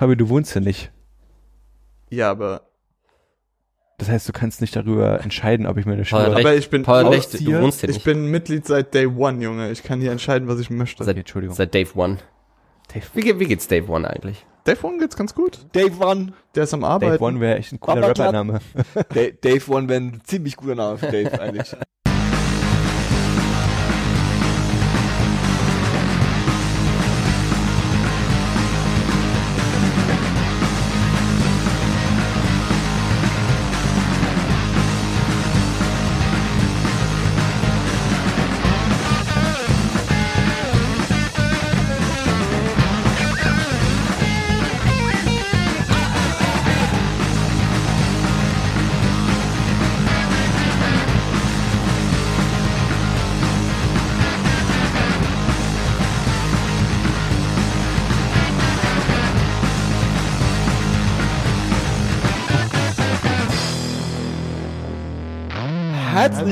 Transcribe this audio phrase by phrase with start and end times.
[0.00, 0.90] Aber du wohnst ja nicht.
[2.08, 2.62] Ja, aber,
[3.98, 6.22] Das heißt, du kannst nicht darüber entscheiden, ob ich meine Paul Schuhe...
[6.22, 8.04] hat aber ich bin Paul Paul, recht, du wohnst hier ich nicht.
[8.04, 9.70] bin Mitglied seit Day One, Junge.
[9.70, 11.04] Ich kann hier entscheiden, was ich möchte.
[11.04, 11.54] Seit, Entschuldigung.
[11.54, 12.16] seit Dave One.
[12.92, 14.44] Dave, Wie, geht- wie geht's Dave One eigentlich?
[14.64, 15.58] Dave One geht's ganz gut.
[15.72, 16.32] Dave One.
[16.54, 17.12] Der ist am Arbeiten.
[17.12, 18.08] Dave One wäre echt ein cooler.
[18.08, 18.58] Rappername.
[18.94, 21.76] Da- Dave One wäre ein ziemlich guter Name für Dave eigentlich.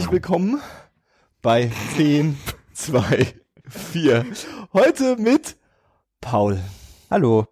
[0.09, 0.63] Herzlich willkommen
[1.43, 2.39] bei 10,
[2.73, 3.27] 2,
[3.69, 4.25] 4.
[4.73, 5.59] Heute mit
[6.23, 6.59] Paul
[7.11, 7.47] Hallo.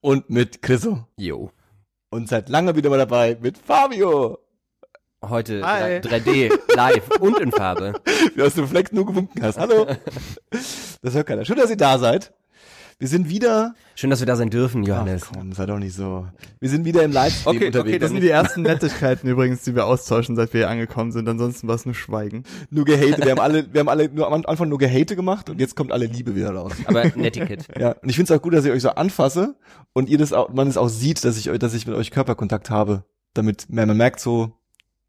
[0.00, 1.06] und mit Chriso.
[1.18, 1.50] Jo.
[2.08, 4.38] Und seit langem wieder mal dabei mit Fabio.
[5.22, 5.98] Heute Hi.
[5.98, 8.00] 3D, live und in Farbe.
[8.34, 9.58] Wie aus dem Fleck nur gewunken hast.
[9.58, 9.86] Hallo.
[11.02, 11.44] Das hört keiner.
[11.44, 12.32] Schön, dass ihr da seid.
[13.00, 13.74] Wir sind wieder.
[13.94, 15.26] Schön, dass wir da sein dürfen, Ach Johannes.
[15.32, 16.26] komm, sei doch nicht so.
[16.58, 17.88] Wir sind wieder im Livestream Okay, unterwegs.
[17.90, 21.28] okay, Das sind die ersten Nettigkeiten übrigens, die wir austauschen, seit wir hier angekommen sind.
[21.28, 22.42] Ansonsten war es nur Schweigen.
[22.70, 23.22] nur gehate.
[23.24, 25.92] Wir haben alle, wir haben alle nur am Anfang nur gehate gemacht und jetzt kommt
[25.92, 26.72] alle Liebe wieder raus.
[26.86, 27.66] Aber Netiquette.
[27.80, 29.54] Ja, und ich finde es auch gut, dass ich euch so anfasse
[29.92, 32.10] und ihr das auch, man es auch sieht, dass ich, euch- dass ich mit euch
[32.10, 34.58] Körperkontakt habe, damit man, man merkt so,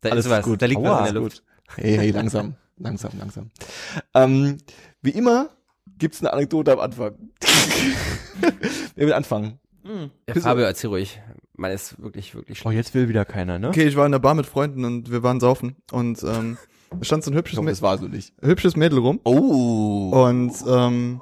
[0.01, 0.61] Da alles ist was, gut.
[0.61, 1.43] da liegt Aua, was in der Luft.
[1.43, 1.75] Gut.
[1.77, 3.49] Hey, hey, langsam, langsam, langsam.
[4.13, 4.57] Ähm,
[5.01, 5.49] wie immer
[5.99, 7.13] gibt's eine Anekdote am Anfang.
[8.95, 9.59] Wer will anfangen?
[10.27, 11.19] Ja, Fabio, erzähl ruhig.
[11.55, 12.73] Man ist wirklich, wirklich Oh, schlimm.
[12.77, 13.69] jetzt will wieder keiner, ne?
[13.69, 15.75] Okay, ich war in der Bar mit Freunden und wir waren saufen.
[15.91, 16.57] Und ähm,
[16.91, 18.33] da stand so ein hübsches, hoffe, Mä das war so nicht.
[18.41, 19.19] hübsches Mädel rum.
[19.23, 20.11] Oh.
[20.27, 21.21] Und ähm,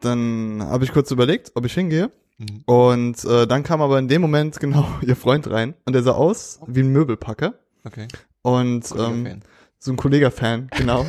[0.00, 2.10] dann habe ich kurz überlegt, ob ich hingehe.
[2.38, 2.62] Mhm.
[2.66, 5.74] Und äh, dann kam aber in dem Moment genau ihr Freund rein.
[5.84, 7.54] Und der sah aus wie ein Möbelpacker.
[7.84, 8.08] Okay.
[8.42, 9.40] Und ähm,
[9.78, 11.06] so ein Kollega-Fan, genau.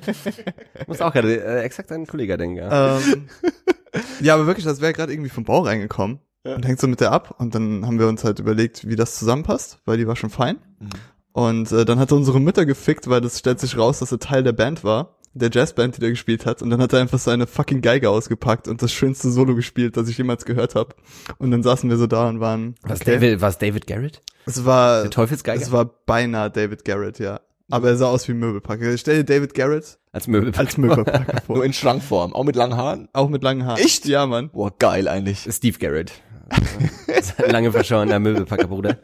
[0.86, 2.56] Muss auch gerade äh, exakt an einen Kollegen denken.
[2.56, 2.98] Ja.
[2.98, 3.28] ähm,
[4.20, 6.20] ja, aber wirklich, das wäre gerade irgendwie vom Bau reingekommen.
[6.44, 6.56] Ja.
[6.56, 7.36] Und hängt so mit der ab.
[7.38, 10.58] Und dann haben wir uns halt überlegt, wie das zusammenpasst, weil die war schon fein.
[10.80, 10.88] Mhm.
[11.32, 14.18] Und äh, dann hat er unsere Mütter gefickt, weil das stellt sich raus, dass er
[14.18, 16.60] Teil der Band war, der Jazzband, die der gespielt hat.
[16.60, 20.08] Und dann hat er einfach seine fucking Geige ausgepackt und das schönste Solo gespielt, das
[20.08, 20.94] ich jemals gehört habe.
[21.38, 22.74] Und dann saßen wir so da und waren.
[22.82, 23.12] Was, okay.
[23.14, 24.20] David, was David Garrett?
[24.44, 25.62] Es war Der Teufelsgeiger?
[25.62, 27.40] es war beinahe David Garrett, ja.
[27.72, 28.92] Aber er sah aus wie ein Möbelpacker.
[28.92, 30.52] Ich stell dir David Garrett Als Möbel.
[30.56, 31.56] als Möbelpacker vor.
[31.56, 33.08] Nur in Schrankform, auch mit langen Haaren.
[33.14, 33.80] Auch mit langen Haaren.
[33.82, 34.04] Echt?
[34.04, 34.50] Ja, Mann.
[34.50, 35.48] Boah, geil eigentlich.
[35.50, 36.12] Steve Garrett.
[37.50, 38.96] Lange verschorener Möbelpackerbruder.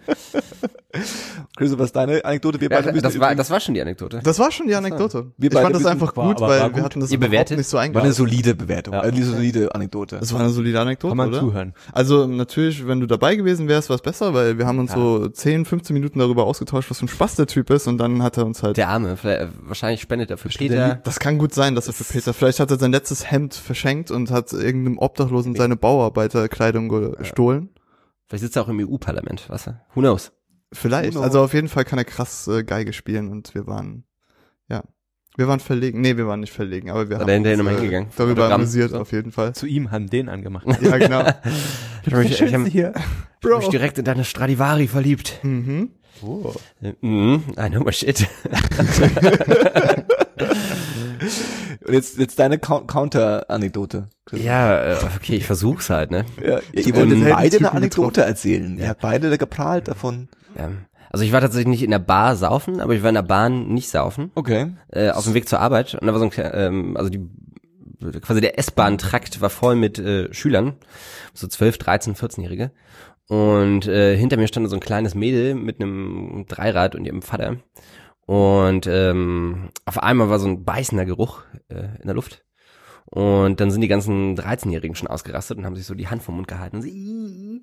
[1.57, 2.61] Chris, was ist deine Anekdote?
[2.61, 4.21] Wir Ja, beide das, war, das war schon die Anekdote.
[4.25, 5.33] Das war schon die Anekdote.
[5.37, 6.83] Wir ich beide fand das einfach war- gut, weil war wir gut.
[6.83, 7.59] hatten das Ihr überhaupt bewertet?
[7.59, 9.01] nicht so war eine solide Bewertung, Ja.
[9.03, 10.19] eine solide Anekdote.
[10.19, 11.41] Das war eine solide Anekdote, Kann man oder?
[11.41, 11.75] zuhören.
[11.93, 15.29] Also natürlich, wenn du dabei gewesen wärst, war es besser, weil wir haben uns so
[15.29, 18.37] 10, 15 Minuten darüber ausgetauscht, was für ein Spaß der Typ ist und dann hat
[18.39, 18.77] er uns halt...
[18.77, 19.17] Der Arme.
[19.25, 20.95] Äh, wahrscheinlich spendet er für der Peter.
[21.05, 24.11] das kann gut sein, dass er für Peter, vielleicht hat er sein letztes Hemd verschenkt
[24.11, 26.89] und hat irgendeinem Obdachlosen seine Bauarbeiterkleidung
[27.39, 27.71] gestohlen.
[28.27, 29.67] Vielleicht sitzt er auch im EU-Parlament, was?
[29.95, 30.33] Who knows?
[30.73, 31.15] Vielleicht.
[31.17, 31.23] Uno.
[31.25, 34.05] Also auf jeden Fall kann er krass äh, Geige spielen und wir waren,
[34.69, 34.83] ja,
[35.37, 36.01] wir waren verlegen.
[36.03, 38.09] Nee, wir waren nicht verlegen, aber wir War haben uns, äh, hingegangen?
[38.17, 38.61] darüber Autogramm?
[38.61, 38.99] amüsiert, So.
[39.01, 39.55] auf jeden Fall.
[39.55, 40.67] Zu ihm haben den angemacht.
[40.83, 41.25] Ja, genau.
[42.05, 42.93] Ich habe mich, ich hab, ich hier.
[42.95, 45.41] hab mich direkt in deine Stradivari verliebt.
[45.43, 45.91] mhm.
[46.23, 46.53] Oh.
[46.81, 48.27] Äh, Mhm, I know my shit.
[51.89, 54.09] Und jetzt, jetzt deine Cou- Counter-Anekdote.
[54.33, 56.25] Ja, äh, okay, ich versuch's halt, ne?
[56.45, 58.79] Ja, ihr Ähm, wollt jetzt beide Heldentypen eine Anekdote erzählen.
[58.79, 60.29] Ihr habt beide geprahlt davon.
[60.57, 60.71] Ja.
[61.11, 63.69] Also ich war tatsächlich nicht in der Bar saufen, aber ich war in der Bahn
[63.69, 64.31] nicht saufen.
[64.35, 64.73] Okay.
[64.93, 65.95] Äh, auf dem Weg zur Arbeit.
[65.95, 67.27] Und da war so ein, ähm, also die,
[68.21, 70.75] quasi der S-Bahn-Trakt war voll mit äh, Schülern.
[71.33, 72.71] So 12, 13, 14-Jährige.
[73.29, 77.57] Und äh, hinter mir stand so ein kleines Mädel mit einem Dreirad und ihrem Vater.
[78.29, 82.45] Und ähm, auf einmal war so ein beißender Geruch äh, in der Luft.
[83.07, 86.35] Und dann sind die ganzen 13-Jährigen schon ausgerastet und haben sich so die Hand vom
[86.37, 86.77] Mund gehalten.
[86.77, 87.63] Und, sie,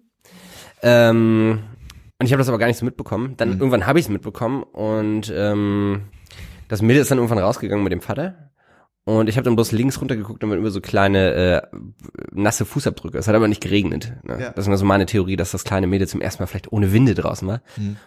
[0.82, 1.60] ähm,
[2.20, 3.36] und ich habe das aber gar nicht so mitbekommen.
[3.38, 6.06] Dann irgendwann habe ich es mitbekommen und ähm,
[6.68, 8.50] das Mädel ist dann irgendwann rausgegangen mit dem Vater.
[9.04, 11.78] Und ich habe dann bloß links runtergeguckt und dann über so kleine äh,
[12.32, 13.20] nasse Fußabdrücke.
[13.20, 14.14] Es hat aber nicht geregnet.
[14.24, 14.42] Ne?
[14.42, 14.50] Ja.
[14.50, 16.92] Das ist nur so meine Theorie, dass das kleine Mädel zum ersten Mal vielleicht ohne
[16.92, 17.62] Winde draußen war.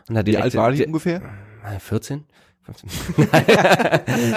[0.09, 1.23] Und hat Wie alt war die di- ungefähr?
[1.65, 2.25] äh, 14?
[2.75, 3.29] 15?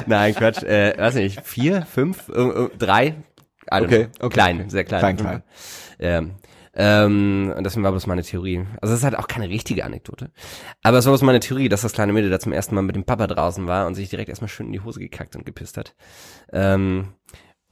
[0.07, 0.63] Nein, Quatsch.
[0.63, 3.15] Äh, weiß nicht, vier, fünf, äh, äh, drei?
[3.69, 4.99] Don't Okay, okay, Klein, sehr klein.
[4.99, 5.43] Klein, klein.
[5.99, 6.31] Ähm,
[6.73, 8.65] Ähm, und deswegen war bloß meine Theorie.
[8.79, 10.31] Also es ist halt auch keine richtige Anekdote.
[10.83, 12.95] Aber es war bloß meine Theorie, dass das kleine Mädel da zum ersten Mal mit
[12.95, 15.75] dem Papa draußen war und sich direkt erstmal schön in die Hose gekackt und gepisst
[15.75, 15.95] hat.
[16.53, 17.09] Ähm,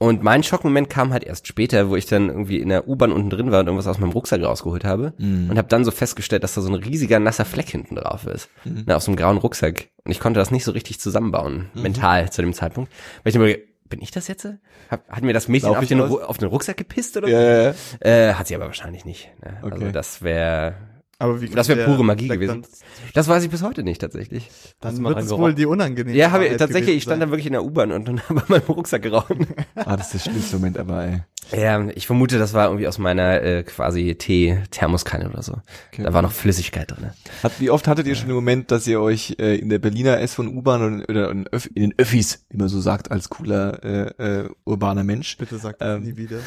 [0.02, 3.28] und mein Schockmoment kam halt erst später, wo ich dann irgendwie in der U-Bahn unten
[3.30, 5.50] drin war und irgendwas aus meinem Rucksack rausgeholt habe Mhm.
[5.50, 8.48] und habe dann so festgestellt, dass da so ein riesiger nasser Fleck hinten drauf ist,
[8.64, 9.88] ne, aus so einem grauen Rucksack.
[10.04, 12.90] Und ich konnte das nicht so richtig zusammenbauen, mental zu dem Zeitpunkt.
[13.22, 13.52] Weil ich immer,
[13.90, 14.48] bin ich das jetzt?
[14.90, 17.28] Hab, hat mir das Mädchen auf ich den, auf den Rucksack gepisst oder?
[17.28, 17.74] Ja, ja?
[18.00, 19.30] Äh, hat sie aber wahrscheinlich nicht.
[19.44, 19.58] Ne?
[19.62, 19.92] Also Okay.
[19.92, 20.74] das wäre,
[21.20, 22.64] Aber wie das wäre pure Magie gewesen.
[23.12, 24.48] Das weiß ich bis heute nicht tatsächlich.
[24.80, 26.96] Dann mal wird es wohl die unangenehme Ja, habe ich tatsächlich.
[26.96, 29.34] Ich stand dann wirklich in der U-Bahn und, und habe an meinem Rucksack geraucht.
[29.74, 31.20] Ah, das ist der schlimmste Moment, aber ey.
[31.54, 35.58] Ja, ich vermute, das war irgendwie aus meiner äh, quasi Tee-Thermoskanne oder so.
[35.92, 36.04] Okay.
[36.04, 37.10] Da war noch Flüssigkeit drin.
[37.42, 40.20] Hat, wie oft hattet ihr schon den Moment, dass ihr euch äh, in der Berliner
[40.20, 43.84] S von U-Bahn oder, in, Öff, in den Öffis, wie man so sagt, als cooler
[43.84, 46.38] äh, äh, urbaner Mensch, Bitte sag das Ähm, nie wieder.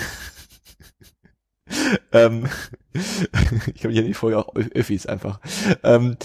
[2.11, 2.47] ähm,
[2.93, 5.39] ich glaube, ich nenne die Folge auch Öffis einfach.
[5.83, 6.17] Ähm,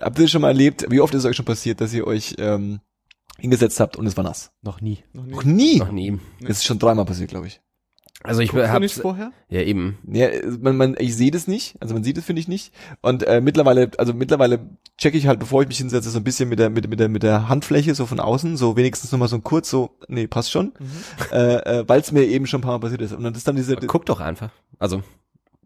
[0.00, 2.34] habt ihr schon mal erlebt, wie oft ist es euch schon passiert, dass ihr euch
[2.38, 2.80] ähm,
[3.38, 4.52] hingesetzt habt und es war nass?
[4.62, 5.04] Noch nie.
[5.12, 5.32] Noch nie.
[5.34, 5.78] Noch nie.
[5.78, 6.18] Noch nie.
[6.40, 7.60] Das ist schon dreimal passiert, glaube ich.
[8.26, 9.32] Also ich hab's, nicht vorher?
[9.48, 9.98] ja eben.
[10.10, 10.28] Ja,
[10.60, 12.72] man, man, ich sehe das nicht, also man sieht es finde ich nicht.
[13.02, 14.60] Und äh, mittlerweile, also mittlerweile
[14.98, 17.08] checke ich halt, bevor ich mich hinsetze, so ein bisschen mit der mit, mit der
[17.08, 20.50] mit der Handfläche so von außen, so wenigstens noch mal so kurz so, nee, passt
[20.50, 20.72] schon,
[21.32, 23.12] äh, äh, weil es mir eben schon ein paar Mal passiert ist.
[23.12, 24.50] Und dann ist dann diese, Guck doch einfach.
[24.78, 25.02] Also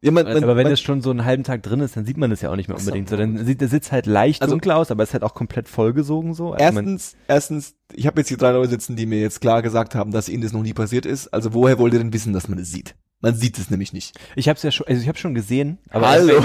[0.02, 2.05] ja, man, man, aber wenn man, es schon so einen halben Tag drin ist, dann
[2.06, 3.08] sieht man es ja auch nicht mehr unbedingt.
[3.08, 5.35] So, dann sieht der Sitz halt leicht Also- dunkler aus, aber es ist halt auch
[5.35, 6.52] komplett vollgesogen so.
[6.52, 9.62] Also man- erstens, erstens, ich habe jetzt hier drei Leute sitzen, die mir jetzt klar
[9.62, 11.29] gesagt haben, dass ihnen das noch nie passiert ist.
[11.29, 12.94] Also woher wollt ihr denn wissen, dass man das sieht?
[13.20, 14.19] Man sieht es nämlich nicht.
[14.35, 16.38] ich habe es ja schon, also ich habe schon gesehen, aber Hallo.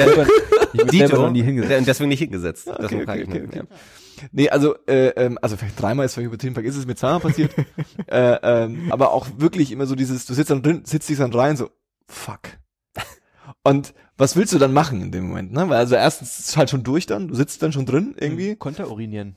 [0.73, 1.79] ich bin selber, noch nie hingesetzt.
[1.79, 2.67] und deswegen nicht hingesetzt.
[2.67, 3.57] Okay, Deswegen okay, okay, okay.
[3.59, 3.63] ja.
[4.31, 7.19] Nee, also, äh, ähm, also vielleicht dreimal ist vielleicht übertrieben, vielleicht ist es mir zweimal
[7.21, 7.51] passiert.
[8.07, 11.33] äh, ähm, aber auch wirklich immer so dieses, du sitzt dann drin, sitzt dich dann
[11.33, 11.69] rein, so,
[12.07, 12.41] fuck.
[13.65, 15.67] Und was willst du dann machen in dem Moment, ne?
[15.67, 18.55] Weil also erstens ist es halt schon durch dann, du sitzt dann schon drin irgendwie,
[18.55, 19.35] Konnte urinieren.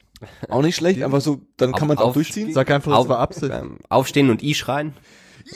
[0.50, 2.52] auch nicht schlecht, einfach so, dann kann man es auch durchziehen.
[2.52, 3.50] Sag einfach, es Auf, war Absicht.
[3.52, 4.92] ähm, aufstehen und I schreien.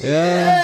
[0.01, 0.63] Ja.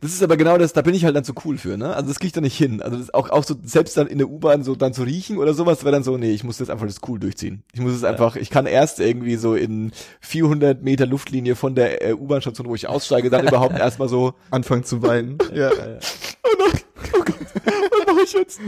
[0.00, 1.94] das ist aber genau das, da bin ich halt dann zu cool für, ne?
[1.94, 2.82] Also das krieg ich da nicht hin.
[2.82, 5.54] Also das auch, auch so, selbst dann in der U-Bahn so dann zu riechen oder
[5.54, 7.62] sowas, wäre dann so, nee, ich muss jetzt einfach das cool durchziehen.
[7.72, 12.06] Ich muss es einfach, ich kann erst irgendwie so in 400 Meter Luftlinie von der
[12.06, 15.38] äh, U-Bahn-Station, wo ich aussteige, dann überhaupt erstmal so, Anfangen zu weinen.
[15.54, 15.70] ja.
[15.70, 16.84] was
[18.06, 18.60] mache ich jetzt?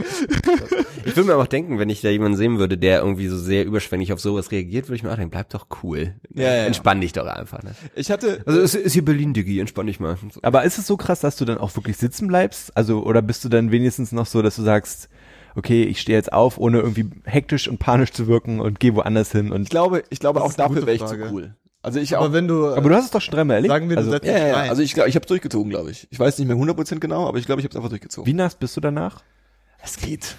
[1.05, 3.37] Ich würde mir aber auch denken, wenn ich da jemanden sehen würde, der irgendwie so
[3.37, 6.15] sehr überschwänglich auf sowas reagiert, würde ich mir auch denken, bleib doch cool.
[6.33, 6.65] Ja, ja, ja.
[6.65, 7.63] Entspann dich doch einfach.
[7.63, 7.75] Ne?
[7.95, 10.17] Ich hatte, Also es ist hier Berlin, Diggi, entspann dich mal.
[10.41, 12.75] Aber ist es so krass, dass du dann auch wirklich sitzen bleibst?
[12.75, 15.09] Also, oder bist du dann wenigstens noch so, dass du sagst,
[15.55, 19.31] okay, ich stehe jetzt auf, ohne irgendwie hektisch und panisch zu wirken und gehe woanders
[19.31, 21.55] hin ich und, glaube, ich glaube Das auch dafür wäre ich zu cool.
[21.81, 23.71] Also ich Aber auch, wenn du, aber du hast es doch schon dreimal erlebt.
[23.71, 25.91] sagen wir, du also, setzt ja, ja, ja, also ich glaube, ich habe durchgezogen, glaube
[25.91, 26.07] ich.
[26.09, 28.27] Ich weiß nicht mehr 100% genau, aber ich glaube, ich habe es einfach durchgezogen.
[28.27, 29.21] wie nass bist du danach?
[29.81, 30.35] Es geht.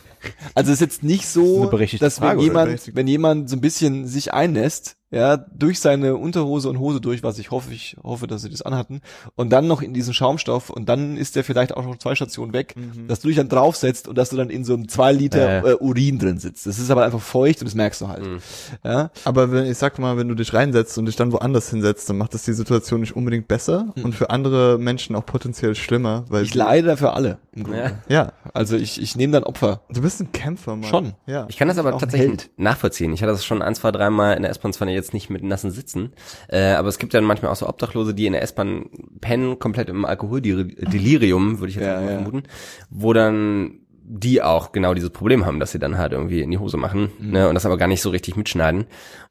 [0.54, 3.60] Also es ist jetzt nicht Das so, berechtigte dass wenn jemand, wenn jemand so ein
[3.60, 8.26] bisschen sich einnässt, ja, durch seine Unterhose und Hose durch, was ich hoffe, ich hoffe,
[8.26, 9.02] dass sie das anhatten,
[9.36, 12.52] und dann noch in diesen Schaumstoff und dann ist der vielleicht auch noch zwei Stationen
[12.52, 13.06] weg, Mhm.
[13.06, 15.70] dass du dich dann draufsetzt und dass du dann in so einem zwei Liter Äh.
[15.70, 16.66] äh, Urin drin sitzt.
[16.66, 18.26] Das ist aber einfach feucht und das merkst du halt.
[18.26, 18.38] Mhm.
[18.84, 22.10] Ja, Aber wenn, ich sag mal, wenn du dich reinsetzt und dich dann woanders hinsetzt,
[22.10, 26.24] dann macht das die Situation nicht unbedingt besser und für andere Menschen auch potenziell schlimmer,
[26.30, 27.38] weil ich leide für alle.
[27.52, 27.78] Im Grunde.
[28.08, 28.16] Ja.
[28.16, 29.82] Ja, Also ich, ich nehme dann Opfer.
[29.88, 30.88] du bist ein Kämpfer, Mann.
[30.88, 31.12] Schon.
[31.26, 31.46] Ja.
[31.48, 33.12] Ich kann das aber tatsächlich nachvollziehen.
[33.12, 35.70] Ich hatte das schon ein, zwei, dreimal in der S-Bahn, zwar jetzt nicht mit nassen
[35.70, 36.12] Sitzen,
[36.48, 38.86] äh, aber es gibt dann manchmal auch so Obdachlose, die in der S-Bahn
[39.20, 42.08] pennen, komplett im Alkoholdelirium, würde ich jetzt Ja, mal ja.
[42.22, 42.42] vermuten,
[42.90, 46.58] wo dann die auch genau dieses Problem haben, dass sie dann halt irgendwie in die
[46.58, 47.30] Hose machen Mhm.
[47.32, 48.86] ne, und das aber gar nicht so richtig mitschneiden.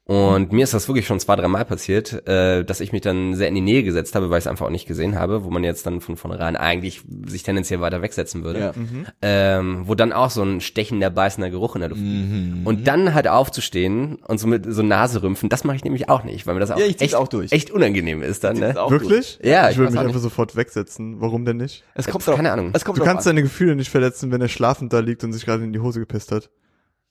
[0.08, 3.34] Und mir ist das wirklich schon zwei, drei Mal passiert, äh, dass ich mich dann
[3.34, 5.50] sehr in die Nähe gesetzt habe, weil ich es einfach auch nicht gesehen habe, wo
[5.50, 8.60] man jetzt dann von vornherein eigentlich sich tendenziell weiter wegsetzen würde.
[8.60, 8.72] Ja.
[9.20, 12.52] Ähm, wo dann auch so ein stechender, beißender Geruch in der Luft Mhm.
[12.54, 12.66] liegt.
[12.68, 16.22] Und dann halt aufzustehen und so mit so Nase rümpfen, das mache ich nämlich auch
[16.22, 17.50] nicht, weil mir das auch, Ja, echt, auch durch.
[17.50, 18.58] echt unangenehm ist dann.
[18.58, 18.76] Ne?
[18.88, 19.40] Wirklich?
[19.42, 20.22] Ja, ich ich würde mich einfach nicht.
[20.22, 21.20] sofort wegsetzen.
[21.20, 21.82] Warum denn nicht?
[21.94, 22.70] Es kommt Keine drauf- Ahnung.
[22.74, 23.34] Es kommt Du kannst an.
[23.34, 25.98] deine Gefühle nicht verletzen, wenn er schlafend da liegt und sich gerade in die Hose
[25.98, 26.48] gepisst hat.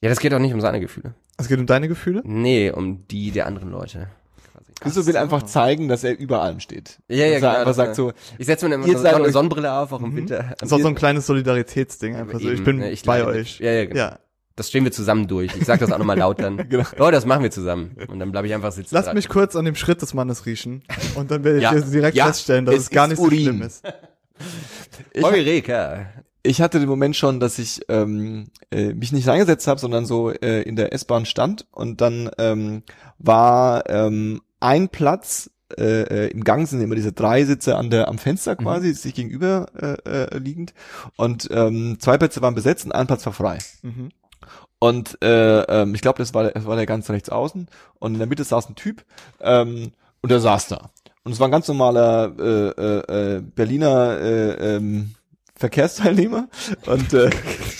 [0.02, 1.14] Ja, das geht auch nicht um seine Gefühle.
[1.38, 2.22] Es geht um deine Gefühle?
[2.24, 4.08] Nee, um die der anderen Leute.
[4.82, 7.00] Christo will einfach zeigen, dass er über allem steht.
[7.08, 9.72] Ja, ja, er genau, einfach das, sagt so, Ich setze mir immer so, eine Sonnenbrille
[9.72, 10.54] auf, auch im Winter.
[10.60, 12.16] Das ist auch so ein kleines Solidaritätsding.
[12.16, 13.60] Einfach so, ich bin ne, ich bei euch.
[13.60, 13.98] Ja, ja, genau.
[13.98, 14.20] Ja.
[14.58, 15.54] Das stehen wir zusammen durch.
[15.58, 16.58] Ich sag das auch nochmal laut dann.
[16.70, 16.86] Genau.
[17.00, 17.96] Oh, das machen wir zusammen.
[18.08, 18.96] Und dann bleibe ich einfach sitzen.
[18.96, 20.84] Lass mich kurz an dem Schritt des Mannes riechen
[21.16, 21.74] und dann werdet Ja.
[21.74, 22.28] ihr direkt Ja.
[22.28, 23.42] feststellen, dass Es es, gar nicht so Urin.
[23.42, 23.84] schlimm ist.
[25.14, 26.06] ich, Eureka.
[26.46, 30.32] Ich hatte den Moment schon, dass ich ähm, äh, mich nicht reingesetzt habe, sondern so
[30.32, 32.84] äh, in der S-Bahn stand und dann ähm,
[33.18, 38.08] war ähm, ein Platz äh, äh, im Gang sind immer diese drei Sitze an der
[38.08, 40.74] am Fenster quasi, sich gegenüber äh, äh, liegend.
[41.18, 43.58] Und ähm, zwei Plätze waren besetzt und ein Platz war frei.
[43.82, 44.10] Mhm.
[44.78, 47.68] Und äh, ähm, ich glaube, das war, das war der ganz rechts außen.
[48.00, 49.04] Und in der Mitte saß ein Typ
[49.42, 50.92] ähm, und der saß da.
[51.24, 55.16] Und es war ein ganz normaler äh, äh, äh, Berliner äh, ähm,
[55.58, 56.50] Verkehrsteilnehmer.
[56.86, 57.30] Und äh,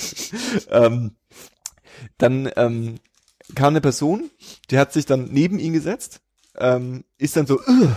[0.70, 1.16] ähm,
[2.18, 2.96] dann ähm,
[3.54, 4.30] kam eine Person,
[4.72, 6.22] die hat sich dann neben ihn gesetzt,
[6.58, 7.90] ähm, ist dann so, uh,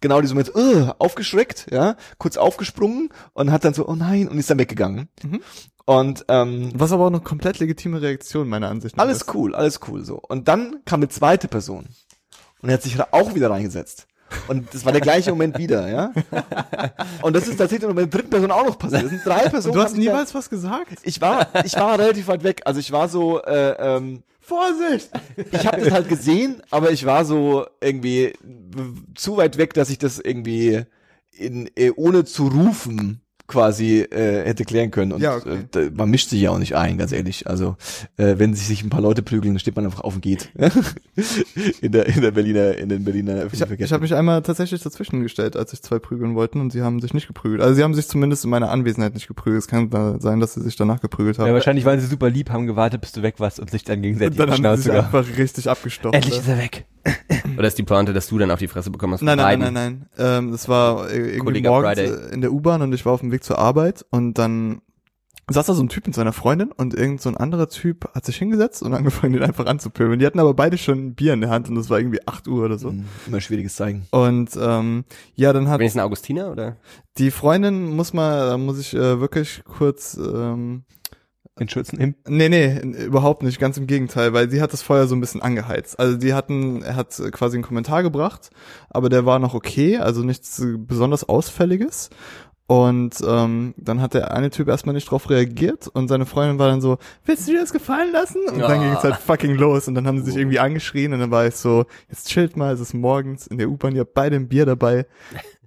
[0.00, 4.38] genau diesen Moment, uh, aufgeschreckt, ja, kurz aufgesprungen und hat dann so, oh nein, und
[4.38, 5.08] ist dann weggegangen.
[5.22, 5.40] Mhm.
[5.86, 9.34] Und ähm, Was aber auch eine komplett legitime Reaktion meiner Ansicht nach alles ist.
[9.34, 10.18] cool, alles cool so.
[10.18, 11.88] Und dann kam eine zweite Person
[12.62, 14.06] und er hat sich auch wieder reingesetzt.
[14.48, 16.12] Und das war der gleiche Moment wieder, ja.
[17.22, 19.04] Und das ist tatsächlich noch mit der dritten Person auch noch passiert.
[19.04, 19.74] Das sind drei Personen.
[19.74, 20.98] Du hast sich da- niemals was gesagt?
[21.02, 22.62] Ich war, ich war relativ weit weg.
[22.64, 25.08] Also ich war so, äh, ähm, Vorsicht!
[25.52, 28.34] ich habe das halt gesehen, aber ich war so irgendwie
[29.14, 30.82] zu weit weg, dass ich das irgendwie
[31.32, 35.12] in, äh, ohne zu rufen quasi äh, hätte klären können.
[35.12, 35.56] Und Ja, okay.
[35.56, 37.46] äh, da, man mischt sich ja auch nicht ein, ganz ehrlich.
[37.46, 37.76] Also
[38.16, 40.50] äh, wenn sich ein paar Leute prügeln, dann steht man einfach auf und geht.
[41.80, 45.22] in der in der Berliner in den Berliner Ich, ich habe mich einmal tatsächlich dazwischen
[45.22, 47.60] gestellt, als sich zwei prügeln wollten und sie haben sich nicht geprügelt.
[47.60, 49.62] Also sie haben sich zumindest in meiner Anwesenheit nicht geprügelt.
[49.62, 51.48] Es kann da sein, dass sie sich danach geprügelt haben.
[51.48, 54.00] Ja, wahrscheinlich waren sie super lieb, haben gewartet, bis du weg warst und sich dann
[54.00, 56.14] gegenseitig dann die haben sie Schnauze sich einfach richtig abgestochen.
[56.14, 56.86] Endlich ist er weg.
[57.58, 59.22] Oder ist die Pointe, dass du dann auf die Fresse bekommen hast?
[59.22, 60.08] Nein, nein, nein, nein, nein.
[60.18, 62.32] Ähm, das war äh, irgendwie morgens Friday.
[62.32, 64.80] in der U-Bahn und ich war auf dem Weg zur Arbeit und dann
[65.48, 68.24] saß da so ein Typ mit seiner Freundin und irgend so ein anderer Typ hat
[68.24, 70.18] sich hingesetzt und angefangen, den einfach anzupöbeln.
[70.18, 72.48] Die hatten aber beide schon ein Bier in der Hand und es war irgendwie 8
[72.48, 72.92] Uhr oder so.
[72.92, 73.04] Mhm.
[73.26, 74.06] Immer schwieriges Zeigen.
[74.10, 76.76] Und ähm, ja, dann hat Wenigstens ein Augustiner, oder?
[77.18, 80.84] die Freundin, muss mal, da muss ich äh, wirklich kurz ähm,
[81.58, 85.06] In Schützen im Nee, nee, überhaupt nicht, ganz im Gegenteil, weil sie hat das Feuer
[85.06, 85.98] so ein bisschen angeheizt.
[86.00, 88.50] Also die hatten, er hat quasi einen Kommentar gebracht,
[88.90, 92.10] aber der war noch okay, also nichts äh, besonders Ausfälliges.
[92.66, 96.70] Und ähm, dann hat der eine Typ erstmal nicht drauf reagiert und seine Freundin war
[96.70, 96.96] dann so,
[97.26, 98.40] willst du dir das gefallen lassen?
[98.48, 98.82] Und dann Ah.
[98.82, 101.46] ging es halt fucking los und dann haben sie sich irgendwie angeschrien und dann war
[101.46, 104.48] ich so, jetzt chillt mal, es ist morgens in der U-Bahn, ihr habt beide ein
[104.48, 105.04] Bier dabei.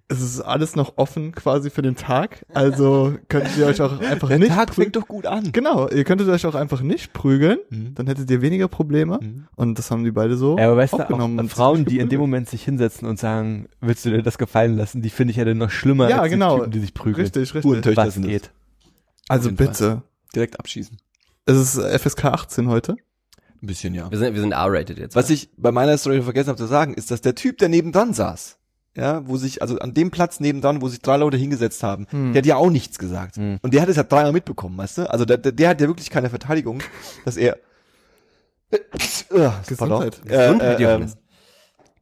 [0.09, 4.29] Es ist alles noch offen quasi für den Tag, also könntet ihr euch auch einfach
[4.29, 5.51] Der nicht Tag fängt doch gut an.
[5.51, 7.93] Genau, ihr könntet euch auch einfach nicht prügeln, Mhm.
[7.95, 9.19] dann hättet ihr weniger Probleme.
[9.21, 9.47] Mhm.
[9.57, 11.37] Und das haben die beide so Ja, aber weißt du, aufgenommen.
[11.37, 12.19] auch und Frauen, die in dem.
[12.27, 15.43] Moment sich hinsetzen und sagen, willst du dir das gefallen lassen, die finde ich ja
[15.45, 16.55] dann noch schlimmer Ja, als genau.
[16.55, 17.25] die Typen, die sich prügeln.
[17.25, 17.63] Richtig, richtig.
[17.65, 18.51] Hurentöchter Was sind geht?
[19.27, 20.03] Also bitte.
[20.33, 20.97] Direkt abschießen.
[21.45, 22.95] Es ist FSK 18 heute.
[23.61, 24.09] Ein bisschen, ja.
[24.11, 25.15] Wir sind, wir sind R-rated jetzt.
[25.15, 28.13] Was ich bei meiner Story vergessen habe zu sagen, ist, dass der Typ, der nebendran
[28.13, 28.56] saß,
[28.97, 32.33] ja, wo sich, also an dem Platz nebendran, wo sich drei Leute hingesetzt haben, Hm.
[32.33, 33.37] der hat ja auch nichts gesagt.
[33.37, 33.59] Hm.
[33.61, 35.09] Und der hat es ja dreimal mitbekommen, weißt du?
[35.09, 36.81] Also der, der, der hat ja wirklich keine Verteidigung,
[37.23, 37.57] dass er,
[38.71, 38.77] äh,
[39.29, 40.21] pardon, Gesundheit.
[40.25, 41.17] äh, Gesundheit, äh, ähm, Johannes.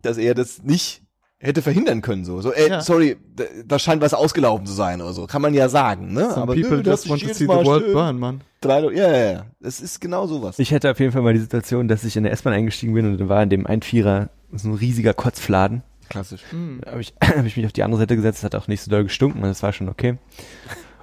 [0.01, 1.01] dass er das nicht
[1.37, 2.41] hätte verhindern können, so.
[2.41, 2.81] So, ey, Ja.
[2.81, 5.27] sorry, da, da scheint was ausgelaufen zu sein oder so.
[5.27, 6.21] Kann man ja sagen, ne?
[6.29, 8.41] Some Aber people nö, das just want to see the world burn, man.
[8.61, 9.45] Drei ja, ja, ja.
[9.59, 10.57] Das ist genau sowas.
[10.57, 13.05] Ich hätte auf jeden Fall mal die Situation, dass ich in der S-Bahn eingestiegen bin
[13.05, 15.83] und da war in dem Einvierer so ein riesiger Kotzfladen.
[16.09, 16.41] Klassisch.
[16.81, 18.91] Da habe ich, hab ich mich auf die andere Seite gesetzt, hat auch nicht so
[18.91, 20.17] doll gestunken, das war schon okay.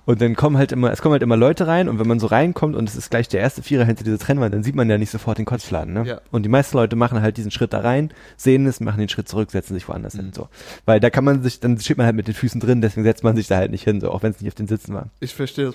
[0.04, 2.26] Und dann kommen halt immer, es kommen halt immer Leute rein und wenn man so
[2.26, 4.98] reinkommt und es ist gleich der erste Vierer hinter dieser Trennwand, dann sieht man ja
[4.98, 6.04] nicht sofort den Kotzfladen, ne?
[6.04, 6.20] Ja.
[6.32, 9.28] Und die meisten Leute machen halt diesen Schritt da rein, sehen es, machen den Schritt
[9.28, 10.20] zurück, setzen sich woanders Mhm.
[10.20, 10.48] hin, so.
[10.86, 13.22] Weil da kann man sich, dann steht man halt mit den Füßen drin, deswegen setzt
[13.22, 15.10] man sich da halt nicht hin, so, auch wenn es nicht auf den Sitzen war.
[15.20, 15.74] Ich verstehe das.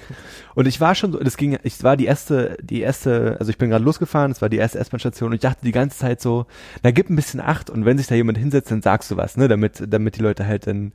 [0.56, 3.58] Und ich war schon so, das ging, ich war die erste, die erste, also ich
[3.58, 6.46] bin gerade losgefahren, es war die erste S-Bahn-Station und ich dachte die ganze Zeit so,
[6.84, 9.38] na gib ein bisschen Acht und wenn sich da jemand hinsetzt, dann sagst du was,
[9.38, 10.92] ne, damit, damit die Leute halt dann,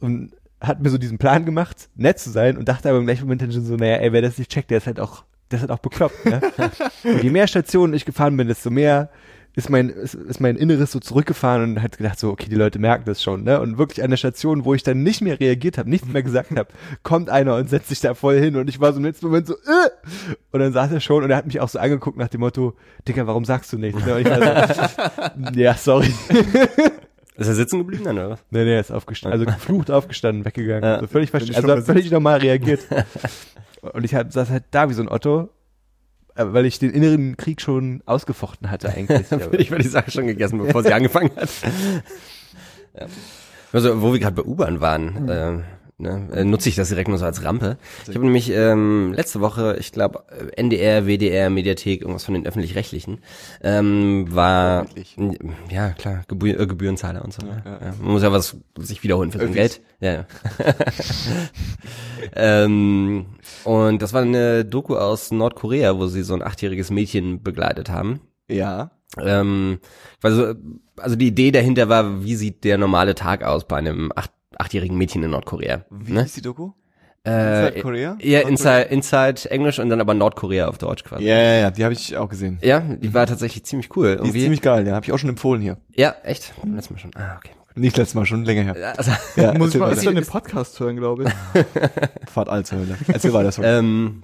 [0.00, 0.30] und
[0.60, 3.42] hat mir so diesen Plan gemacht, nett zu sein und dachte aber im gleichen Moment
[3.42, 5.62] dann schon so, naja, ey, wer das nicht checkt, der ist halt auch, der ist
[5.62, 6.40] halt auch bekloppt, ne?
[7.04, 9.10] und je mehr Stationen ich gefahren bin, desto mehr
[9.58, 12.78] ist mein, ist, ist mein Inneres so zurückgefahren und hat gedacht so, okay, die Leute
[12.78, 13.60] merken das schon, ne?
[13.60, 16.56] Und wirklich an der Station, wo ich dann nicht mehr reagiert habe, nichts mehr gesagt
[16.56, 16.68] habe,
[17.02, 19.48] kommt einer und setzt sich da voll hin und ich war so im letzten Moment
[19.48, 19.90] so, äh!
[20.52, 22.74] Und dann saß er schon und er hat mich auch so angeguckt nach dem Motto,
[23.06, 24.04] Dicker, warum sagst du nichts?
[24.06, 24.14] Ne?
[24.14, 26.12] Und ich war so, ja, sorry.
[27.38, 28.40] Ist er sitzen geblieben dann, oder was?
[28.50, 29.40] Nee, nee, er ist aufgestanden.
[29.40, 30.82] Also geflucht aufgestanden, weggegangen.
[30.82, 30.96] Ja.
[30.96, 31.56] Also völlig verstanden.
[31.56, 32.80] Also hat völlig normal reagiert.
[33.80, 35.48] Und ich hab, saß halt da wie so ein Otto,
[36.34, 39.26] äh, weil ich den inneren Krieg schon ausgefochten hatte eigentlich.
[39.52, 41.48] Ich war die Sache schon gegessen, bevor sie angefangen hat.
[42.98, 43.06] ja.
[43.72, 45.58] Also, wo wir gerade bei U-Bahn waren, äh,
[45.98, 47.76] ne, äh, nutze ich das direkt nur so als Rampe.
[48.08, 50.24] Ich habe nämlich ähm, letzte Woche, ich glaube,
[50.56, 53.20] NDR, WDR, Mediathek, irgendwas von den öffentlich-rechtlichen,
[53.62, 54.86] ähm, war
[55.70, 57.46] ja klar, Gebühr, äh, Gebührenzahler und so.
[57.46, 59.52] Ja, Ja, man muss ja was sich wiederholen für sein.
[59.52, 59.80] Geld.
[60.00, 60.26] Ja, ja.
[62.34, 63.26] ähm,
[63.64, 68.20] und das war eine Doku aus Nordkorea, wo sie so ein achtjähriges Mädchen begleitet haben.
[68.48, 68.92] Ja.
[69.20, 69.78] Ähm,
[70.22, 70.54] also,
[70.96, 74.96] also die Idee dahinter war, wie sieht der normale Tag aus bei einem acht, achtjährigen
[74.96, 75.84] Mädchen in Nordkorea?
[75.90, 76.22] Wie ne?
[76.22, 76.72] ist die Doku?
[77.26, 78.16] Äh, Inside Korea?
[78.20, 78.40] Ja?
[78.40, 81.24] Inside, Inside Englisch und dann aber Nordkorea auf Deutsch quasi.
[81.24, 82.58] Ja, ja, ja, die habe ich auch gesehen.
[82.62, 84.08] Ja, die war tatsächlich ziemlich cool.
[84.08, 84.42] Die ist Irgendwie.
[84.42, 85.78] ziemlich geil, ja, habe ich auch schon empfohlen hier.
[85.94, 86.52] ja, echt?
[86.64, 87.10] Letztes Mal schon.
[87.16, 87.50] Ah, okay.
[87.74, 88.94] Nicht letztes Mal, schon länger her.
[88.96, 91.60] Also, Ja, Muss ich mal öfter den Podcast hören, glaube ich.
[92.30, 92.96] Fahrt all zur Hölle.
[93.06, 93.68] Erzähl weiter, sorry.
[93.68, 94.22] ähm,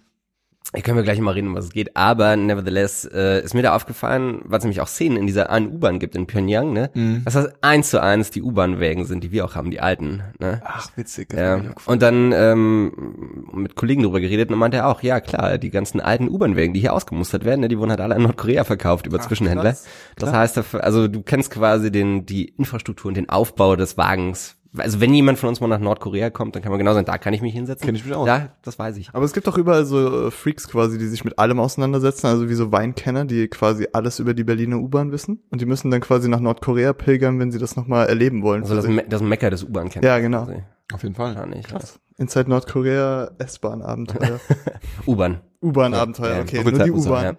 [0.83, 1.97] können wir gleich mal reden, um was es geht.
[1.97, 5.73] Aber nevertheless äh, ist mir da aufgefallen, weil es nämlich auch Szenen in dieser einen
[5.73, 6.91] U-Bahn gibt in Pyongyang, ne?
[6.95, 7.23] Mhm.
[7.25, 10.61] Dass das eins zu eins die U-Bahn-Wägen sind, die wir auch haben, die alten, ne?
[10.65, 11.33] Ach, witzig.
[11.33, 11.61] Ja.
[11.87, 16.01] Und dann ähm, mit Kollegen drüber geredet und meinte er auch, ja klar, die ganzen
[16.01, 19.21] alten U-Bahn-Wägen, die hier ausgemustert werden, ne, die wurden halt alle in Nordkorea verkauft über
[19.21, 19.73] Zwischenhändler.
[19.73, 19.87] krass.
[20.17, 24.57] Das heißt, also du kennst quasi den die Infrastruktur und den Aufbau des Wagens.
[24.77, 27.17] Also wenn jemand von uns mal nach Nordkorea kommt, dann kann man genau sagen, da
[27.19, 27.87] kann ich mich hinsetzen.
[27.87, 28.27] Kenn ich mich aus.
[28.27, 29.11] Ja, das weiß ich.
[29.13, 32.49] Aber es gibt auch überall so äh, Freaks quasi, die sich mit allem auseinandersetzen, also
[32.49, 35.43] wie so Weinkenner, die quasi alles über die Berliner U-Bahn wissen.
[35.51, 38.63] Und die müssen dann quasi nach Nordkorea pilgern, wenn sie das nochmal erleben wollen.
[38.63, 38.87] Also das.
[38.89, 40.05] Me das Mecker des U-Bahn kennt.
[40.05, 40.49] Ja, genau.
[40.93, 41.35] Auf jeden Fall.
[41.35, 41.69] Gar nicht.
[41.69, 42.01] Krass.
[42.17, 44.41] Inside Nordkorea, S-Bahn-Abenteuer.
[45.07, 45.41] U-Bahn.
[45.63, 47.25] U-Bahn-Abenteuer, Ja, okay, nur die U-Bahn.
[47.25, 47.37] Ja.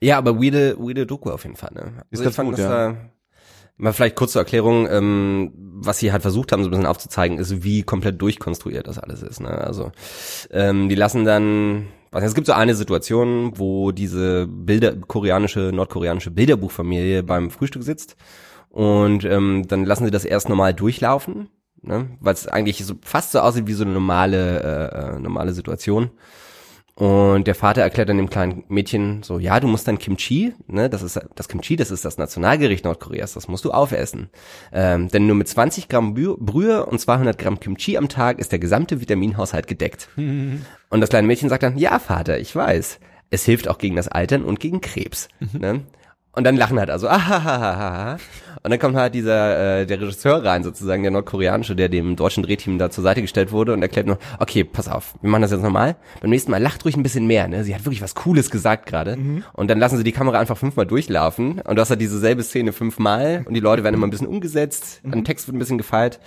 [0.00, 1.70] ja, aber weirde, weirde Doku auf jeden Fall.
[1.74, 2.04] Ne?
[2.10, 2.92] Ist Also ich fand, gut, dass ja.
[2.92, 2.96] da,
[3.76, 7.38] mal vielleicht kurz zur Erklärung, ähm, was sie halt versucht haben, so ein bisschen aufzuzeigen,
[7.38, 9.40] ist, wie komplett durchkonstruiert das alles ist.
[9.40, 9.50] Ne?
[9.50, 9.92] Also
[10.50, 16.30] ähm, die lassen dann, was es gibt so eine Situation, wo diese Bilder, koreanische, nordkoreanische
[16.30, 18.16] Bilderbuchfamilie beim Frühstück sitzt
[18.68, 21.48] und ähm, dann lassen sie das erst normal durchlaufen,
[21.82, 22.16] ne?
[22.20, 26.10] weil es eigentlich so fast so aussieht wie so eine normale, äh, äh, normale Situation.
[26.94, 30.90] Und der Vater erklärt dann dem kleinen Mädchen so, ja, du musst dann Kimchi, ne,
[30.90, 34.28] das ist das Kimchi, das ist das Nationalgericht Nordkoreas, das musst du aufessen.
[34.72, 38.52] Ähm, denn nur mit 20 Gramm Brü- Brühe und 200 Gramm Kimchi am Tag ist
[38.52, 40.08] der gesamte Vitaminhaushalt gedeckt.
[40.16, 43.00] Und das kleine Mädchen sagt dann, ja, Vater, ich weiß.
[43.30, 45.28] Es hilft auch gegen das Altern und gegen Krebs.
[45.54, 45.84] Ne?
[46.34, 48.16] Und dann lachen halt also, ahahaha.
[48.64, 52.44] Und dann kommt halt dieser, äh, der Regisseur rein, sozusagen, der nordkoreanische, der dem deutschen
[52.44, 55.50] Drehteam da zur Seite gestellt wurde und erklärt nur, okay, pass auf, wir machen das
[55.50, 55.96] jetzt nochmal.
[56.20, 57.64] Beim nächsten Mal lacht ruhig ein bisschen mehr, ne?
[57.64, 59.16] Sie hat wirklich was Cooles gesagt gerade.
[59.52, 62.44] Und dann lassen sie die Kamera einfach fünfmal durchlaufen und du hast halt diese selbe
[62.44, 65.78] Szene fünfmal und die Leute werden immer ein bisschen umgesetzt, ein Text wird ein bisschen
[65.78, 66.20] gefeilt.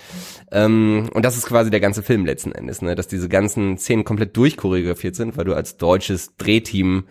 [0.52, 2.94] Ähm, und das ist quasi der ganze Film letzten Endes, ne?
[2.94, 7.04] Dass diese ganzen Szenen komplett durchchoreografiert sind, weil du als deutsches Drehteam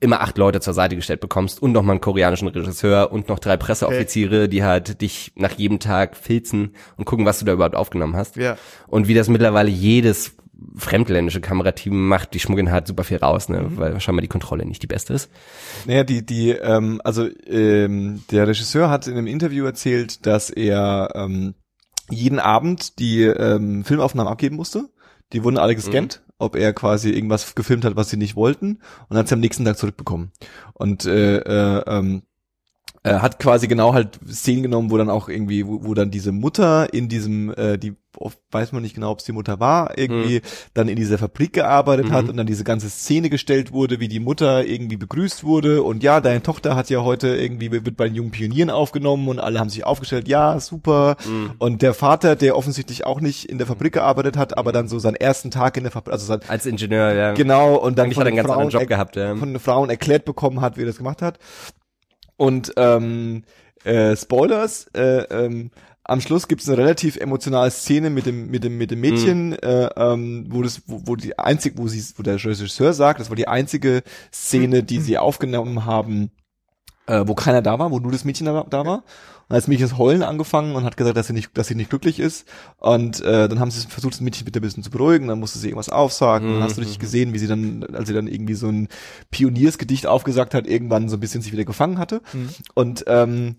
[0.00, 3.38] immer acht Leute zur Seite gestellt bekommst und noch mal einen koreanischen Regisseur und noch
[3.38, 7.76] drei Presseoffiziere, die halt dich nach jedem Tag filzen und gucken, was du da überhaupt
[7.76, 8.36] aufgenommen hast.
[8.36, 8.56] Ja.
[8.86, 10.36] Und wie das mittlerweile jedes
[10.76, 14.82] fremdländische Kamerateam macht, die schmuggeln halt super viel raus, ne, weil scheinbar die Kontrolle nicht
[14.82, 15.30] die beste ist.
[15.84, 21.10] Naja, die, die, ähm, also ähm, der Regisseur hat in einem Interview erzählt, dass er
[21.14, 21.54] ähm,
[22.10, 24.88] jeden Abend die ähm, Filmaufnahmen abgeben musste.
[25.34, 29.16] Die wurden alle gescannt, ob er quasi irgendwas gefilmt hat, was sie nicht wollten, und
[29.16, 30.30] hat sie am nächsten Tag zurückbekommen.
[30.72, 32.22] Und äh, äh, ähm,
[33.06, 36.32] er hat quasi genau halt Szenen genommen, wo dann auch irgendwie, wo, wo dann diese
[36.32, 39.98] Mutter in diesem, äh, die oft weiß man nicht genau, ob es die Mutter war,
[39.98, 40.40] irgendwie
[40.72, 42.30] dann in dieser Fabrik gearbeitet hat Mhm.
[42.30, 46.20] und dann diese ganze Szene gestellt wurde, wie die Mutter irgendwie begrüßt wurde und ja,
[46.20, 49.68] deine Tochter hat ja heute irgendwie wird bei den jungen Pionieren aufgenommen und alle haben
[49.68, 51.16] sich aufgestellt, ja, super.
[51.28, 51.52] Mhm.
[51.58, 54.98] Und der Vater, der offensichtlich auch nicht in der Fabrik gearbeitet hat, aber dann so
[54.98, 57.32] seinen ersten Tag in der Fabrik, also sein, Als Ingenieur, ja.
[57.34, 59.36] genau, und dann Eigentlich von hat er einen den ganz anderen Frauen Job gehabt, ja.
[59.36, 61.38] von den Frauen erklärt bekommen hat, wie er das gemacht hat.
[62.36, 63.44] Und ähm,
[63.84, 65.70] äh, Spoilers, äh, ähm,
[66.06, 69.54] am Schluss gibt es eine relativ emotionale Szene mit dem mit dem mit dem Mädchen,
[69.54, 73.30] äh, ähm, wo das wo, wo die einzige wo sie wo der Regisseur sagt, das
[73.30, 76.30] war die einzige Szene, die sie aufgenommen haben,
[77.06, 79.04] äh, wo keiner da war, wo nur das Mädchen da, da war.
[79.48, 81.90] Und als Mädchen das Heulen angefangen und hat gesagt, dass sie nicht, dass sie nicht
[81.90, 82.46] glücklich ist.
[82.78, 85.28] Und äh, dann haben sie versucht, das Mädchen bitte ein bisschen zu beruhigen.
[85.28, 86.48] Dann musste sie irgendwas aufsagen.
[86.54, 88.88] Dann hast du richtig gesehen, wie sie dann, als sie dann irgendwie so ein
[89.30, 92.22] Pioniersgedicht aufgesagt hat, irgendwann so ein bisschen sich wieder gefangen hatte.
[92.74, 93.56] Und ähm,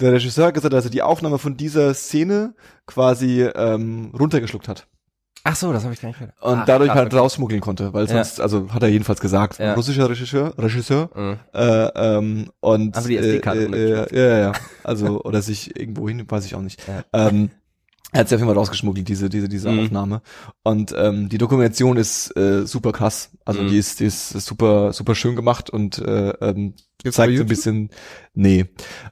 [0.00, 2.54] der Regisseur hat gesagt, dass er die Aufnahme von dieser Szene
[2.86, 4.86] quasi ähm, runtergeschluckt hat
[5.46, 6.34] Ach so, das habe ich gar nicht gehört.
[6.40, 7.18] und Ach, dadurch krass, halt okay.
[7.18, 8.14] rausschmuggeln konnte, weil Ja.
[8.24, 9.74] sonst, also hat er jedenfalls gesagt, Ja.
[9.74, 11.36] russischer Regisseur, Regisseur, Mhm.
[11.52, 14.52] äh, ähm, und Einfach die SD-Karte äh, äh, ja, ja,
[14.84, 16.82] also oder sich irgendwo hin, weiß ich auch nicht.
[16.88, 17.04] Ja.
[17.28, 17.50] Ähm,
[18.14, 19.80] er hat sie auf jeden Fall rausgeschmuggelt, diese, diese, diese Mhm.
[19.80, 20.22] Aufnahme.
[20.62, 23.30] Und ähm, die Dokumentation ist äh, super krass.
[23.44, 23.66] Also Mhm.
[23.68, 27.48] die ist, die ist super, super schön gemacht und äh, ähm, Gibt's zeigt so ein
[27.48, 27.90] bisschen.
[28.32, 28.66] Nee.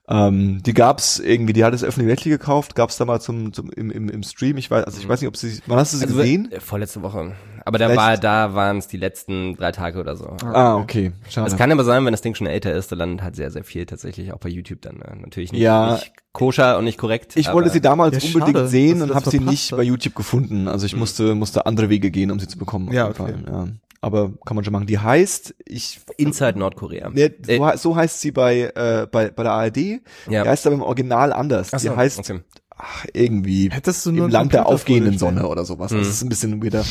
[0.09, 3.91] Ähm, die gab's irgendwie, die hat es öffentlich-rechtlich gekauft, gab's da mal zum, zum im,
[3.91, 4.57] im, im Stream.
[4.57, 5.61] Ich weiß, also ich weiß nicht, ob sie.
[5.67, 6.51] Wann hast du sie Also, gesehen?
[6.53, 7.35] äh, Vorletzte Woche.
[7.65, 10.37] Aber da war, da waren es die letzten drei Tage oder so.
[10.45, 11.13] Ah, okay.
[11.29, 11.47] Schade.
[11.49, 13.65] Es kann aber sein, wenn das Ding schon älter ist, dann landet halt sehr, sehr
[13.65, 14.97] viel tatsächlich auch bei YouTube dann.
[14.97, 15.17] Ne?
[15.21, 15.93] Natürlich nicht, Ja.
[15.95, 17.37] nicht koscher und nicht korrekt.
[17.37, 20.15] Ich aber, wollte sie damals Ja, unbedingt schade, sehen und habe sie nicht bei YouTube
[20.15, 20.67] gefunden.
[20.69, 22.89] Also ich musste musste andere Wege gehen, um sie zu bekommen.
[22.89, 23.33] auf Ja, jeden okay.
[23.33, 23.69] Fall, ja.
[24.01, 24.87] aber kann man schon machen.
[24.87, 27.11] Die heißt, ich Inside Nordkorea.
[27.11, 29.77] Ne, so, Äh, so heißt sie bei, äh, bei, bei der ARD.
[30.29, 30.43] Ja.
[30.43, 31.69] Die heißt aber im Original anders.
[31.73, 32.41] Ach die so, heißt okay.
[32.77, 35.93] ach, irgendwie Hättest du nur im Land der aufgehenden Sonne oder sowas.
[35.93, 35.99] Mhm.
[35.99, 36.85] Das ist ein bisschen wieder.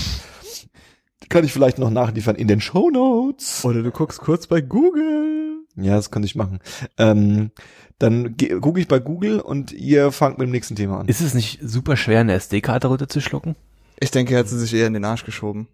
[1.29, 3.63] Kann ich vielleicht noch nachliefern in den Shownotes.
[3.63, 5.65] Oder du guckst kurz bei Google.
[5.75, 6.59] Ja, das könnte ich machen.
[6.97, 7.51] Ähm,
[7.99, 11.07] dann gucke ich bei Google und ihr fangt mit dem nächsten Thema an.
[11.07, 13.55] Ist es nicht super schwer, eine SD-Karte runterzuschlucken?
[13.99, 15.67] Ich denke, er hat sie sich eher in den Arsch geschoben.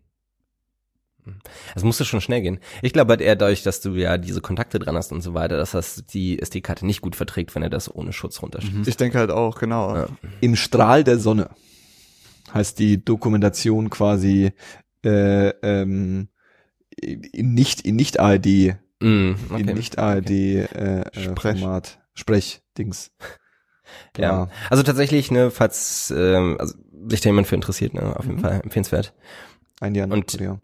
[1.75, 2.59] Es musste schon schnell gehen.
[2.81, 5.57] Ich glaube halt eher dadurch, dass du ja diese Kontakte dran hast und so weiter,
[5.57, 8.87] dass das die SD-Karte nicht gut verträgt, wenn er das ohne Schutz runterschiebt.
[8.87, 9.95] Ich denke halt auch, genau.
[9.95, 10.07] Ja.
[10.41, 11.49] Im Strahl der Sonne
[12.53, 14.53] heißt die Dokumentation quasi
[15.07, 16.29] äh, ähm,
[17.01, 19.61] in nicht in nicht ARD Mm, okay.
[19.61, 21.59] in nicht ARD äh, äh, Sprech.
[21.59, 23.11] Format Sprechdings.
[24.17, 24.49] Ja.
[24.69, 26.73] Also tatsächlich, ne, falls ähm, also
[27.07, 29.13] sich da jemand für interessiert, ne, auf jeden Fall empfehlenswert.
[29.79, 30.59] Ein Jahr Und- Nordkorea.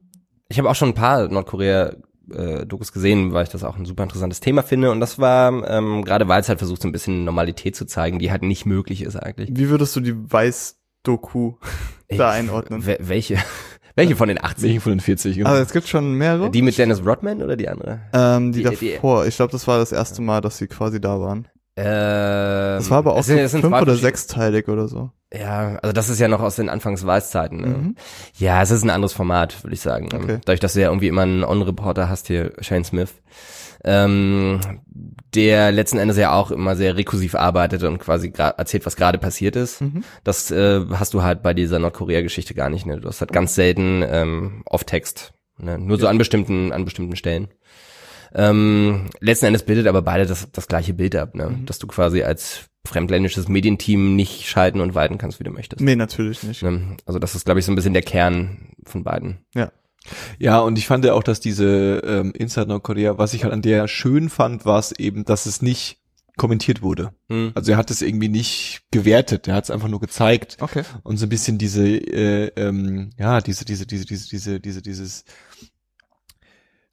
[0.50, 1.96] Ich habe auch schon ein paar Nordkorea
[2.32, 5.66] äh, Dokus gesehen, weil ich das auch ein super interessantes Thema finde und das war
[5.70, 8.66] ähm, gerade weil es halt versucht so ein bisschen Normalität zu zeigen, die halt nicht
[8.66, 9.50] möglich ist eigentlich.
[9.54, 11.54] Wie würdest du die Weiß-Doku
[12.10, 12.84] da einordnen?
[12.84, 13.38] Wel- welche
[13.96, 14.64] welche von den 80?
[14.64, 15.38] Welchen von den 40?
[15.38, 15.50] genau.
[15.50, 16.50] Also es gibt schon mehrere.
[16.52, 18.00] Die mit Dennis Rodman oder die andere?
[18.14, 19.26] ähm, die, die- die- davor.
[19.26, 21.48] ich glaube, das war das erste Mal, dass sie quasi da waren.
[21.76, 25.10] Ähm, Das war aber auch es sind- so es sind fünf oder sechsteilig oder so.
[25.34, 27.60] Ja, also das ist ja noch aus den Anfangsweißzeiten.
[27.60, 27.68] Ne?
[27.68, 27.96] Mhm.
[28.38, 30.08] Ja, es ist ein anderes Format, würde ich sagen.
[30.14, 30.38] Ähm, Okay.
[30.46, 33.10] Dadurch, dass du ja irgendwie immer einen On-Reporter hast hier, Shane Smith,
[33.84, 34.60] ähm,
[35.34, 39.56] der letzten Endes ja auch immer sehr rekursiv arbeitet und quasi erzählt, was gerade passiert
[39.56, 39.82] ist.
[39.82, 40.04] Mhm.
[40.24, 42.86] Das äh, hast du halt bei dieser Nordkorea-Geschichte gar nicht.
[42.86, 43.00] Ne?
[43.00, 45.34] Du hast halt ganz selten ähm, Off-Text.
[45.58, 45.78] Ne?
[45.78, 47.48] Nur so an bestimmten, an bestimmten Stellen.
[48.36, 51.50] Ähm, letzten Endes bildet aber beide das, das gleiche Bild ab, ne?
[51.50, 51.66] Mhm.
[51.68, 55.82] dass du quasi als fremdländisches Medienteam nicht schalten und walten kannst, wie du möchtest.
[55.82, 56.64] Nee, natürlich nicht.
[56.64, 56.98] Ne?
[57.06, 59.46] Also das ist, glaube ich, so ein bisschen der Kern von beiden.
[59.54, 59.72] Ja,
[60.62, 63.88] und ich fand ja auch, dass diese ähm, Inside Nordkorea, was ich halt an der
[63.88, 66.00] schön fand, war es eben, dass es nicht
[66.38, 67.14] kommentiert wurde.
[67.30, 67.52] Hm.
[67.56, 70.84] Also er hat es irgendwie nicht gewertet, er hat es einfach nur gezeigt Okay.
[71.04, 75.26] und so ein bisschen diese, äh, ähm, ja, diese, diese, diese, diese, diese, diese, dieses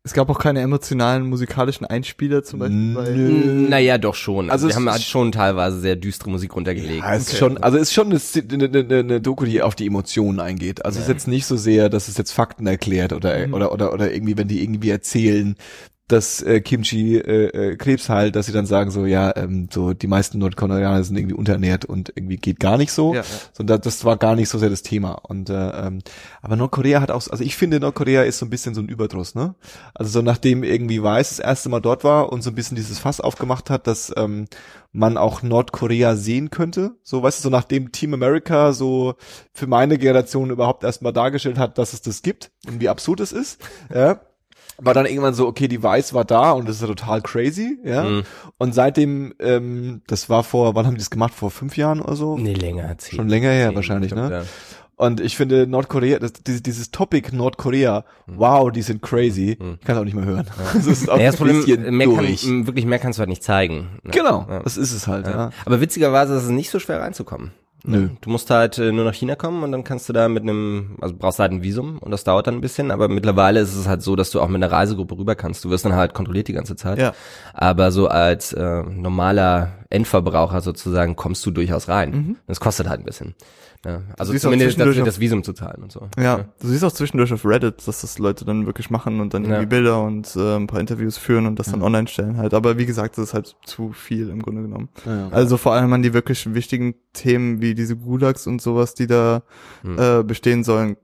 [0.02, 3.68] Es gab auch keine emotionalen musikalischen Einspieler zum Beispiel bei.
[3.68, 4.48] Naja, doch schon.
[4.50, 7.02] Also Also, es wir haben halt schon teilweise sehr düstere Musik runtergelegt.
[7.04, 7.36] Ja, es ist Okay.
[7.38, 10.84] schon, also es ist schon eine, eine, eine Doku, die auf die Emotionen eingeht.
[10.86, 13.52] Also es ist jetzt nicht so sehr, dass es jetzt Fakten erklärt oder Mhm.
[13.54, 15.54] oder oder oder irgendwie, wenn die irgendwie erzählen,
[16.12, 19.92] dass äh, Kimchi äh, äh, Krebs heilt, dass sie dann sagen so, ja, ähm, so
[19.92, 23.14] die meisten Nordkoreaner sind irgendwie unterernährt und irgendwie geht gar nicht so.
[23.14, 23.26] Ja, ja.
[23.52, 25.12] So, das, das war gar nicht so sehr das Thema.
[25.12, 26.00] Und äh, ähm,
[26.42, 29.34] aber Nordkorea hat auch, also ich finde Nordkorea ist so ein bisschen so ein Überdruss,
[29.34, 29.54] ne?
[29.94, 32.98] Also so nachdem irgendwie Weiß das erste Mal dort war und so ein bisschen dieses
[32.98, 34.46] Fass aufgemacht hat, dass ähm,
[34.92, 36.96] man auch Nordkorea sehen könnte.
[37.02, 39.14] So, weißt du, so nachdem Team America so
[39.52, 43.32] für meine Generation überhaupt erstmal dargestellt hat, dass es das gibt und wie absurd es
[43.32, 43.60] ist,
[43.94, 44.20] ja.
[44.82, 47.78] War dann irgendwann so, okay, die Weiß war da und das ist ja total crazy,
[47.84, 48.04] ja.
[48.04, 48.22] Mhm.
[48.58, 51.34] Und seitdem, ähm, das war vor, wann haben die das gemacht?
[51.34, 52.36] Vor fünf Jahren oder so?
[52.38, 52.96] Nee, länger.
[52.98, 54.30] Zehn, Schon länger her zehn, wahrscheinlich, ne?
[54.30, 54.42] ja.
[54.96, 59.56] Und ich finde Nordkorea, das, dieses, dieses Topic Nordkorea, wow, die sind crazy.
[59.58, 59.78] Hm.
[59.80, 60.46] Ich kann es auch nicht mehr hören.
[60.74, 62.44] Das ist auch Ja, das Problem, bisschen mehr kann, durch.
[62.46, 63.88] m, wirklich mehr kannst du halt nicht zeigen.
[64.02, 64.10] Ne?
[64.10, 64.60] Genau, Ja.
[64.62, 65.24] das ist es halt.
[65.26, 65.32] Ja.
[65.32, 65.50] Ja.
[65.64, 67.52] Aber witzigerweise ist es nicht so schwer reinzukommen.
[67.84, 68.10] Nö.
[68.20, 70.96] Du musst halt äh, nur nach China kommen und dann kannst du da mit einem,
[71.00, 73.88] also brauchst halt ein Visum und das dauert dann ein bisschen, aber mittlerweile ist es
[73.88, 75.64] halt so, dass du auch mit einer Reisegruppe rüber kannst.
[75.64, 76.98] Du wirst dann halt kontrolliert die ganze Zeit.
[76.98, 77.14] Ja.
[77.54, 82.10] Aber so als äh, normaler Endverbraucher sozusagen kommst du durchaus rein.
[82.10, 82.36] Mhm.
[82.46, 83.34] Das kostet halt ein bisschen.
[83.84, 84.02] Ja.
[84.18, 86.08] Also zumindest das, zwischendurch das Visum zu zahlen und so.
[86.18, 89.44] Ja, du siehst auch zwischendurch auf Reddit, dass das Leute dann wirklich machen und dann
[89.44, 89.50] Ja.
[89.52, 92.52] irgendwie Bilder und äh, ein paar Interviews führen und das dann online stellen halt.
[92.52, 94.90] Aber wie gesagt, das ist halt zu viel im Grunde genommen.
[95.06, 95.28] Ja.
[95.30, 99.42] Also vor allem an die wirklich wichtigen Themen wie diese Gulags und sowas, die da
[99.82, 99.98] Hm.
[99.98, 100.96] äh, bestehen sollen,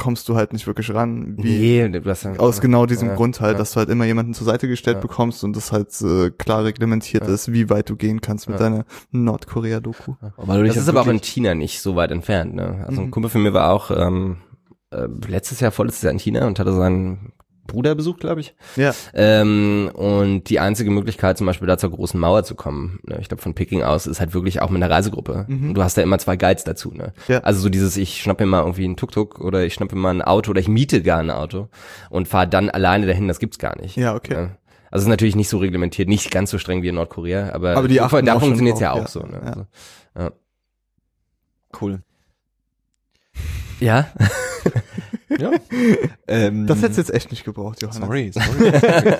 [0.00, 1.36] kommst du halt nicht wirklich ran.
[1.36, 3.58] Wie Nee, ja, aus genau diesem Ja, Grund halt, ja.
[3.58, 5.00] dass du halt immer jemanden zur Seite gestellt Ja.
[5.02, 7.32] bekommst und das halt äh, klar reglementiert Ja.
[7.34, 8.64] ist, wie weit du gehen kannst mit Ja.
[8.68, 10.14] deiner Nordkorea-Doku.
[10.36, 12.54] Weil du dich Das ist aber auch in China nicht so weit entfernt.
[12.54, 12.84] Ne?
[12.86, 13.10] Also ein Mhm.
[13.10, 14.38] Kumpel von mir war auch ähm,
[14.90, 17.32] äh, letztes Jahr, vorletztes Jahr in China und hatte seinen
[17.70, 18.54] Bruder besucht, glaube ich.
[18.76, 18.92] Ja.
[19.14, 23.28] Ähm, und die einzige Möglichkeit, zum Beispiel da zur großen Mauer zu kommen, ne, ich
[23.28, 25.46] glaube von Peking aus, ist halt wirklich auch mit einer Reisegruppe.
[25.48, 25.68] Mhm.
[25.68, 26.92] Und du hast da immer zwei Guides dazu.
[26.92, 27.12] Ne?
[27.28, 27.38] Ja.
[27.40, 30.14] Also so dieses, ich schnappe mir mal irgendwie einen Tuk-Tuk oder ich schnappe mir mal
[30.14, 31.68] ein Auto oder ich miete gar ein Auto
[32.10, 33.96] und fahre dann alleine dahin, das gibt's gar nicht.
[33.96, 34.34] Ja, okay.
[34.34, 34.56] Ne?
[34.90, 37.76] Also es ist natürlich nicht so reglementiert, nicht ganz so streng wie in Nordkorea, aber,
[37.76, 39.08] Aber die da achten schon funktioniert's ja auch ja.
[39.08, 39.20] so.
[39.20, 39.40] Ne?
[39.44, 39.50] Ja.
[39.50, 39.66] Also,
[40.18, 40.30] ja.
[41.80, 42.02] cool.
[43.80, 44.08] ja.
[45.38, 45.52] Ja.
[46.28, 48.02] ähm, Das hättest du jetzt echt nicht gebraucht, Johannes.
[48.02, 48.72] Sorry, sorry,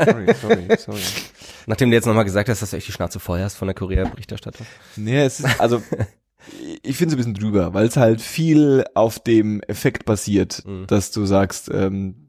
[0.05, 1.01] sorry, sorry, sorry.
[1.67, 3.75] Nachdem du jetzt nochmal gesagt hast, dass du echt die Schnauze voll hast von der
[3.75, 4.67] Korea-Berichterstattung.
[4.97, 5.83] Nee, es ist, also,
[6.83, 10.87] ich finde es ein bisschen drüber, weil es halt viel auf dem Effekt basiert, Mhm.
[10.87, 12.27] dass du sagst, ähm,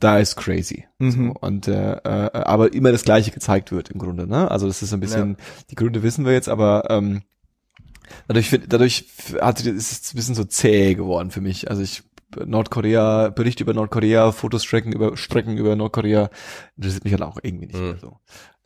[0.00, 0.86] da ist crazy.
[0.98, 1.10] Mhm.
[1.10, 4.26] So, und äh, äh, aber immer das Gleiche gezeigt wird im Grunde.
[4.28, 4.48] Ne?
[4.50, 5.36] Also das ist ein bisschen,
[5.70, 7.22] die Gründe wissen wir jetzt, aber ähm,
[8.28, 9.06] dadurch dadurch
[9.40, 11.68] hat ist es ein bisschen so zäh geworden für mich.
[11.68, 12.04] Also ich
[12.44, 16.30] Nordkorea, Berichte über Nordkorea, Fotos strecken über Strecken über Nordkorea,
[16.76, 17.86] interessiert mich halt auch irgendwie nicht Mhm.
[17.86, 18.16] mehr so.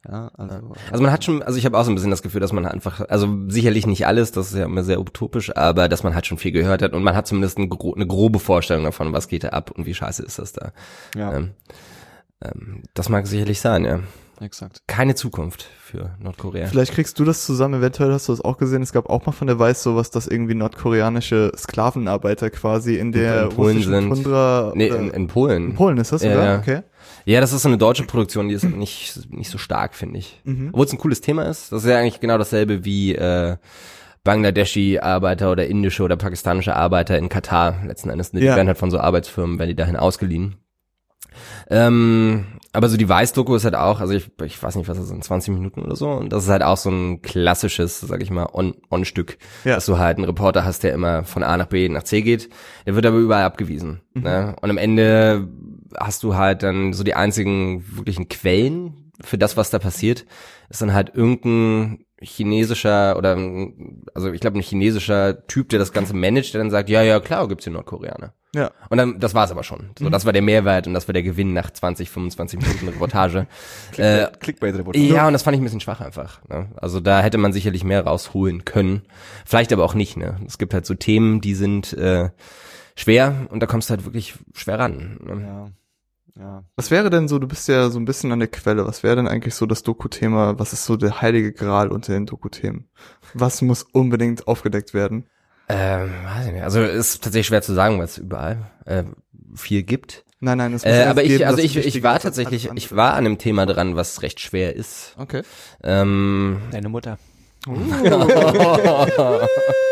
[0.08, 2.40] Ja, also, Also man hat schon, also ich habe auch so ein bisschen das Gefühl,
[2.40, 6.02] dass man einfach, also sicherlich nicht alles, das ist ja immer sehr utopisch, aber dass
[6.02, 8.82] man halt schon viel gehört hat und man hat zumindest eine, gro eine grobe Vorstellung
[8.82, 10.72] davon, was geht da ab und wie scheiße ist das da.
[11.14, 11.50] ja, Ähm,
[12.44, 14.00] ähm, das mag sicherlich sein, ja.
[14.40, 14.82] Exakt.
[14.86, 16.66] Keine Zukunft für Nordkorea.
[16.66, 18.82] Vielleicht kriegst du das zusammen, eventuell hast du das auch gesehen.
[18.82, 23.44] Es gab auch mal von der Weiß sowas, dass irgendwie nordkoreanische Sklavenarbeiter quasi in der
[23.44, 24.08] In Polen russischen sind.
[24.24, 25.70] Tundra Nee, in, in Polen.
[25.70, 26.44] in Polen ist das, Ja, oder?
[26.44, 26.58] ja.
[26.58, 26.82] Okay.
[27.24, 30.40] Ja, das ist so eine deutsche Produktion, die ist nicht, nicht so stark, finde ich.
[30.44, 30.70] Mhm.
[30.72, 31.70] Obwohl es ein cooles Thema ist.
[31.72, 33.56] Das ist ja eigentlich genau dasselbe wie äh,
[34.24, 38.32] Bangladeschi-Arbeiter oder indische oder pakistanische Arbeiter in Katar letzten Endes.
[38.32, 38.40] Ne?
[38.40, 38.56] Die Ja.
[38.56, 40.56] werden halt von so Arbeitsfirmen, werden die dahin ausgeliehen.
[41.70, 45.08] Ähm, aber so die Weiß-Doku ist halt auch, also ich, ich weiß nicht, was das
[45.08, 46.08] sind, 20 Minuten oder so.
[46.10, 49.36] Und das ist halt auch so ein klassisches, sag ich mal, On- On-Stück.
[49.64, 49.74] Ja.
[49.74, 52.48] Dass du halt einen Reporter hast, der immer von A nach B nach C geht.
[52.86, 54.00] Der wird aber überall abgewiesen.
[54.14, 54.56] Ne?
[54.62, 55.48] Und am Ende
[55.98, 60.24] hast du halt dann so die einzigen wirklichen Quellen für das, was da passiert,
[60.70, 63.36] ist dann halt irgendein chinesischer oder
[64.14, 67.20] also ich glaube ein chinesischer Typ, der das Ganze managt, der dann sagt, ja, ja,
[67.20, 68.32] klar, gibt's hier Nordkoreaner.
[68.54, 68.70] Ja.
[68.90, 69.90] Und dann, das war's aber schon.
[69.98, 73.46] So, das war der Mehrwert und das war der Gewinn nach 20, 25 Minuten Reportage.
[73.96, 75.06] äh, Clickbait-Reportage.
[75.06, 76.46] ja, und das fand ich ein bisschen schwach einfach.
[76.48, 76.68] Ne?
[76.76, 79.02] Also da hätte man sicherlich mehr rausholen können.
[79.46, 80.16] Vielleicht aber auch nicht.
[80.18, 80.38] Ne?
[80.46, 82.28] Es gibt halt so Themen, die sind äh,
[82.94, 85.18] schwer und da kommst du halt wirklich schwer ran.
[85.24, 85.46] Ne?
[85.46, 85.70] Ja.
[86.38, 86.64] Ja.
[86.76, 89.16] Was wäre denn so, du bist ja so ein bisschen an der Quelle, was wäre
[89.16, 92.88] denn eigentlich so das Doku-Thema, was ist so der heilige Gral unter den Doku-Themen?
[93.34, 95.26] Was muss unbedingt aufgedeckt werden?
[95.68, 96.64] Ähm, weiß ich nicht.
[96.64, 99.04] Also ist tatsächlich schwer zu sagen, weil es überall äh,
[99.54, 100.24] viel gibt.
[100.40, 102.96] Nein, nein, es muss Äh, aber ich, geben, also das ich, ich war tatsächlich, ich
[102.96, 105.14] war an einem Thema dran, was recht schwer ist.
[105.18, 105.42] Okay.
[105.84, 107.18] Ähm, Deine Mutter.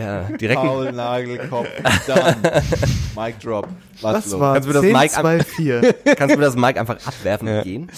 [0.00, 0.60] ja, direkt.
[0.60, 1.68] Paul Nagelkopf,
[2.06, 2.36] dann
[3.16, 3.68] Mic Drop.
[4.00, 5.94] Was Das war Kannst du mir das 10, Mic ab- 2, 4.
[6.16, 7.90] Kannst du das Mic einfach abwerfen und gehen?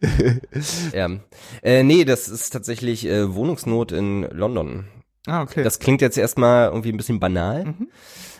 [0.92, 1.08] ja.
[1.62, 4.84] Äh, nee, das ist tatsächlich äh, Wohnungsnot in London.
[5.26, 5.62] Ah, okay.
[5.62, 7.64] Das klingt jetzt erstmal irgendwie ein bisschen banal.
[7.64, 7.88] Mhm.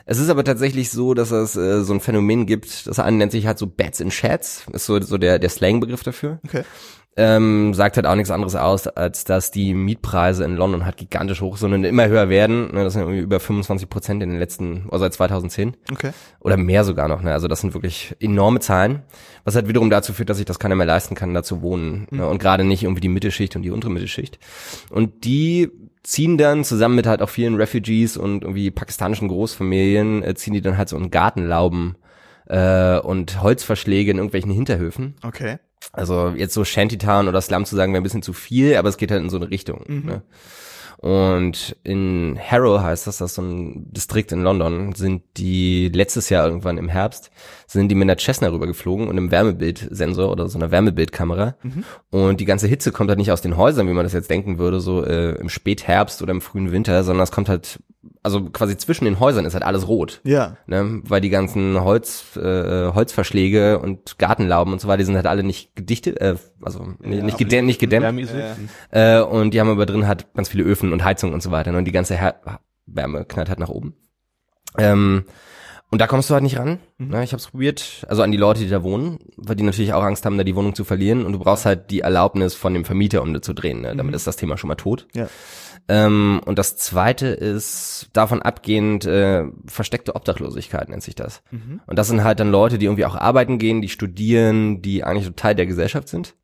[0.04, 3.30] Es ist aber tatsächlich so, dass es äh, so ein Phänomen gibt, das eine nennt
[3.30, 6.40] sich halt so Bats in Chats, ist so, so der, der Slang-Begriff dafür.
[6.44, 6.64] okay.
[7.14, 11.42] Ähm, sagt halt auch nichts anderes aus, als dass die Mietpreise in London halt gigantisch
[11.42, 12.72] hoch sind und immer höher werden.
[12.72, 16.12] Ne, das sind irgendwie über 25 Prozent in den letzten, also seit 2010 Okay.
[16.40, 17.20] oder mehr sogar noch.
[17.20, 17.32] Ne?
[17.34, 19.02] Also das sind wirklich enorme Zahlen,
[19.44, 22.06] was halt wiederum dazu führt, dass sich das keiner mehr leisten kann, da zu wohnen.
[22.10, 22.26] Ne?
[22.26, 24.38] Und gerade nicht irgendwie die Mittelschicht und die untere Mittelschicht.
[24.88, 25.70] Und die
[26.02, 30.62] ziehen dann zusammen mit halt auch vielen Refugees und irgendwie pakistanischen Großfamilien, äh, ziehen die
[30.62, 31.96] dann halt so in Gartenlauben
[32.46, 35.14] äh, und Holzverschläge in irgendwelchen Hinterhöfen.
[35.22, 35.58] Okay.
[35.92, 38.96] Also jetzt so Shantytown oder Slum zu sagen wäre ein bisschen zu viel, aber es
[38.96, 39.84] geht halt in so eine Richtung.
[39.88, 40.22] Ne?
[41.02, 46.28] Und in Harrow heißt das, das ist so ein Distrikt in London, sind die letztes
[46.28, 47.32] Jahr irgendwann im Herbst,
[47.66, 51.56] sind die mit einer Cessna rübergeflogen und einem Wärmebildsensor oder so einer Wärmebildkamera.
[52.10, 54.58] Und die ganze Hitze kommt halt nicht aus den Häusern, wie man das jetzt denken
[54.58, 57.80] würde, so äh, im Spätherbst oder im frühen Winter, sondern es kommt halt,
[58.22, 60.20] also quasi zwischen den Häusern ist halt alles rot.
[60.24, 60.56] Ja.
[60.66, 65.26] ne, weil die ganzen Holz, äh, Holzverschläge und Gartenlauben und so weiter, die sind halt
[65.26, 68.30] alle nicht gedichtet, äh, also nicht, nicht, gedämmt, nicht gedämmt,
[68.90, 71.72] äh, und die haben aber drin halt ganz viele Öfen und Heizungen und so weiter,
[71.72, 73.94] ne, und die ganze Her Wärme knallt halt nach oben.
[74.78, 75.24] Ähm,
[75.92, 76.78] und da kommst du halt nicht ran.
[76.96, 77.22] Ne?
[77.22, 80.02] Ich habe es probiert, also an die Leute, die da wohnen, weil die natürlich auch
[80.02, 81.26] Angst haben, da die Wohnung zu verlieren.
[81.26, 83.82] Und du brauchst halt die Erlaubnis von dem Vermieter, um da zu drehen.
[83.82, 83.94] Ne?
[83.94, 85.06] Damit ist das Thema schon mal tot.
[85.12, 85.28] Ja.
[85.88, 91.42] Ähm, und das zweite ist davon abgehend äh, versteckte Obdachlosigkeit nennt sich das.
[91.86, 95.26] Und das sind halt dann Leute, die irgendwie auch arbeiten gehen, die studieren, die eigentlich
[95.26, 96.36] so Teil der Gesellschaft sind.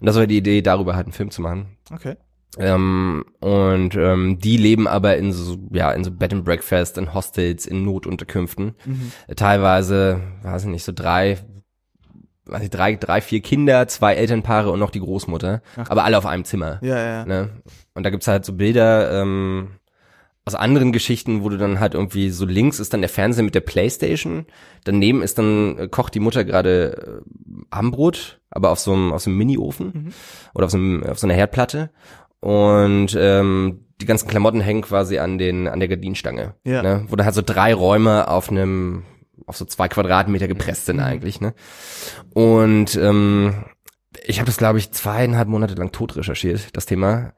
[0.00, 1.76] Und das war die Idee, darüber halt einen Film zu machen.
[1.92, 2.16] Okay.
[2.58, 7.12] Ähm, und ähm, die leben aber in so, ja, in so Bed and Breakfast, in
[7.12, 8.74] Hostels, in Notunterkünften.
[9.36, 11.38] Teilweise, weiß ich nicht, so drei,
[12.46, 15.62] weiß ich, drei, drei, vier Kinder, zwei Elternpaare und noch die Großmutter.
[15.76, 16.78] aber alle auf einem Zimmer.
[16.82, 17.26] Ja, ja.
[17.26, 17.50] Ne?
[17.94, 19.68] Und da gibt's halt so Bilder ähm,
[20.46, 23.56] aus anderen Geschichten, wo du dann halt irgendwie so links ist dann der Fernseher mit
[23.56, 24.46] der Playstation,
[24.84, 29.22] daneben ist dann äh, kocht die Mutter gerade äh, Armbrot, aber auf so einem auf
[29.22, 30.14] so einem Mini-Ofen
[30.54, 31.90] oder auf so, einem, auf so einer Herdplatte
[32.46, 36.82] und ähm, die ganzen Klamotten hängen quasi an den an der Gardinenstange, Ja.
[36.82, 37.04] ne?
[37.08, 39.04] wo dann halt so drei Räume auf einem
[39.46, 41.54] auf so zwei Quadratmeter gepresst sind eigentlich, ne?
[42.34, 43.64] Und ähm,
[44.24, 47.32] ich habe das, glaube ich, zweieinhalb Monate lang tot recherchiert, das Thema.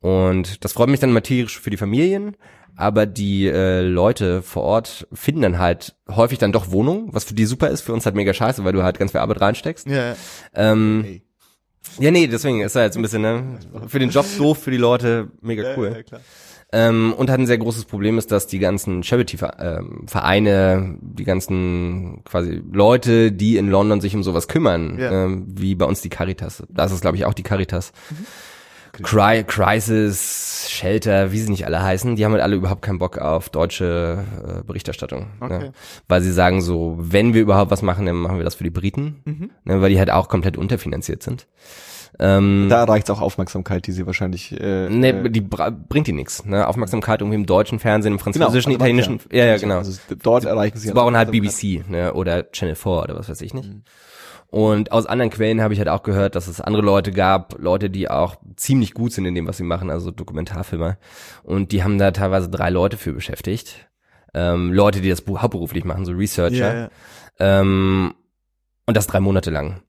[0.00, 2.36] Und das freut mich dann tierisch für die Familien.
[2.76, 7.34] aber die äh, Leute vor Ort finden dann halt häufig dann doch Wohnungen, was für
[7.34, 9.86] die super ist, für uns halt mega scheiße, weil du halt ganz viel Arbeit reinsteckst.
[9.86, 10.14] Ja.
[10.54, 11.22] Ähm, Hey.
[11.98, 14.76] Ja, nee, deswegen ist halt so ein bisschen, ne, für den Job doof, für die
[14.76, 15.92] Leute mega cool.
[15.96, 16.20] Ja, klar.
[16.72, 22.62] Ähm, und hat ein sehr großes Problem ist, dass die ganzen Charity-Vereine, die ganzen quasi
[22.72, 25.24] Leute, die in London sich um sowas kümmern, Ja.
[25.24, 26.62] ähm, wie bei uns die Caritas.
[26.68, 27.92] Da ist glaube ich, auch die Caritas.
[28.10, 28.26] Mhm.
[29.02, 33.18] Cry, Crisis, Shelter, wie sie nicht alle heißen, die haben halt alle überhaupt keinen Bock
[33.18, 34.24] auf deutsche
[34.60, 35.26] äh, Berichterstattung.
[35.40, 35.58] Okay.
[35.58, 35.72] Ne?
[36.08, 38.70] Weil sie sagen so, wenn wir überhaupt was machen, dann machen wir das für die
[38.70, 39.50] Briten, Mhm.
[39.64, 39.80] ne?
[39.80, 41.46] weil die halt auch komplett unterfinanziert sind.
[42.18, 44.52] Ähm, Da reicht auch Aufmerksamkeit, die sie wahrscheinlich.
[44.60, 46.44] Äh, Nee, äh, die bringt die nix.
[46.44, 46.66] Ne?
[46.66, 49.20] Aufmerksamkeit irgendwie im deutschen Fernsehen, im französischen, also man- italienischen.
[49.32, 49.78] Ja, ja, genau.
[49.78, 50.88] Also dort erreichen sie.
[50.88, 52.12] Sie brauchen halt BBC ne?
[52.12, 53.70] oder Channel 4 oder was weiß ich nicht.
[54.50, 57.88] Und aus anderen Quellen habe ich halt auch gehört, dass es andere Leute gab, Leute,
[57.88, 60.98] die auch ziemlich gut sind in dem, was sie machen, also Dokumentarfilmer.
[61.44, 63.88] Und die haben da teilweise drei Leute für beschäftigt.
[64.34, 66.74] Ähm, Leute, die das hauptberuflich machen, so Researcher.
[66.74, 66.90] Ja, ja.
[67.60, 68.14] Ähm,
[68.86, 69.82] und das drei Monate lang.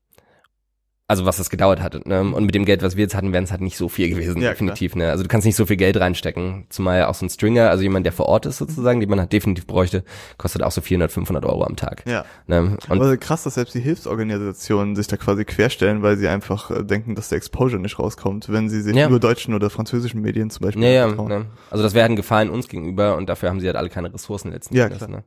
[1.12, 2.06] Also was das gedauert hat.
[2.08, 2.22] Ne?
[2.22, 4.42] Und mit dem Geld, was wir jetzt hatten, wären es halt nicht so viel gewesen,
[4.42, 4.96] Ja, definitiv.
[4.96, 5.10] Ne?
[5.10, 6.66] Also du kannst nicht so viel Geld reinstecken.
[6.70, 9.34] Zumal auch so ein Stringer, also jemand, der vor Ort ist sozusagen, den man halt
[9.34, 10.06] definitiv bräuchte,
[10.38, 12.04] kostet auch so 400, 500 Euro am Tag.
[12.08, 12.24] Ja.
[12.48, 12.78] Ne?
[12.88, 16.84] Und Aber krass, dass selbst die Hilfsorganisationen sich da quasi querstellen, weil sie einfach äh,
[16.84, 19.10] denken, dass der Exposure nicht rauskommt, wenn sie sich Ja.
[19.10, 21.48] nur deutschen oder französischen Medien zum Beispiel ja, ja, ne?
[21.70, 24.14] Also das wäre halt ein Gefallen uns gegenüber und dafür haben sie halt alle keine
[24.14, 25.00] Ressourcen letzten Ja, Endes.
[25.00, 25.10] klar.
[25.10, 25.24] Ne?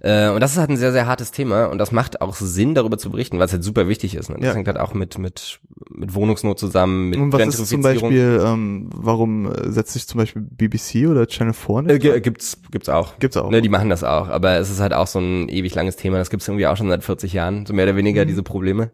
[0.00, 2.74] Äh, und das ist halt ein sehr, sehr hartes Thema und das macht auch Sinn,
[2.74, 4.28] darüber zu berichten, weil es halt super wichtig ist.
[4.28, 4.36] Ne?
[4.38, 7.82] Das Ja, hängt halt auch mit, mit, mit Wohnungsnot zusammen, mit Und was ist zum.
[7.82, 12.02] Beispiel, ähm, warum äh, setzt sich zum Beispiel BBC oder Channel 4 Äh, nicht?
[12.02, 13.18] ge- gibt's, gibt's auch.
[13.18, 13.50] Gibt's auch.
[13.50, 16.18] Ne, die machen das auch, aber es ist halt auch so ein ewig langes Thema.
[16.18, 18.28] Das gibt's irgendwie auch schon seit 40 Jahren, so mehr oder weniger Mhm.
[18.28, 18.90] diese Probleme.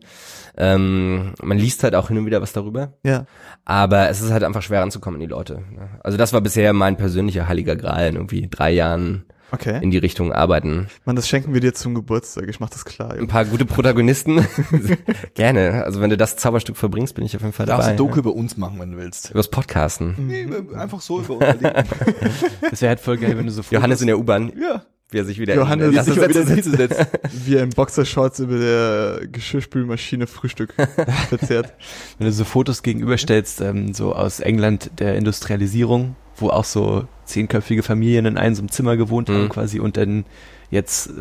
[0.57, 3.25] Ähm, man liest halt auch hin und wieder was darüber, ja.
[3.65, 5.55] aber es ist halt einfach schwer ranzukommen an die Leute.
[5.75, 5.88] ne?
[6.05, 9.79] Also das war bisher mein persönlicher heiliger Gral, in irgendwie drei Jahren Okay.
[9.83, 10.88] in die Richtung arbeiten.
[11.05, 12.49] Man, das schenken wir dir zum Geburtstag.
[12.49, 13.12] Ich mach das klar.
[13.12, 14.47] Ein paar gute Protagonisten.
[15.35, 15.85] Gerne.
[15.85, 17.91] Also wenn du das Zauberstück verbringst, bin ich auf jeden Fall darfst dabei.
[17.93, 18.19] ein Doku ja.
[18.21, 19.31] über uns machen, wenn du willst.
[19.31, 20.15] Übers Podcasten.
[20.27, 21.45] Nee, einfach so über uns.
[22.71, 24.83] Das wäre halt voll geil, wenn du so Johannes in der U-Bahn, ja.
[25.11, 27.07] wie er sich wieder Johannes- in, sich wieder Sätze setzt.
[27.45, 30.75] Wie er in Boxershorts über der Geschirrspülmaschine Frühstück
[31.29, 31.75] verzehrt.
[32.19, 37.83] Wenn du so Fotos gegenüberstellst, ähm, so aus England der Industrialisierung, wo auch so zehnköpfige
[37.83, 39.49] Familien in einem so einem Zimmer gewohnt haben Mhm.
[39.49, 40.25] quasi und dann
[40.71, 41.12] jetzt äh,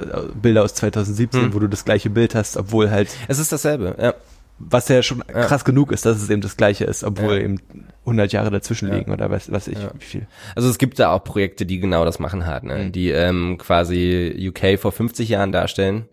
[0.41, 1.54] Bilder aus 2017, Mhm.
[1.54, 4.13] wo du das gleiche Bild hast, obwohl halt, Es ist dasselbe, ja.
[4.60, 5.45] was ja schon Ja.
[5.45, 7.41] krass genug ist, dass es eben das gleiche ist, obwohl Ja.
[7.43, 7.60] eben
[8.06, 8.95] 100 Jahre dazwischen Ja.
[8.95, 9.91] liegen oder was, was ich, Ja.
[10.00, 10.28] wie viel.
[10.56, 12.78] Also es gibt da auch Projekte, die genau das machen halt, ne?
[12.86, 12.91] Mhm.
[12.91, 16.06] die ähm, quasi UK vor 50 Jahren darstellen,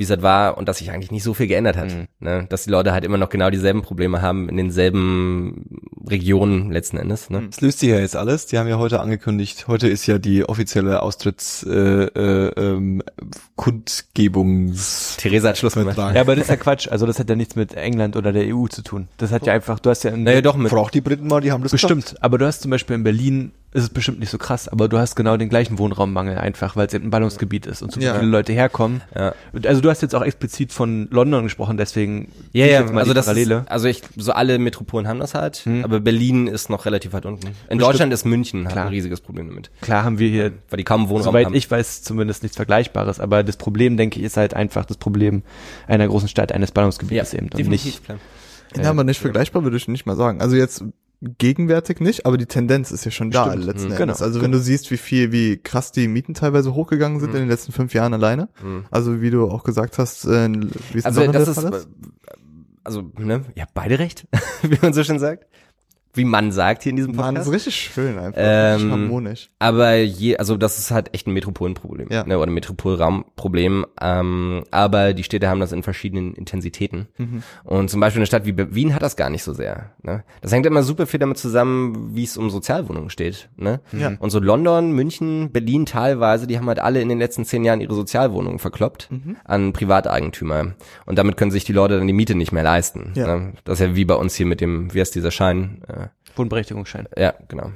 [0.00, 1.94] wie es halt war und dass sich eigentlich nicht so viel geändert hat.
[1.94, 2.08] Mhm.
[2.20, 2.46] Ne?
[2.48, 5.66] Dass die Leute halt immer noch genau dieselben Probleme haben in denselben
[6.08, 7.28] Regionen letzten Endes.
[7.28, 7.42] Ne?
[7.50, 8.46] Das löst sich ja jetzt alles.
[8.46, 13.02] Die haben ja heute angekündigt, heute ist ja die offizielle Austritts äh, äh, ähm,
[13.56, 15.98] Kundgebungs Theresa hat Schluss gemacht.
[15.98, 16.88] Ja, aber das ist ja Quatsch.
[16.88, 19.08] Also das hat ja nichts mit England oder der EU zu tun.
[19.18, 20.70] Das hat ja einfach, du hast ja in Naja, doch mit.
[20.70, 23.52] Frag die Briten mal, die haben das Bestimmt, aber du hast zum Beispiel in Berlin,
[23.72, 26.88] ist es bestimmt nicht so krass, aber du hast genau den gleichen Wohnraummangel einfach, weil
[26.88, 28.14] es eben ein Ballungsgebiet ist und so Ja.
[28.18, 29.00] viele Leute herkommen.
[29.14, 29.32] Ja.
[29.52, 33.00] Und Also du hast jetzt auch explizit von London gesprochen, deswegen Ja, ja, jetzt mal
[33.00, 33.58] also die das Parallele.
[33.60, 35.84] ist, also ich, so alle Metropolen haben das halt, Hm.
[35.84, 37.48] aber Berlin ist noch relativ weit unten.
[37.68, 38.86] In Deutschland ist München hat Klar.
[38.86, 41.54] ein riesiges Problem damit, Klar haben wir hier, weil die kaum Wohnraum soweit haben.
[41.54, 45.42] ich weiß, zumindest nichts Vergleichbares, aber das Problem, denke ich, ist halt einfach das Problem
[45.86, 48.18] einer großen Stadt, eines Ballungsgebietes eben und nicht klar.
[48.76, 50.40] Ja, aber nicht vergleichbar würde ich nicht mal sagen.
[50.40, 50.84] Also jetzt
[51.22, 53.64] gegenwärtig nicht, aber die Tendenz ist ja schon da Stimmt.
[53.64, 53.92] letzten Mhm.
[53.96, 54.18] Endes.
[54.18, 57.36] Genau, also wenn du siehst, wie viel, wie krass die Mieten teilweise hochgegangen sind Mhm.
[57.36, 58.48] in den letzten fünf Jahren alleine.
[58.62, 58.84] Mhm.
[58.90, 60.48] Also wie du auch gesagt hast, äh,
[60.92, 61.84] wie es Also das ist, Fall äh,
[62.82, 64.26] also, ne, ja, beide recht,
[64.62, 65.46] wie man so schön sagt.
[66.12, 67.66] Wie man sagt hier in diesem Mann, das Podcast.
[67.68, 68.40] ist richtig schön einfach.
[68.42, 69.50] Ähm, richtig harmonisch.
[69.60, 72.24] Aber je, also das ist halt echt ein Metropolenproblem, Ja.
[72.24, 73.86] ne, oder ein Metropolraumproblem.
[74.00, 77.06] Ähm, aber die Städte haben das in verschiedenen Intensitäten.
[77.18, 77.42] Mhm.
[77.64, 79.90] Und zum Beispiel eine Stadt wie Wien hat das gar nicht so sehr.
[80.02, 80.24] Ne?
[80.40, 83.48] Das hängt immer super viel damit zusammen, wie es um Sozialwohnungen steht.
[83.56, 83.80] Ne?
[83.92, 84.12] Ja.
[84.18, 87.80] Und so London, München, Berlin teilweise, die haben halt alle in den letzten zehn Jahren
[87.80, 89.36] ihre Sozialwohnungen verkloppt Mhm.
[89.44, 90.72] an Privateigentümer.
[91.06, 93.12] Und damit können sich die Leute dann die Miete nicht mehr leisten.
[93.14, 93.38] Ja.
[93.38, 93.52] Ne?
[93.64, 95.82] Das ist ja wie bei uns hier mit dem, wie heißt dieser Schein?
[95.88, 95.99] Äh,
[96.36, 97.70] Wohnberechtigungsschein, ja, genau.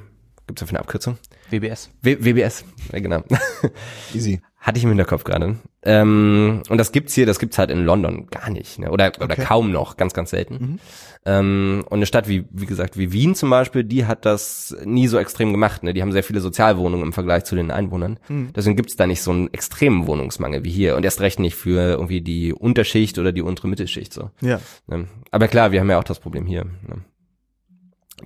[0.46, 1.16] Gibt's dafür eine Abkürzung?
[1.50, 1.90] WBS.
[2.02, 3.22] W WBS, ja genau.
[4.14, 4.40] Easy.
[4.58, 5.56] Hatte ich im Hinterkopf gerade.
[5.83, 8.90] Ähm, und das gibt's hier, das gibt's halt in London gar nicht, ne?
[8.90, 9.44] oder oder Okay.
[9.44, 10.81] kaum noch, ganz ganz selten.
[11.26, 15.06] Ähm, und eine Stadt wie wie gesagt wie Wien zum Beispiel, die hat das nie
[15.06, 15.83] so extrem gemacht.
[15.83, 15.92] Ne?
[15.94, 18.18] Die haben sehr viele Sozialwohnungen im Vergleich zu den Einwohnern.
[18.54, 21.81] Deswegen gibt's da nicht so einen extremen Wohnungsmangel wie hier und erst recht nicht für
[21.92, 24.31] irgendwie die Unterschicht oder die untere Mittelschicht so.
[24.42, 24.60] Ja.
[24.87, 25.08] Ne?
[25.31, 26.64] Aber klar, wir haben ja auch das Problem hier.
[26.64, 27.02] Ne?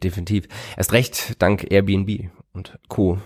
[0.03, 0.47] Definitiv.
[0.77, 3.19] Erst recht dank Airbnb und Co.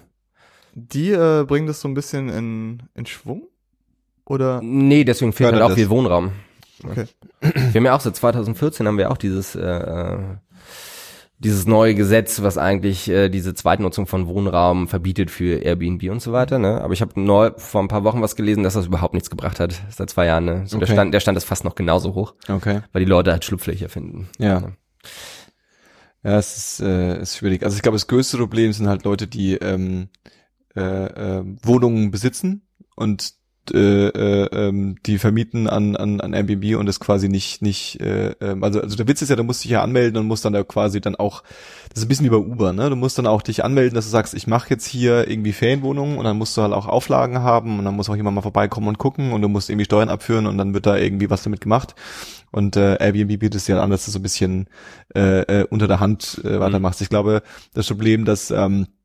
[0.74, 3.42] Die äh, bringen das so ein bisschen in, in Schwung?
[4.24, 4.60] Oder?
[4.62, 5.76] Nee, deswegen fehlt halt auch das.
[5.78, 6.32] viel Wohnraum.
[6.84, 7.04] Okay.
[7.40, 10.18] Wir haben ja auch seit 2014 haben wir auch dieses äh,
[11.38, 16.32] dieses neue Gesetz, was eigentlich äh, diese Zweitnutzung von Wohnraum verbietet für Airbnb und so
[16.32, 16.58] weiter.
[16.60, 16.80] Ne?
[16.80, 19.58] Aber ich habe neu vor ein paar Wochen was gelesen, dass das überhaupt nichts gebracht
[19.58, 19.74] hat.
[19.90, 20.44] Seit zwei Jahren.
[20.44, 20.62] Ne?
[20.66, 20.94] So der Okay.
[20.94, 22.80] Stand, der Stand ist fast noch genauso hoch, Okay.
[22.92, 24.28] weil die Leute halt Schlupflöcher finden.
[24.38, 24.62] Ja.
[26.24, 27.64] Ja, es ist, äh, ist schwierig.
[27.64, 30.08] Also ich glaube, das größte Problem sind halt Leute, die ähm,
[30.76, 33.34] äh, äh, Wohnungen besitzen und
[33.70, 38.34] äh, äh, ähm, die vermieten an, an, an Airbnb und das quasi nicht, nicht, äh,
[38.40, 40.52] ähm, also, also der Witz ist ja, du musst dich ja anmelden und musst dann
[40.52, 41.42] da quasi dann auch,
[41.90, 42.90] das ist ein bisschen wie bei Uber, ne?
[42.90, 46.18] Du musst dann auch dich anmelden, dass du sagst, ich mache jetzt hier irgendwie Ferienwohnungen
[46.18, 48.88] und dann musst du halt auch Auflagen haben und dann muss auch jemand mal vorbeikommen
[48.88, 51.60] und gucken und du musst irgendwie Steuern abführen und dann wird da irgendwie was damit
[51.60, 51.94] gemacht.
[52.50, 54.66] Und äh, Airbnb bietet es ja an, dass du so ein bisschen
[55.14, 57.00] äh, äh, unter der Hand äh, weitermachst.
[57.00, 57.42] Ich glaube,
[57.74, 59.01] das Problem, dass ähm, äh,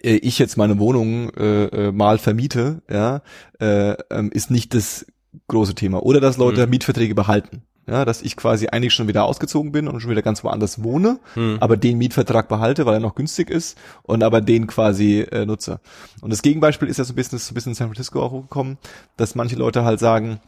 [0.00, 3.22] ich jetzt meine Wohnung äh, äh, mal vermiete, ja,
[3.60, 5.06] äh, ähm, ist nicht das
[5.48, 6.02] große Thema.
[6.02, 6.70] Oder dass Leute Mhm.
[6.70, 7.62] Mietverträge behalten.
[7.86, 11.18] Ja, dass ich quasi eigentlich schon wieder ausgezogen bin und schon wieder ganz woanders wohne,
[11.34, 11.58] Hm.
[11.60, 15.80] aber den Mietvertrag behalte, weil er noch günstig ist und aber den quasi äh, nutze.
[16.22, 18.32] Und das Gegenbeispiel ist ja so ein bisschen, so ein bisschen in San Francisco auch
[18.32, 18.78] hochgekommen,
[19.18, 20.40] dass manche Leute halt sagen,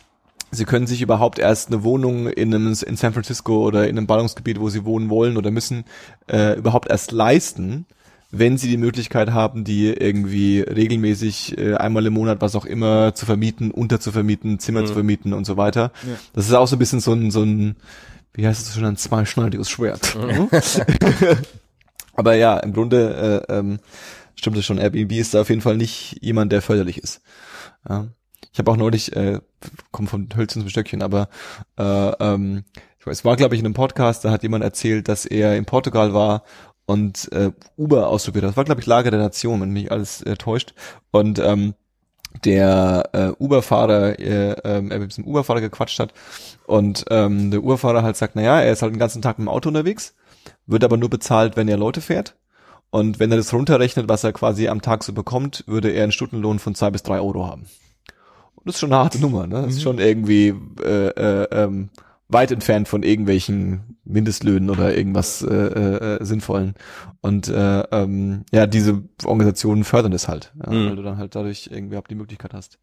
[0.51, 4.07] sie können sich überhaupt erst eine Wohnung in einem in San Francisco oder in einem
[4.07, 5.85] Ballungsgebiet, wo sie wohnen wollen oder müssen,
[6.31, 7.85] äh, überhaupt erst leisten,
[8.39, 13.15] wenn sie die Möglichkeit haben, die irgendwie regelmäßig äh, einmal im Monat, was auch immer,
[13.15, 14.87] zu vermieten, unterzuvermieten, Zimmer Mhm.
[14.87, 15.93] zu vermieten und so weiter.
[16.07, 16.15] Ja.
[16.33, 17.77] Das ist auch so ein bisschen so ein, so ein,
[18.35, 20.17] wie heißt es schon, ein zweischneidiges Schwert.
[22.15, 23.79] Aber ja, im Grunde äh, ähm,
[24.35, 27.21] stimmt es schon, Airbnb ist da auf jeden Fall nicht jemand, der förderlich ist.
[27.89, 28.09] Ja.
[28.53, 29.41] Ich habe auch neulich, äh,
[29.91, 31.29] komm von Hölzchen zum Stöckchen, aber
[31.79, 31.83] äh,
[32.21, 32.65] ähm,
[32.99, 35.57] ich weiß, es war glaube ich in einem Podcast, da hat jemand erzählt, dass er
[35.57, 36.43] in Portugal war
[36.87, 38.51] und äh, Uber ausprobiert hat.
[38.51, 40.75] Das war glaube ich Lager der Nation, wenn mich alles äh, täuscht.
[41.11, 41.75] Und ähm,
[42.45, 46.13] der äh, Uber-Fahrer, äh, ähm, er mit dem Uber-Fahrer gequatscht hat
[46.67, 49.49] und ähm, der Uber-Fahrer halt sagt, naja, er ist halt den ganzen Tag mit dem
[49.49, 50.15] Auto unterwegs,
[50.67, 52.37] wird aber nur bezahlt, wenn er Leute fährt.
[52.91, 56.13] Und wenn er das runterrechnet, was er quasi am Tag so bekommt, würde er einen
[56.13, 57.67] Stundenlohn von zwei bis drei Euro haben.
[58.55, 59.63] Und das ist schon eine harte Nummer, ne?
[59.63, 61.91] Das ist schon irgendwie äh, äh, ähm,
[62.29, 66.75] weit entfernt von irgendwelchen Mindestlöhnen oder irgendwas äh, äh, äh, Sinnvollen.
[67.21, 70.89] Und äh, ähm, ja, diese Organisationen fördern das halt, ja, Mhm.
[70.89, 72.79] weil du dann halt dadurch irgendwie auch die Möglichkeit hast.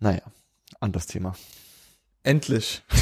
[0.00, 0.22] Naja,
[0.80, 1.34] anderes Thema.
[2.24, 2.82] Endlich.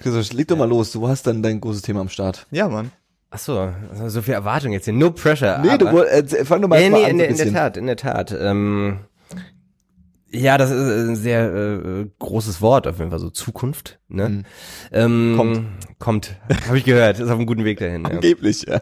[0.00, 2.46] Christoph, leg doch mal los, du hast dann dein großes Thema am Start.
[2.50, 2.92] Ja, Mann.
[3.30, 3.72] Ach so,
[4.06, 4.94] so viel Erwartung jetzt hier.
[4.94, 5.58] No pressure.
[5.58, 7.30] Nee, du aber- woll- äh, fang doch mal mal nee, an, in, so der, ein
[7.30, 7.52] in der.
[7.52, 8.36] Tat, in der Tat.
[8.38, 9.00] Ähm,
[10.30, 13.98] ja, das ist ein sehr äh, großes Wort, auf jeden Fall so Zukunft.
[14.08, 14.28] Ne?
[14.28, 14.44] Mhm.
[14.92, 15.66] Ähm, Kommt.
[15.98, 18.02] Kommt, habe ich gehört, ist auf einem guten Weg dahin.
[18.04, 18.10] Ja.
[18.10, 18.80] Angeblich, ja.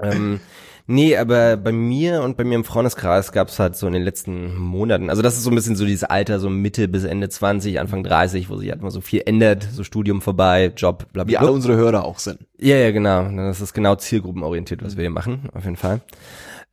[0.00, 0.40] Ähm,
[0.86, 4.02] nee, aber bei mir und bei mir im Freundeskreis gab es halt so in den
[4.02, 7.28] letzten Monaten, also das ist so ein bisschen so dieses Alter, so Mitte bis Ende
[7.28, 11.26] 20, Anfang 30, wo sich halt mal so viel ändert, so Studium vorbei, Job, bla
[11.26, 11.40] Wie bla.
[11.40, 11.54] alle bla.
[11.54, 12.46] unsere Hörer auch sind.
[12.58, 13.28] Ja, ja, genau.
[13.30, 16.00] Das ist genau zielgruppenorientiert, was wir hier machen, auf jeden Fall.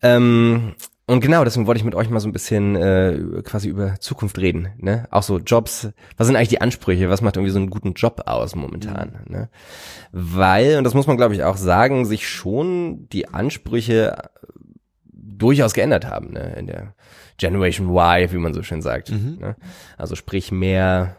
[0.02, 0.76] Ähm,
[1.08, 4.40] und genau, deswegen wollte ich mit euch mal so ein bisschen äh, quasi über Zukunft
[4.40, 4.70] reden.
[4.78, 5.08] Ne?
[5.12, 8.24] Auch so Jobs, was sind eigentlich die Ansprüche, was macht irgendwie so einen guten Job
[8.26, 9.20] aus momentan?
[9.28, 9.50] Ne?
[10.12, 14.18] Weil, und das muss man glaube ich auch sagen, sich schon die Ansprüche
[15.14, 16.56] durchaus geändert haben ne?
[16.58, 16.96] in der
[17.38, 19.12] Generation Y, wie man so schön sagt.
[19.12, 19.56] Ne?
[19.98, 21.18] Also sprich mehr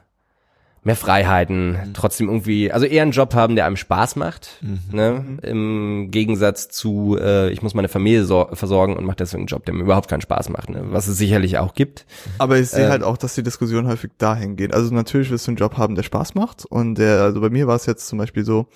[0.87, 4.61] mehr Freiheiten, trotzdem irgendwie, also eher einen Job haben, der einem Spaß macht,
[4.93, 5.39] ne?
[5.43, 9.65] im Gegensatz zu, äh, ich muss meine Familie so versorgen und mache deswegen einen Job,
[9.67, 10.85] der mir überhaupt keinen Spaß macht, ne?
[10.91, 12.07] was es sicherlich auch gibt.
[12.39, 12.91] Aber ich sehe Ähm.
[12.91, 14.73] halt auch, dass die Diskussion häufig dahin geht.
[14.73, 16.65] Also natürlich wirst du einen Job haben, der Spaß macht.
[16.65, 18.69] Und der, also bei mir war es jetzt zum Beispiel so,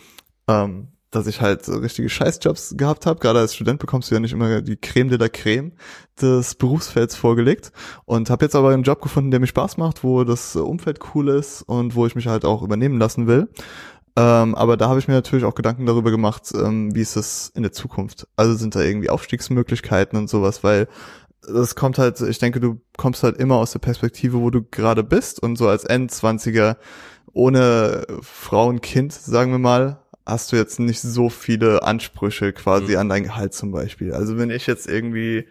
[0.49, 3.19] ähm, dass ich halt so richtige Scheißjobs gehabt habe.
[3.19, 5.73] Gerade als Student bekommst du ja nicht immer die Creme de la Creme
[6.21, 7.73] des Berufsfelds vorgelegt.
[8.05, 11.29] Und habe jetzt aber einen Job gefunden, der mir Spaß macht, wo das Umfeld cool
[11.29, 13.49] ist und wo ich mich halt auch übernehmen lassen will.
[14.17, 17.51] Ähm, aber da habe ich mir natürlich auch Gedanken darüber gemacht, ähm, wie ist es
[17.55, 18.27] in der Zukunft.
[18.37, 20.89] Also sind da irgendwie Aufstiegsmöglichkeiten und sowas, weil
[21.43, 25.03] das kommt halt, ich denke, du kommst halt immer aus der Perspektive, wo du gerade
[25.03, 26.77] bist und so als Endzwanziger
[27.33, 32.97] ohne Frau und Kind, sagen wir mal, hast du jetzt nicht so viele Ansprüche quasi
[32.97, 34.13] an dein Gehalt zum Beispiel.
[34.13, 35.47] Also wenn ich jetzt irgendwie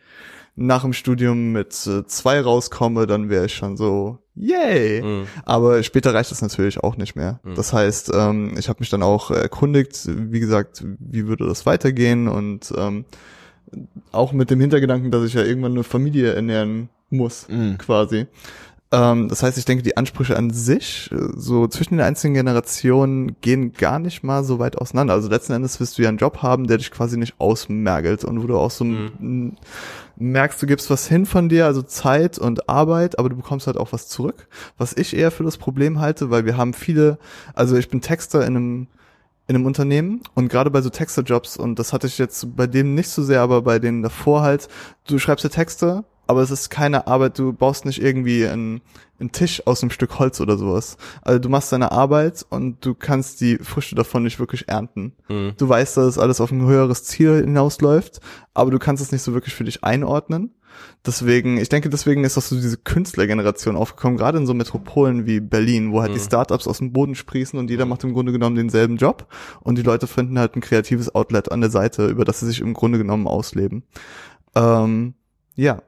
[0.55, 5.01] nach dem Studium mit äh, zwei rauskomme, dann wäre ich schon so, yay.
[5.01, 5.27] Mhm.
[5.45, 7.39] Aber später reicht das natürlich auch nicht mehr.
[7.43, 7.55] Mhm.
[7.55, 12.27] Das heißt, ähm, ich habe mich dann auch erkundigt, wie gesagt, wie würde das weitergehen
[12.27, 13.05] und ähm,
[14.11, 17.77] auch mit dem Hintergedanken, dass ich ja irgendwann eine Familie ernähren muss, Mhm.
[17.77, 18.27] quasi.
[18.91, 23.35] Ähm, das heißt, ich denke, die Ansprüche an sich, äh, so zwischen den einzelnen Generationen,
[23.41, 25.13] gehen gar nicht mal so weit auseinander.
[25.13, 28.41] Also letzten Endes wirst du ja einen Job haben, der dich quasi nicht ausmergelt und
[28.41, 29.57] wo du auch so m-
[30.17, 33.77] merkst, du gibst was hin von dir, also Zeit und Arbeit, aber du bekommst halt
[33.77, 34.47] auch was zurück.
[34.77, 37.19] Was ich eher für das Problem halte, weil wir haben viele,
[37.53, 38.87] also ich bin Texter in einem
[39.47, 42.93] in einem Unternehmen und gerade bei so Texterjobs und das hatte ich jetzt bei dem
[42.93, 44.67] nicht so sehr, aber bei denen davor halt,
[45.07, 48.81] du schreibst dir Texte, aber es ist keine Arbeit, du baust nicht irgendwie einen,
[49.19, 50.95] einen Tisch aus einem Stück Holz oder sowas.
[51.23, 55.13] Also du machst deine Arbeit und du kannst die Früchte davon nicht wirklich ernten.
[55.27, 55.53] Mhm.
[55.57, 58.19] Du weißt, dass es alles auf ein höheres Ziel hinausläuft,
[58.53, 60.53] aber du kannst es nicht so wirklich für dich einordnen.
[61.03, 65.39] Deswegen, ich denke, deswegen ist auch so diese Künstlergeneration aufgekommen, gerade in so Metropolen wie
[65.39, 68.55] Berlin, wo halt die Startups aus dem Boden sprießen und jeder macht im Grunde genommen
[68.55, 69.25] denselben Job
[69.61, 72.61] und die Leute finden halt ein kreatives Outlet an der Seite, über das sie sich
[72.61, 73.81] im Grunde genommen ausleben.
[74.53, 75.15] Ähm,
[75.55, 75.81] ja.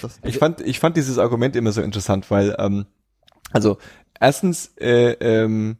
[0.00, 2.86] Das, Ich fand, ich fand dieses Argument immer so interessant, weil, ähm,
[3.52, 3.78] also
[4.20, 5.78] erstens äh, ähm,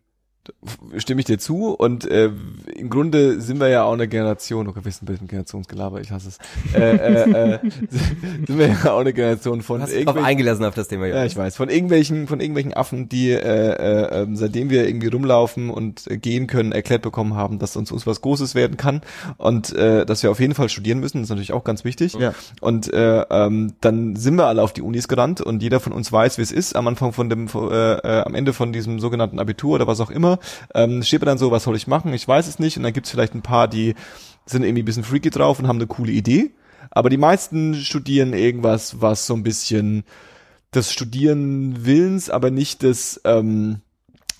[0.96, 2.30] stimme ich dir zu und äh,
[2.74, 6.10] im Grunde sind wir ja auch eine Generation, okay, wir sind ein bisschen Generationsgelaber, ich
[6.10, 6.38] hasse es,
[6.74, 7.58] äh, äh, äh,
[8.46, 11.06] sind wir ja auch eine Generation von hast irgendwelchen eingelassen auf das Thema.
[11.06, 11.56] ja, ich weiß.
[11.56, 16.16] Von irgendwelchen, von irgendwelchen Affen, die äh, äh, ähm, seitdem wir irgendwie rumlaufen und äh,
[16.16, 19.02] gehen können, erklärt bekommen haben, dass uns uns was Großes werden kann
[19.36, 21.18] und äh, dass wir auf jeden Fall studieren müssen.
[21.18, 22.14] Das ist natürlich auch ganz wichtig.
[22.14, 22.34] Ja.
[22.60, 26.10] Und äh, ähm, dann sind wir alle auf die Unis gerannt und jeder von uns
[26.10, 26.76] weiß, wie es ist.
[26.76, 30.10] Am Anfang von dem, äh, äh, am Ende von diesem sogenannten Abitur oder was auch
[30.10, 30.31] immer,
[30.74, 32.12] ähm, steht man dann so, was soll ich machen?
[32.14, 32.76] Ich weiß es nicht.
[32.76, 33.94] Und dann gibt's vielleicht ein paar, die
[34.46, 36.52] sind irgendwie ein bisschen freaky drauf und haben eine coole Idee.
[36.90, 40.04] Aber die meisten studieren irgendwas, was so ein bisschen
[40.74, 43.80] des Studieren Willens, aber nicht des ähm,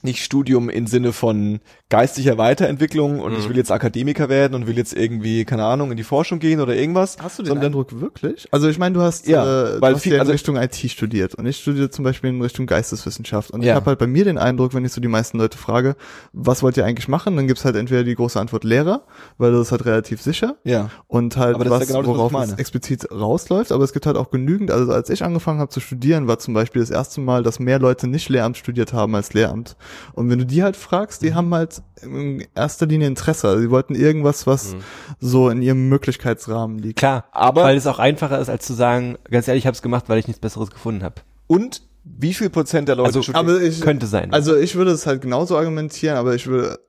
[0.03, 4.77] nicht Studium im Sinne von geistiger Weiterentwicklung und ich will jetzt Akademiker werden und will
[4.77, 7.17] jetzt irgendwie keine Ahnung in die Forschung gehen oder irgendwas.
[7.23, 8.49] Hast du den sondern Eindruck wirklich?
[8.51, 10.57] Also ich meine, du hast, Ja, äh, weil du hast viel- ja in also- Richtung
[10.57, 13.75] IT studiert und ich studiere zum Beispiel in Richtung Geisteswissenschaft und ich Ja.
[13.75, 15.97] habe halt bei mir den Eindruck, wenn ich so die meisten Leute frage,
[16.33, 19.03] was wollt ihr eigentlich machen, dann gibt's halt entweder die große Antwort Lehrer,
[19.39, 20.91] weil das ist halt relativ sicher Ja.
[21.09, 23.85] und halt Aber das ist was, ja genau das, worauf ich es explizit rausläuft, aber
[23.85, 26.81] es gibt halt auch genügend, also als ich angefangen habe zu studieren, war zum Beispiel
[26.83, 29.77] das erste Mal, dass mehr Leute nicht Lehramt studiert haben als Lehramt
[30.15, 31.27] und wenn du die halt fragst, Mhm.
[31.27, 34.79] die haben halt in erster Linie Interesse, also sie wollten irgendwas, was Mhm.
[35.21, 36.99] so in ihrem Möglichkeitsrahmen liegt.
[36.99, 39.83] Klar, Aber- weil es auch einfacher ist, als zu sagen, ganz ehrlich, ich habe es
[39.83, 41.17] gemacht, weil ich nichts Besseres gefunden habe.
[41.47, 44.33] Und wie viel Prozent der Leute Also, ich, Könnte sein.
[44.33, 46.81] Also ich würde es halt genauso argumentieren, aber ich würde,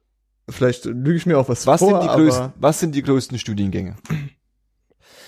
[0.49, 3.03] vielleicht lüge ich mir auch was, was vor, sind die aber größten, was sind die
[3.03, 3.95] größten Studiengänge?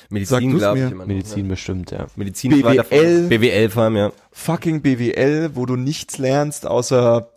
[0.09, 0.85] Medizin, glaube ich.
[0.91, 1.49] immer noch, Medizin ne?
[1.49, 2.05] bestimmt, ja.
[2.15, 2.83] Medizin BWL.
[2.83, 3.27] vorne.
[3.27, 4.11] BWL vor allem, ja.
[4.31, 7.31] Fucking BWL, wo du nichts lernst außer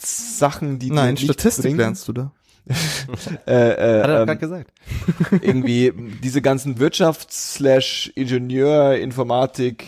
[0.00, 1.78] Sachen, die Nein, Statistik bringen.
[1.78, 2.32] lernst du da.
[3.46, 4.72] Äh, äh, Hat er ähm, gerade gesagt.
[5.40, 9.86] irgendwie diese ganzen Wirtschafts slash Ingenieur, Informatik,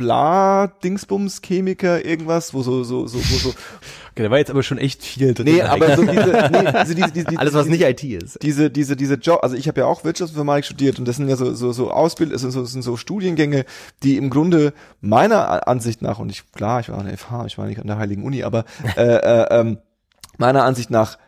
[0.00, 3.54] bla, Dingsbums, Chemiker, irgendwas, wo so, so, so, wo so,
[4.12, 5.44] Okay, da war jetzt aber schon echt viel drin.
[5.44, 8.42] nee, aber so diese, nee, diese, diese, diese, Alles, was diese, nicht IT ist.
[8.42, 11.36] diese, diese, diese Job, also ich habe ja auch Wirtschaftsinformatik studiert und das sind ja
[11.36, 13.66] so, so, so Ausbild, also so, sind so Studiengänge,
[14.02, 14.72] die im Grunde
[15.02, 17.86] meiner Ansicht nach, und ich, klar, ich war an der FH, ich war nicht an
[17.86, 18.64] der Heiligen Uni, aber
[18.96, 19.78] äh, äh, ähm,
[20.38, 21.18] meiner Ansicht nach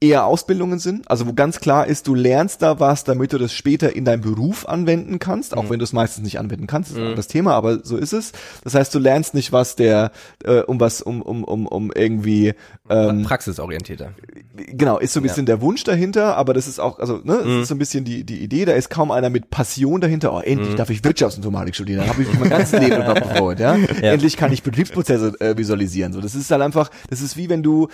[0.00, 3.52] eher Ausbildungen sind, also wo ganz klar ist, du lernst da was, damit du das
[3.52, 6.98] später in deinem Beruf anwenden kannst, auch wenn du es meistens nicht anwenden kannst, das
[6.98, 7.16] ist Mhm.
[7.16, 8.30] das Thema, aber so ist es.
[8.62, 10.12] Das heißt, du lernst nicht was der,
[10.44, 12.54] äh, um was, um, um, um, um irgendwie
[12.88, 14.12] ähm, Praxisorientierter.
[14.54, 17.62] genau, ist so ein bisschen der Wunsch dahinter, aber das ist auch, also, ne, Mhm.
[17.62, 20.38] ist so ein bisschen die, die Idee, da ist kaum einer mit Passion dahinter, oh,
[20.40, 23.74] endlich darf ich Wirtschaftsinformatik studieren, dann habe ich mich mein ganzes Leben drauf gefreut, ja?
[24.00, 27.64] Endlich kann ich Betriebsprozesse äh, visualisieren, so, das ist halt einfach, das ist wie wenn
[27.64, 27.88] du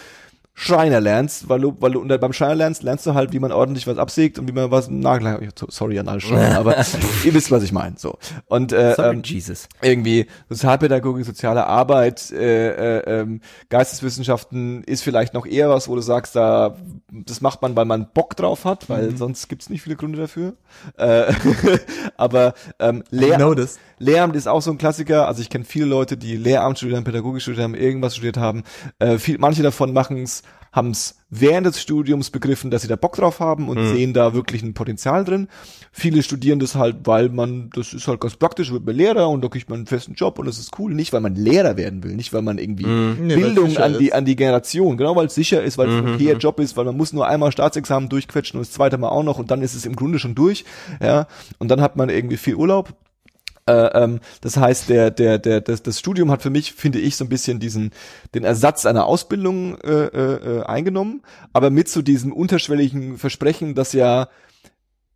[0.57, 3.51] Schreiner lernst, weil du, weil du unter, beim Schreiner lernst, lernst du halt, wie man
[3.51, 6.77] ordentlich was absägt und wie man was Nagel, sorry an alle Schreiner, aber
[7.25, 8.19] ihr wisst, was ich meine, so.
[8.47, 9.69] Und, äh, Sorry, ähm, Jesus.
[9.83, 16.03] irgendwie Sozialpädagogik, soziale Arbeit, äh, äh, ähm, Geisteswissenschaften ist vielleicht noch eher was, wo du
[16.03, 16.77] sagst, da
[17.11, 20.55] das macht man, weil man Bock drauf hat, weil sonst gibt's nicht viele Gründe dafür.
[20.97, 21.33] Äh,
[22.17, 23.79] aber ähm, noticed.
[23.99, 25.27] Lehramt ist auch so ein Klassiker.
[25.29, 28.65] Also ich kenne viele Leute, die Lehramt studiert haben, Pädagogik studiert haben, irgendwas studiert haben.
[28.99, 30.43] Äh, viel, manche davon machen's
[30.75, 34.35] haben es während des Studiums begriffen, dass sie da Bock drauf haben und sehen da
[34.35, 35.49] wirklich ein Potenzial drin.
[35.93, 39.43] Viele studieren das halt, weil man, das ist halt ganz praktisch, wird man Lehrer und
[39.45, 40.93] da kriegt man einen festen Job und das ist cool.
[40.93, 44.13] Nicht, weil man Lehrer werden will, nicht, weil man irgendwie Nee, weil's Bildung an die,
[44.13, 46.85] an die Generation, genau, weil es sicher ist, weil es ein okayer Job ist, weil
[46.85, 49.75] man muss nur einmal Staatsexamen durchquetschen und das zweite Mal auch noch und dann ist
[49.75, 50.65] es im Grunde schon durch,
[51.01, 51.29] ja,
[51.59, 52.95] und dann hat man irgendwie viel Urlaub.
[53.67, 57.17] Äh, ähm, das heißt, der, der, der, das, das Studium hat für mich, finde ich,
[57.17, 57.93] so ein bisschen diesen,
[58.35, 63.93] den Ersatz einer Ausbildung äh, äh, äh, eingenommen, aber mit so diesem unterschwelligen Versprechen, dass
[63.95, 64.29] ja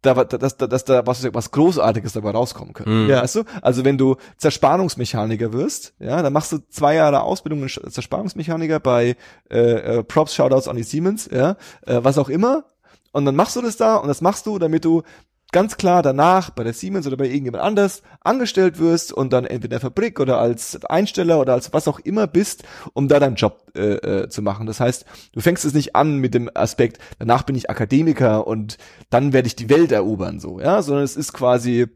[0.02, 2.90] da, dass, dass, dass da was, was Großartiges dabei rauskommen könnte.
[2.90, 3.10] Mhm.
[3.10, 3.22] Ja.
[3.22, 3.44] Weißt du?
[3.62, 9.16] Also wenn du Zerspannungsmechaniker wirst, ja, dann machst du zwei Jahre Ausbildung in Zerspannungsmechaniker bei
[9.50, 12.64] äh, äh, Props, Shoutouts an die Siemens, ja, äh, was auch immer.
[13.10, 15.02] Und dann machst du das da und das machst du, damit du
[15.50, 19.64] ganz klar danach bei der Siemens oder bei irgendjemand anders angestellt wirst und dann entweder
[19.64, 23.36] in der Fabrik oder als Einsteller oder als was auch immer bist, um da deinen
[23.36, 24.66] Job äh, äh, zu machen.
[24.66, 28.76] Das heißt, du fängst es nicht an mit dem Aspekt, danach bin ich Akademiker und
[29.10, 31.86] dann werde ich die Welt erobern, so, ja, sondern es ist quasi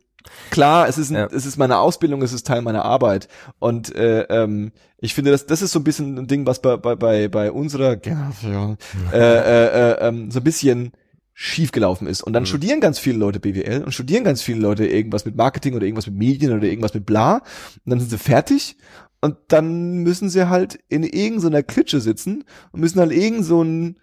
[0.50, 1.26] klar, es ist ein, Ja.
[1.26, 3.28] es ist meine Ausbildung, es ist Teil meiner Arbeit
[3.58, 6.76] und äh, ähm, ich finde, das, das ist so ein bisschen ein Ding, was bei
[6.76, 8.78] bei bei, bei unserer Generation
[9.12, 10.92] äh, äh, äh, ähm, so ein bisschen
[11.34, 12.22] schief gelaufen ist.
[12.22, 15.74] Und dann studieren ganz viele Leute BWL und studieren ganz viele Leute irgendwas mit Marketing
[15.74, 17.36] oder irgendwas mit Medien oder irgendwas mit bla.
[17.36, 17.42] Und
[17.90, 18.76] dann sind sie fertig
[19.20, 23.96] und dann müssen sie halt in irgendeiner Klitsche sitzen und müssen halt irgend so einen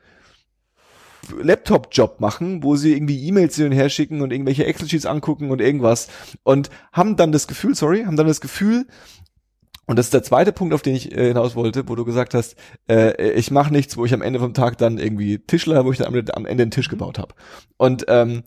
[1.38, 5.62] Laptop-Job machen, wo sie irgendwie E-Mails hin und her schicken und irgendwelche Excel-Sheets angucken und
[5.62, 6.08] irgendwas
[6.44, 8.88] und haben dann das Gefühl, sorry, haben dann das Gefühl,
[9.90, 12.36] und das ist der zweite Punkt, auf den ich äh, hinaus wollte, wo du gesagt
[12.36, 12.56] hast,
[12.88, 15.98] äh, ich mache nichts, wo ich am Ende vom Tag dann irgendwie Tischler, wo ich
[15.98, 17.34] dann am, am Ende einen Tisch gebaut habe.
[17.78, 18.44] Und ähm,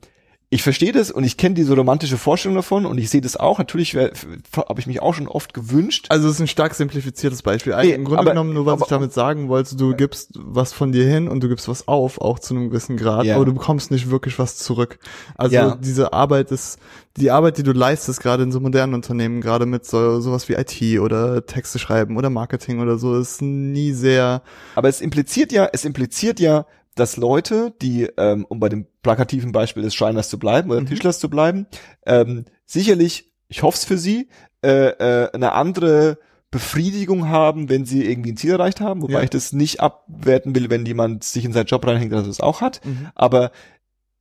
[0.55, 3.57] ich verstehe das und ich kenne diese romantische Vorstellung davon und ich sehe das auch.
[3.59, 6.07] Natürlich habe ich mich auch schon oft gewünscht.
[6.11, 7.75] Also es ist ein stark simplifiziertes Beispiel.
[7.75, 10.75] Nee, Im Grunde aber- genommen, nur was aber- ich damit sagen wollte, du gibst was
[10.75, 13.37] von dir hin und du gibst was auf, auch zu einem gewissen Grad, Ja.
[13.37, 14.99] aber du bekommst nicht wirklich was zurück.
[15.37, 15.77] Also Ja.
[15.81, 16.79] diese Arbeit ist,
[17.17, 20.53] die Arbeit, die du leistest, gerade in so modernen Unternehmen, gerade mit so, sowas wie
[20.55, 24.43] IT oder Texte schreiben oder Marketing oder so, ist nie sehr,
[24.75, 29.53] Aber es impliziert ja, es impliziert ja, dass Leute, die, ähm, um bei dem plakativen
[29.53, 30.87] Beispiel des Schreiners zu bleiben oder Mhm.
[30.87, 31.67] Tischlers zu bleiben,
[32.07, 34.29] ähm, sicherlich, ich hoffe es für sie,
[34.65, 36.19] äh, äh, eine andere
[36.51, 39.23] Befriedigung haben, wenn sie irgendwie ein Ziel erreicht haben, wobei Ja.
[39.23, 42.41] ich das nicht abwerten will, wenn jemand sich in seinen Job reinhängt, dass er es
[42.41, 42.85] auch hat.
[42.85, 43.09] Mhm.
[43.15, 43.53] Aber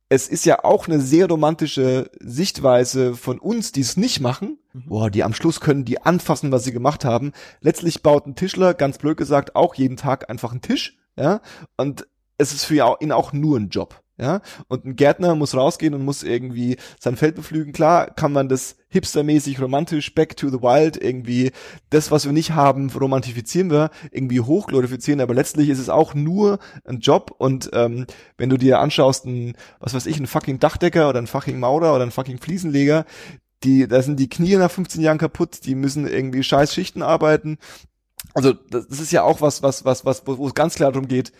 [0.08, 4.58] es ist ja auch eine sehr romantische Sichtweise von uns, die es nicht machen.
[4.72, 4.84] Mhm.
[4.86, 7.32] Boah, die am Schluss können die anfassen, was sie gemacht haben.
[7.60, 11.40] Letztlich baut ein Tischler, ganz blöd gesagt, auch jeden Tag einfach einen Tisch, ja.
[11.76, 12.06] Und
[12.38, 14.02] es ist für ihn auch nur ein Job.
[14.18, 17.72] Ja, und ein Gärtner muss rausgehen und muss irgendwie sein Feld bepflügen.
[17.72, 21.50] Klar kann man das hipstermäßig romantisch, back to the wild, irgendwie
[21.88, 26.58] das, was wir nicht haben, romantifizieren wir, irgendwie hochglorifizieren, aber letztlich ist es auch nur
[26.84, 28.06] ein Job und ähm,
[28.36, 31.94] wenn du dir anschaust, ein, was weiß ich, ein fucking Dachdecker oder ein fucking Maurer
[31.94, 33.06] oder ein fucking Fliesenleger,
[33.64, 37.58] die, da sind die Knie nach 15 Jahren kaputt, die müssen irgendwie scheiß Schichten arbeiten.
[38.34, 41.08] Also das, das ist ja auch was, was, was, was, wo es ganz klar darum
[41.08, 41.32] geht,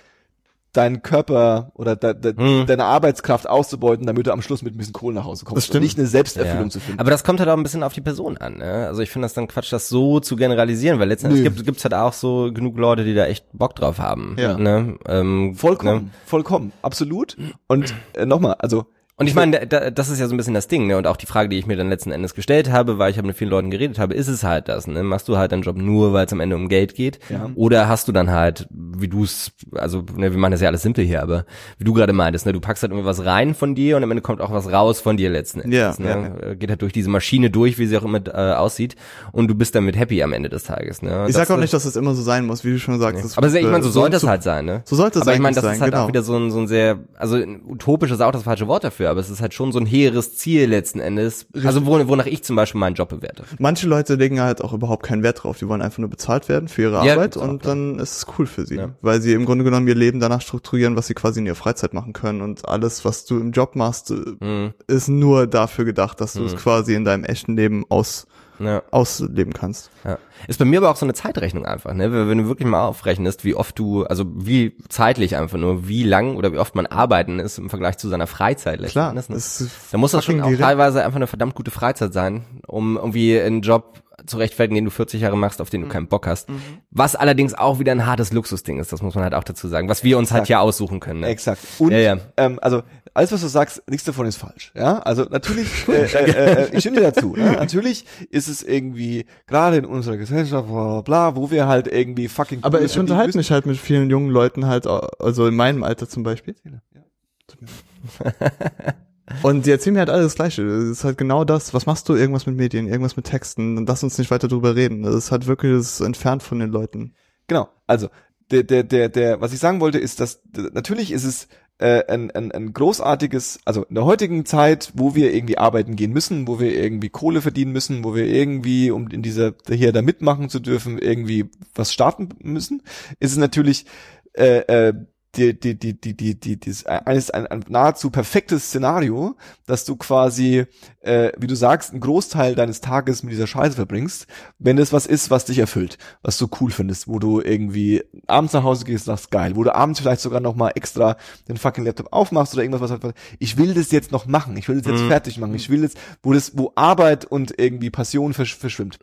[0.73, 2.67] deinen Körper oder de, de, Hm.
[2.67, 5.57] deine Arbeitskraft auszubeuten, damit du am Schluss mit ein bisschen Kohle nach Hause kommst.
[5.59, 5.77] Das stimmt.
[5.77, 6.71] Und nicht eine Selbsterfüllung Ja.
[6.71, 6.99] zu finden.
[7.01, 8.57] Aber das kommt halt auch ein bisschen auf die Person an.
[8.59, 8.87] Ne?
[8.87, 11.95] Also ich finde das dann Quatsch, das so zu generalisieren, weil letztendlich gibt gibt's halt
[11.95, 14.37] auch so genug Leute, die da echt Bock drauf haben.
[14.39, 14.57] Ja.
[14.57, 14.97] Ne?
[15.07, 16.11] Ähm, vollkommen, Ne?
[16.25, 17.37] vollkommen, absolut.
[17.67, 18.87] Und äh, nochmal, also
[19.19, 20.97] Und ich meine, da, das ist ja so ein bisschen das Ding, ne?
[20.97, 23.27] Und auch die Frage, die ich mir dann letzten Endes gestellt habe, weil ich habe
[23.29, 25.03] mit vielen Leuten geredet habe, ist es halt das, ne?
[25.03, 27.19] Machst du halt deinen Job nur, weil es am Ende um Geld geht?
[27.29, 27.51] Ja.
[27.55, 30.83] Oder hast du dann halt, wie du es, also ne, wir machen das ja alles
[30.83, 31.45] simpel hier, aber
[31.79, 34.11] wie du gerade meintest, ne, du packst halt irgendwie was rein von dir und am
[34.11, 35.79] Ende kommt auch was raus von dir letzten Endes.
[35.79, 36.33] Ja, ne?
[36.43, 38.97] Äh, Geht halt durch diese Maschine durch, wie sie auch immer äh, aussieht,
[39.31, 41.03] und du bist damit happy am Ende des Tages.
[41.03, 41.27] Ne?
[41.29, 43.23] Ich das sag auch nicht, dass das immer so sein muss, wie du schon sagst.
[43.23, 44.81] das- aber ich meine, so sollte es halt sein, ne?
[44.87, 46.05] So sollte es aber ich meine, das ist sein, halt genau.
[46.05, 49.02] auch wieder so ein, so ein sehr, also utopisch ist auch das falsche Wort dafür,
[49.11, 51.47] aber es ist halt schon so ein hehres Ziel letzten Endes.
[51.65, 53.45] Also wo, wonach ich zum Beispiel meinen Job bewerte.
[53.59, 55.59] Manche Leute legen halt auch überhaupt keinen Wert drauf.
[55.59, 58.47] Die wollen einfach nur bezahlt werden für ihre Ja, Arbeit und dann ist es cool
[58.47, 58.77] für sie.
[58.77, 58.91] Ja.
[59.03, 61.95] Weil sie im Grunde genommen ihr Leben danach strukturieren, was sie quasi in ihrer Freizeit
[61.95, 62.41] machen können.
[62.43, 64.73] Und alles, was du im Job machst, äh, Mhm.
[64.87, 68.27] ist nur dafür gedacht, dass du es quasi in deinem echten Leben aus,
[68.59, 68.83] Ja.
[68.91, 69.91] ausleben kannst.
[70.05, 70.19] Ja.
[70.47, 72.13] Ist bei mir aber auch so eine Zeitrechnung einfach, ne?
[72.29, 76.37] Wenn du wirklich mal aufrechnest, wie oft du, also wie zeitlich einfach nur, wie lang
[76.37, 79.21] oder wie oft man arbeiten ist im Vergleich zu seiner Freizeit Klar, ne?
[79.21, 80.63] es ist Da muss das schon auch direkt.
[80.63, 84.91] teilweise einfach eine verdammt gute Freizeit sein, um irgendwie einen Job zu rechtfertigen, den du
[84.91, 85.87] 40 Jahre machst, auf den Mhm.
[85.87, 86.49] du keinen Bock hast.
[86.91, 89.89] Was allerdings auch wieder ein hartes Luxusding ist, das muss man halt auch dazu sagen,
[89.89, 90.49] was wir uns halt Exakt.
[90.51, 91.21] ja aussuchen können.
[91.21, 91.29] Ne?
[91.29, 91.61] Exakt.
[91.79, 92.17] Und Ja, ja.
[92.37, 92.83] Ähm, also
[93.15, 94.73] alles, was du sagst, nichts davon ist falsch.
[94.75, 97.35] Ja, also natürlich, äh, äh, äh, ich stimme dir dazu.
[97.37, 97.53] Ne?
[97.53, 102.29] Natürlich ist es irgendwie gerade in unserer Gesellschaft, bla, bla, bla, wo wir halt irgendwie
[102.29, 102.61] fucking.
[102.63, 103.39] Aber cool ich unterhalte müssen.
[103.39, 106.55] mich halt mit vielen jungen Leuten halt, also in meinem Alter zum Beispiel.
[109.43, 110.67] Und die erzählen mir halt alles das Gleiche.
[110.67, 111.75] Das ist halt genau das.
[111.75, 112.15] Was machst du?
[112.15, 113.77] Irgendwas mit Medien, irgendwas mit Texten.
[113.77, 115.03] Dann lass uns nicht weiter drüber reden.
[115.03, 117.15] Das ist halt wirklich das entfernt von den Leuten.
[117.47, 117.69] Genau.
[117.87, 118.09] Also
[118.51, 120.43] der, der, der, der, was ich sagen wollte, ist, dass
[120.73, 121.49] natürlich ist es
[121.79, 126.13] äh, ein, ein, ein großartiges, also in der heutigen Zeit, wo wir irgendwie arbeiten gehen
[126.13, 130.03] müssen, wo wir irgendwie Kohle verdienen müssen, wo wir irgendwie, um in dieser hier da
[130.03, 132.83] mitmachen zu dürfen, irgendwie was starten müssen,
[133.19, 133.87] ist es natürlich
[134.35, 134.59] äh,
[134.89, 134.95] äh,
[135.37, 139.97] die, die, die, die, die, die, die eines ein, ein nahezu perfektes Szenario, dass du
[139.97, 140.67] quasi,
[141.01, 144.27] äh, wie du sagst, einen Großteil deines Tages mit dieser Scheiße verbringst,
[144.59, 148.53] wenn das was ist, was dich erfüllt, was du cool findest, wo du irgendwie abends
[148.53, 151.17] nach Hause gehst, sagst geil, wo du abends vielleicht sogar noch mal extra
[151.49, 154.69] den fucking Laptop aufmachst oder irgendwas, was halt, ich will das jetzt noch machen, ich
[154.69, 158.35] will das jetzt fertig machen, ich will das, wo das, wo Arbeit und irgendwie Passion
[158.35, 158.99] versch verschwimmt.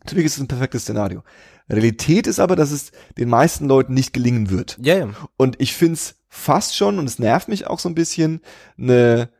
[0.00, 1.22] Natürlich ist es ein perfektes Szenario.
[1.70, 4.78] Realität ist aber, dass es den meisten Leuten nicht gelingen wird.
[4.80, 5.08] Ja, ja.
[5.36, 8.40] Und ich find's fast schon, und es nervt mich auch so ein bisschen,
[8.78, 9.30] eine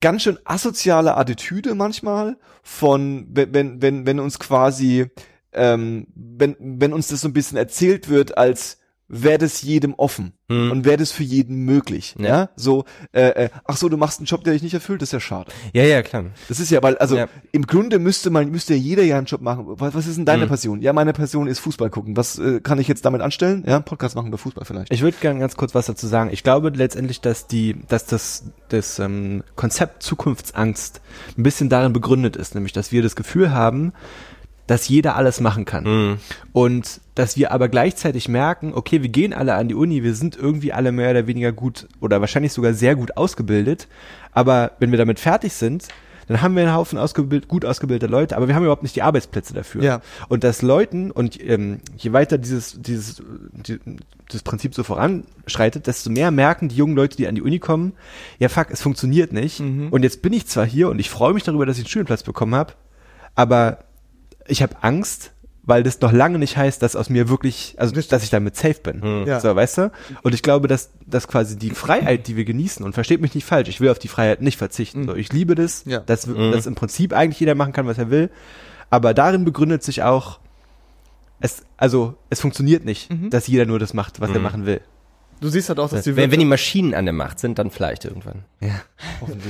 [0.00, 5.06] ganz schön asoziale Attitüde manchmal von, wenn, wenn, wenn, wenn uns quasi,
[5.52, 8.78] ähm, wenn, wenn uns das so ein bisschen erzählt wird, als
[9.08, 10.70] wäre das jedem offen Hm.
[10.72, 12.14] und wäre das für jeden möglich.
[12.18, 12.48] Ja, Ja.
[12.56, 15.12] so, äh, äh, ach so, du machst einen Job, der dich nicht erfüllt, das ist
[15.12, 15.50] ja schade.
[15.72, 16.24] Ja, ja, klar.
[16.48, 17.28] Das ist ja, weil, also Ja.
[17.52, 19.64] im Grunde müsste man, müsste ja jeder ja einen Job machen.
[19.68, 20.48] Was, was ist denn deine Mhm.
[20.50, 20.80] Passion?
[20.82, 22.16] Ja, meine Passion ist Fußball gucken.
[22.16, 23.64] Was äh, kann ich jetzt damit anstellen?
[23.66, 24.92] Ja, Podcast machen über Fußball vielleicht.
[24.92, 26.30] Ich würde gerne ganz kurz was dazu sagen.
[26.32, 31.00] Ich glaube letztendlich, dass die, dass das, das ähm, Konzept Zukunftsangst
[31.38, 33.92] ein bisschen darin begründet ist, nämlich, dass wir das Gefühl haben,
[34.66, 35.84] dass jeder alles machen kann.
[35.84, 36.18] Mhm.
[36.52, 40.36] Und dass wir aber gleichzeitig merken, okay, wir gehen alle an die Uni, wir sind
[40.36, 43.88] irgendwie alle mehr oder weniger gut oder wahrscheinlich sogar sehr gut ausgebildet,
[44.32, 45.88] aber wenn wir damit fertig sind,
[46.26, 49.02] dann haben wir einen Haufen ausgebild, gut ausgebildete Leute, aber wir haben überhaupt nicht die
[49.02, 49.82] Arbeitsplätze dafür.
[49.82, 50.00] Ja.
[50.28, 53.78] Und dass Leuten, und ähm, je weiter dieses, dieses, die,
[54.30, 57.92] das Prinzip so voranschreitet, desto mehr merken die jungen Leute, die an die Uni kommen,
[58.38, 59.60] ja fuck, es funktioniert nicht.
[59.90, 62.22] Und jetzt bin ich zwar hier und ich freue mich darüber, dass ich einen Studienplatz
[62.22, 62.72] bekommen habe,
[63.34, 63.78] aber
[64.46, 65.32] ich habe Angst,
[65.66, 68.80] weil das noch lange nicht heißt, dass aus mir wirklich, also dass ich damit safe
[68.82, 69.24] bin.
[69.26, 69.40] Ja.
[69.40, 69.92] So, weißt du?
[70.22, 73.46] Und ich glaube, dass, dass quasi die Freiheit, die wir genießen, und versteht mich nicht
[73.46, 75.06] falsch, ich will auf die Freiheit nicht verzichten.
[75.06, 76.00] So, ich liebe das, Ja.
[76.00, 78.28] dass, dass im Prinzip eigentlich jeder machen kann, was er will.
[78.90, 80.38] Aber darin begründet sich auch,
[81.40, 84.80] es, also es funktioniert nicht, dass jeder nur das macht, was er machen will.
[85.40, 87.70] Du siehst halt auch, dass die Wenn, wenn die Maschinen an der Macht sind, dann
[87.70, 88.44] vielleicht irgendwann.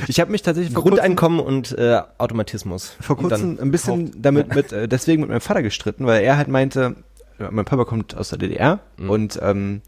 [0.08, 2.96] Ich habe mich tatsächlich vor kurzem, Grundeinkommen und äh, Automatismus.
[3.00, 6.36] vor kurzem dann ein bisschen damit mit äh, deswegen mit meinem Vater gestritten, weil er
[6.36, 6.96] halt meinte,
[7.38, 9.82] äh, mein Papa kommt aus der DDR und ähm,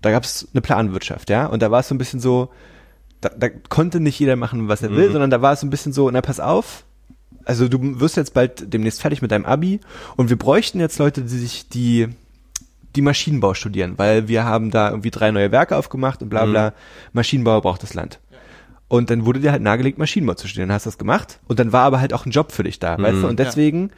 [0.00, 2.50] da gab es eine Planwirtschaft, ja, und da war es so ein bisschen so,
[3.20, 5.70] da, da konnte nicht jeder machen, was er will, sondern da war es so ein
[5.70, 6.84] bisschen so, na pass auf,
[7.44, 9.80] also du wirst jetzt bald demnächst fertig mit deinem Abi
[10.16, 12.08] und wir bräuchten jetzt Leute, die sich die
[12.94, 16.72] die Maschinenbau studieren, weil wir haben da irgendwie drei neue Werke aufgemacht und bla bla.
[17.12, 18.20] Maschinenbau braucht das Land.
[18.88, 20.68] Und dann wurde dir halt nahegelegt, Maschinenbau zu studieren.
[20.68, 21.40] Dann hast du das gemacht.
[21.48, 23.26] Und dann war aber halt auch ein Job für dich da, weißt du?
[23.26, 23.90] Und deswegen,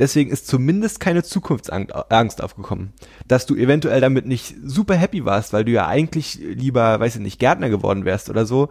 [0.00, 2.92] deswegen ist zumindest keine Zukunftsangst Angst aufgekommen.
[3.28, 7.20] Dass du eventuell damit nicht super happy warst, weil du ja eigentlich lieber, weiß ich
[7.20, 8.68] nicht, Gärtner geworden wärst oder so.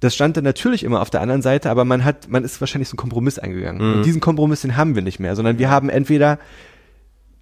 [0.00, 2.90] Das stand dann natürlich immer auf der anderen Seite, aber man hat, man ist wahrscheinlich
[2.90, 3.80] so einen Kompromiss eingegangen.
[3.94, 6.38] Und diesen Kompromiss, den haben wir nicht mehr, sondern wir haben entweder,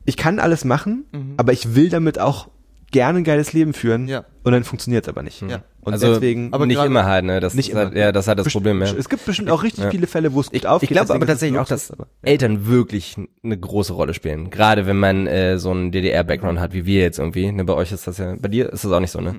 [0.04, 1.04] ich kann alles machen,
[1.36, 2.48] aber ich will damit auch
[2.90, 4.08] gerne ein geiles Leben führen.
[4.08, 4.24] Ja.
[4.44, 5.40] Und dann funktioniert es aber nicht.
[5.42, 5.62] Ja.
[5.82, 7.40] Und also deswegen aber nicht immer halt, ne?
[7.40, 8.92] Das nicht ist halt, ja, das ist halt das Problem, ja.
[8.92, 9.90] Es gibt bestimmt auch richtig Ja.
[9.90, 10.90] viele Fälle, wo es gut Ich, aufgeht.
[10.90, 14.50] ich glaube aber tatsächlich auch, dass aber- Eltern wirklich eine große Rolle spielen.
[14.50, 17.50] Gerade wenn man äh, so einen DDR-Background hat, wie wir jetzt irgendwie.
[17.50, 19.36] Ne, bei euch ist das ja, bei dir ist das auch nicht so, ne?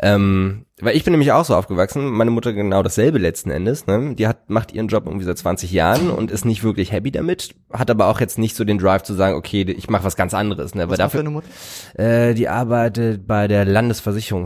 [0.00, 4.14] Ähm, weil ich bin nämlich auch so aufgewachsen, meine Mutter genau dasselbe letzten Endes, ne?
[4.14, 7.54] Die hat, macht ihren Job irgendwie seit 20 Jahren und ist nicht wirklich happy damit,
[7.72, 10.34] hat aber auch jetzt nicht so den Drive zu sagen, okay, ich mache was ganz
[10.34, 10.82] anderes, ne?
[10.82, 11.48] Aber Was macht dafür, deine Mutter?
[11.94, 13.64] äh, die arbeitet bei der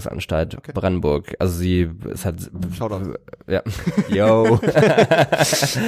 [0.04, 1.34] Landesversicherungsanstalt Brandenburg.
[1.38, 3.14] Also sie ist halt Shoutout.
[3.46, 3.62] ja.
[4.08, 4.56] Yo.
[4.56, 5.78] ist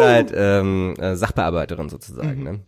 [0.00, 2.60] halt ähm, äh, Sachbearbeiterin sozusagen, ne?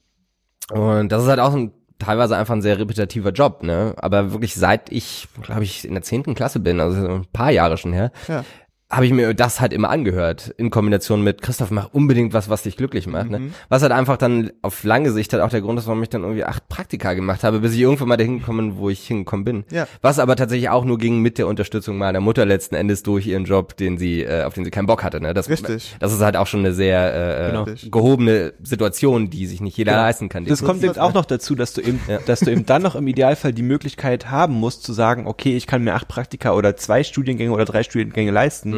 [0.72, 3.94] Und das ist halt auch ein teilweise einfach ein sehr repetitiver Job, ne?
[3.98, 7.76] Aber wirklich seit ich, glaube ich, in der zehnten Klasse bin, also ein paar Jahre
[7.76, 8.44] schon her, Ja.
[8.90, 12.64] Habe ich mir das halt immer angehört, in Kombination mit Christoph, mach unbedingt was, was
[12.64, 13.30] dich glücklich macht.
[13.30, 13.52] Ne?
[13.68, 16.22] Was halt einfach dann auf lange Sicht halt auch der Grund ist, warum ich dann
[16.22, 19.64] irgendwie acht Praktika gemacht habe, bis ich irgendwann mal dahin gekommen, wo ich hingekommen bin.
[19.70, 19.86] Ja.
[20.02, 23.44] Was aber tatsächlich auch nur ging mit der Unterstützung meiner Mutter letzten Endes durch ihren
[23.44, 25.20] Job, den sie, äh, auf den sie keinen Bock hatte.
[25.20, 25.34] Ne?
[25.34, 25.96] Das, Richtig.
[26.00, 27.66] Das ist halt auch schon eine sehr äh, Genau.
[27.66, 30.44] äh, gehobene Situation, die sich nicht jeder leisten kann.
[30.46, 33.06] Das kommt eben auch noch dazu, dass du eben, dass du eben dann noch im
[33.06, 37.04] Idealfall die Möglichkeit haben musst, zu sagen, okay, ich kann mir acht Praktika oder zwei
[37.04, 38.70] Studiengänge oder drei Studiengänge leisten,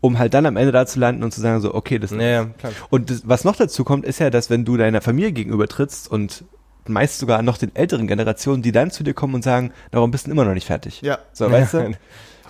[0.00, 2.20] um halt dann am Ende da zu landen und zu sagen, so, okay, das Ja,
[2.20, 2.72] ja, klar.
[2.90, 6.10] Und das, was noch dazu kommt, ist ja, dass wenn du deiner Familie gegenüber trittst
[6.10, 6.44] und
[6.86, 10.26] meist sogar noch den älteren Generationen, die dann zu dir kommen und sagen, warum bist
[10.26, 11.00] du immer noch nicht fertig?
[11.00, 11.18] Ja.
[11.32, 11.92] So, weißt du?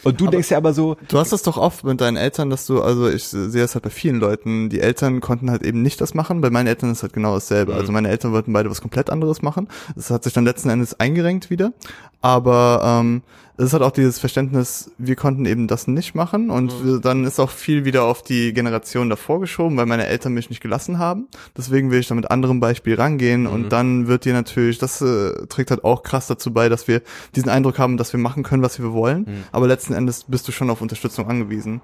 [0.03, 2.67] Und du denkst ja aber so, Du hast das doch oft mit deinen Eltern, dass
[2.67, 6.01] du, also ich sehe das halt bei vielen Leuten, die Eltern konnten halt eben nicht
[6.01, 6.41] das machen.
[6.41, 7.75] Bei meinen Eltern ist halt genau dasselbe.
[7.75, 9.69] Also meine Eltern wollten beide was komplett anderes machen.
[9.97, 11.73] Das hat sich dann letzten Endes eingerenkt wieder.
[12.21, 13.23] aber ähm,
[13.57, 17.01] es hat auch dieses Verständnis, wir konnten eben das nicht machen und Mhm.
[17.03, 20.61] dann ist auch viel wieder auf die Generation davor geschoben, weil meine Eltern mich nicht
[20.61, 21.29] gelassen haben.
[21.57, 23.47] Deswegen will ich da mit anderem Beispiel rangehen Mhm.
[23.49, 27.03] und dann wird dir natürlich, das äh, trägt halt auch krass dazu bei, dass wir
[27.37, 29.45] diesen Eindruck haben, dass wir machen können, was wir wollen, Mhm.
[29.53, 31.81] aber letzten Endes bist du schon auf Unterstützung angewiesen.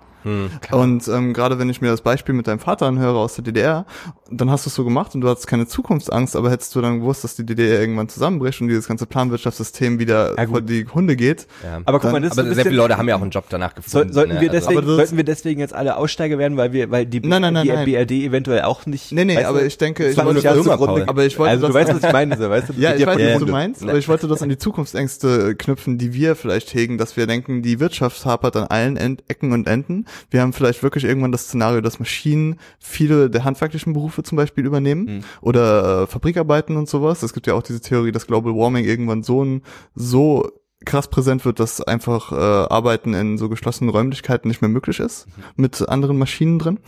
[0.71, 3.87] Und ähm, gerade wenn ich mir das Beispiel mit deinem Vater anhöre aus der DDR,
[4.31, 7.01] dann hast du es so gemacht und du hattest keine Zukunftsangst, aber hättest du dann
[7.01, 11.17] gewusst, dass die DDR irgendwann zusammenbricht und dieses ganze Planwirtschaftssystem wieder Ja, vor die Hunde
[11.17, 11.47] geht.
[11.63, 11.81] Ja.
[11.85, 13.75] Aber guck Dann- mal, das aber sehr viele Leute haben ja auch einen Job danach
[13.75, 13.91] gefunden.
[13.91, 14.41] Soll, sollten ne?
[14.41, 17.21] wir Also- deswegen, das- sollten wir deswegen jetzt alle Aussteiger werden, weil wir, weil die,
[17.21, 17.85] Nein, nein, nein, die nein.
[17.85, 19.13] BRD eventuell auch nicht.
[19.13, 21.39] Nee, nee, weißt aber du, ich denke, ich 20 wollte Jahre das- zugrunde- aber ich
[21.39, 22.73] wollte also du das- weißt, was ich meine, so, weißt du?
[22.79, 26.13] Ja, ich weiß, was du meinst, aber ich wollte das an die Zukunftsängste knüpfen, die
[26.15, 30.07] wir vielleicht hegen, dass wir denken, die Wirtschaft hapert an allen End Ecken und Enden.
[30.31, 34.65] Wir haben vielleicht wirklich irgendwann das Szenario, dass Maschinen viele der handwerklichen Berufe zum Beispiel
[34.65, 35.21] übernehmen Mhm.
[35.41, 37.23] oder äh, Fabrikarbeiten und sowas.
[37.23, 39.63] Es gibt ja auch diese Theorie, dass Global Warming irgendwann so ein,
[39.95, 40.51] so
[40.85, 45.27] krass präsent wird, dass einfach äh, Arbeiten in so geschlossenen Räumlichkeiten nicht mehr möglich ist,
[45.27, 45.43] Mhm.
[45.57, 46.79] mit anderen Maschinen drin.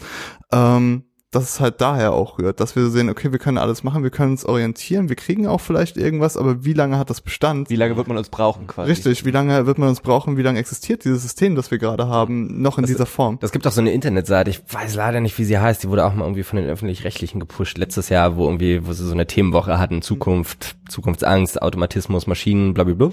[0.51, 4.03] Ähm, dass es halt daher auch rührt, dass wir sehen, okay, wir können alles machen,
[4.03, 7.71] wir können uns orientieren, wir kriegen auch vielleicht irgendwas, aber wie lange hat das Bestand?
[7.71, 8.91] Wie lange wird man uns brauchen quasi?
[8.91, 12.07] Richtig, wie lange wird man uns brauchen, wie lange existiert dieses System, das wir gerade
[12.07, 13.39] haben, noch in dieser Form?
[13.41, 16.05] Das gibt auch so eine Internetseite, ich weiß leider nicht, wie sie heißt, die wurde
[16.05, 19.27] auch mal irgendwie von den Öffentlich-Rechtlichen gepusht, letztes Jahr, wo irgendwie, wo sie so eine
[19.27, 23.13] Themenwoche hatten, Zukunft, Zukunftsangst, Automatismus, Maschinen, blablabla.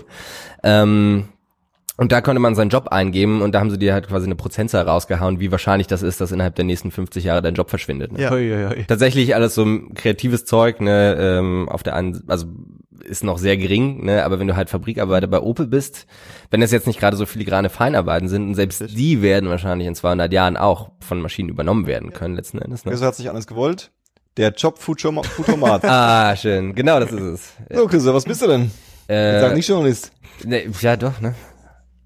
[0.63, 1.29] Ähm,
[1.99, 4.35] und da konnte man seinen Job eingeben und da haben sie dir halt quasi eine
[4.35, 8.11] Prozentzahl rausgehauen, wie wahrscheinlich das ist, dass innerhalb der nächsten 50 Jahre dein Job verschwindet.
[8.13, 8.21] Ne?
[8.21, 8.31] Ja.
[8.31, 8.85] Ui, ui, ui.
[8.87, 12.45] Tatsächlich alles so kreatives Zeug, ne, ähm, auf der einen, also
[13.03, 16.05] ist noch sehr gering, ne, aber wenn du halt Fabrikarbeiter bei Opel bist,
[16.51, 19.95] wenn das jetzt nicht gerade so filigrane Feinarbeiten sind, und selbst die werden wahrscheinlich in
[19.95, 22.85] 200 Jahren auch von Maschinen übernommen werden können, letzten Endes.
[22.85, 22.95] Ne?
[22.97, 23.91] So hat sich anders gewollt.
[24.37, 25.83] Der Job Futurma- Futurmat.
[25.83, 27.53] Ah, schön, genau das ist es.
[27.73, 28.71] so, Christoph, was bist du denn?
[29.07, 30.11] Äh, Sag nicht Journalist.
[30.45, 31.33] ne, ja, doch, ne.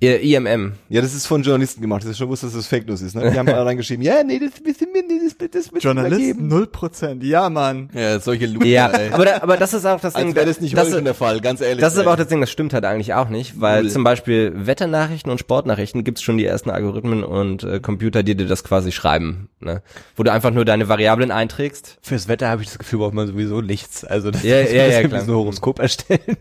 [0.03, 0.73] I- IMM.
[0.89, 2.03] Ja, das ist von Journalisten gemacht.
[2.03, 3.15] Das ist schon wusste, dass das Fake News ist.
[3.15, 3.31] Ne?
[3.31, 6.19] Die haben alle reingeschrieben, ja, nee, das müssen wir, nee, das, das müssen wir Journalist,
[6.21, 6.47] geben.
[6.47, 7.89] null Prozent, ja, Mann.
[7.93, 8.65] Ja, solche Lügen.
[8.65, 10.25] Ja, aber, da, aber das ist auch das Ding.
[10.27, 11.79] Als wäre das nicht das, heute schon der Fall, ganz ehrlich.
[11.81, 12.19] Das ist aber auch ey.
[12.19, 13.91] das Ding, das stimmt halt eigentlich auch nicht, weil Null.
[13.91, 18.47] zum Beispiel Wetternachrichten und Sportnachrichten gibt's schon die ersten Algorithmen und äh, Computer, die dir
[18.47, 19.81] das quasi schreiben, ne?
[20.15, 21.97] Wo du einfach nur deine Variablen einträgst.
[22.01, 24.03] Fürs Wetter habe ich das Gefühl, braucht man sowieso nichts.
[24.03, 25.21] Also das Ja, ist ja, ja, klar.
[25.21, 26.37] so ein Horoskop erstellen.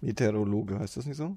[0.00, 1.34] Meteorologe, heißt das nicht so?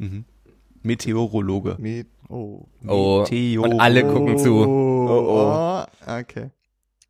[0.83, 1.75] Meteorologe.
[1.79, 2.67] Met Oh.
[2.87, 4.55] Oh, Meteor- und alle gucken zu.
[4.65, 6.11] Oh, Oh, oh.
[6.21, 6.49] Okay.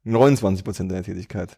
[0.03, 1.57] 29 Prozent deiner Tätigkeit.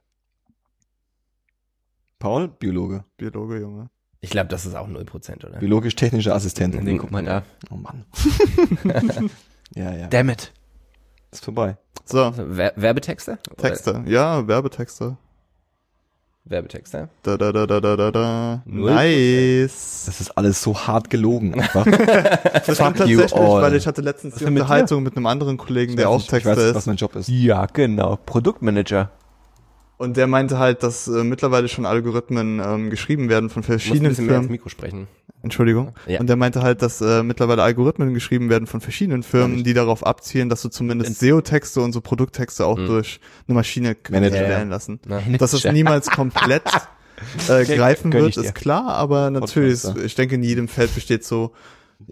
[2.20, 3.04] Paul, Biologe.
[3.18, 3.90] Biologe, Junge.
[4.22, 5.60] Ich glaube, das ist auch 0%, oder?
[5.60, 6.82] Biologisch-technische Assistent.
[6.84, 7.44] Nee, guck mal da.
[7.70, 8.06] Oh Mann.
[9.76, 10.08] ja, ja.
[10.08, 10.52] Damn it.
[11.32, 11.78] Ist vorbei.
[12.06, 13.40] So, Wer Werbetexte?
[13.58, 14.04] Texte.
[14.08, 15.18] Ja, Werbetexte.
[16.48, 17.10] Werbetexte?
[17.24, 18.62] Da, da, da, da, da, da, da.
[18.66, 20.04] Null Nice.
[20.06, 21.86] Das ist alles so hart gelogen einfach.
[22.66, 23.62] Das stimmt you tatsächlich, all.
[23.62, 24.64] weil ich hatte letztens die denn mit?
[24.64, 26.86] Unterhaltung mit einem anderen Kollegen, der auch ich weiß, Texter was ist.
[26.88, 27.28] mein Job ist.
[27.30, 28.18] Ja, genau.
[28.26, 29.12] Produktmanager.
[29.98, 34.26] Und der meinte halt, dass äh, mittlerweile schon Algorithmen ähm, geschrieben werden von verschiedenen bisschen
[34.26, 34.52] mehr ins Firmen.
[34.52, 35.08] Mikro sprechen.
[35.46, 35.94] Entschuldigung.
[36.08, 36.20] Ja.
[36.20, 40.06] Und der meinte halt, dass äh, mittlerweile Algorithmen geschrieben werden von verschiedenen Firmen, die darauf
[40.06, 42.88] abzielen, dass du zumindest SEO-Texte und so Produkttexte auch Mhm.
[42.88, 44.36] durch eine Maschine Manager.
[44.38, 45.00] erstellen lassen.
[45.08, 45.38] Ne?
[45.38, 46.64] Dass es niemals komplett
[47.48, 50.04] äh, greifen wird, ist klar, aber natürlich, Podcaster.
[50.06, 51.54] ich denke, in jedem Feld besteht so,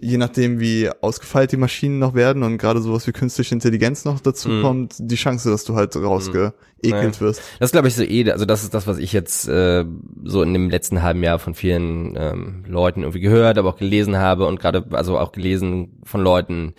[0.00, 4.20] je nachdem, wie ausgefeilt die Maschinen noch werden und gerade sowas wie künstliche Intelligenz noch
[4.20, 4.62] dazu Mhm.
[4.62, 7.20] kommt, die Chance, dass du halt rausgeekelt Ja.
[7.20, 7.42] wirst.
[7.60, 9.84] Das glaube ich so eh, also das ist das, was ich jetzt äh,
[10.24, 14.16] so in dem letzten halben Jahr von vielen ähm, Leuten irgendwie gehört, aber auch gelesen
[14.16, 16.74] habe und gerade also auch gelesen von Leuten,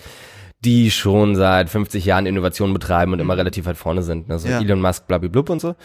[0.64, 4.32] die schon seit 50 Jahren Innovation betreiben und immer relativ weit vorne sind.
[4.32, 4.60] Also Ja.
[4.62, 5.76] Elon Musk, blablabla und so.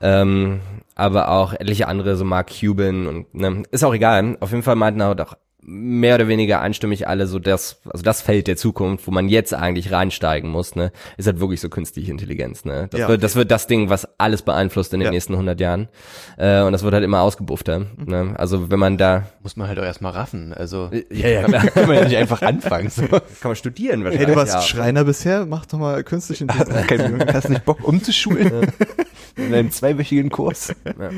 [0.00, 0.60] Ähm,
[0.94, 4.36] aber auch etliche andere, so Mark Cuban und ne, ist auch egal.
[4.40, 5.14] Auf jeden Fall meinten auch
[5.60, 9.52] mehr oder weniger einstimmig alle so das, also das Feld der Zukunft, wo man jetzt
[9.52, 12.86] eigentlich reinsteigen muss, ne, ist halt wirklich so künstliche Intelligenz, ne.
[12.90, 13.08] Das, Ja.
[13.08, 15.10] wird, das wird das Ding, was alles beeinflusst in den Ja.
[15.10, 15.88] nächsten 100 Jahren.
[16.36, 18.34] Äh, und das wird halt immer ausgebuffter, ne.
[18.38, 20.54] Also wenn man da, Muss man halt auch erstmal raffen.
[20.54, 21.66] Also ja, ja, klar.
[21.66, 22.88] kann man ja nicht einfach anfangen.
[22.88, 23.02] So.
[23.08, 24.28] kann man studieren Hey, wahrscheinlich.
[24.28, 24.62] du warst ja.
[24.62, 25.44] Schreiner bisher?
[25.44, 26.86] Mach doch mal künstliche Intelligenz.
[26.86, 28.72] Kein, hast nicht Bock umzuschulen?
[29.36, 30.72] In einem zweiwöchigen Kurs.
[30.84, 31.10] Ja.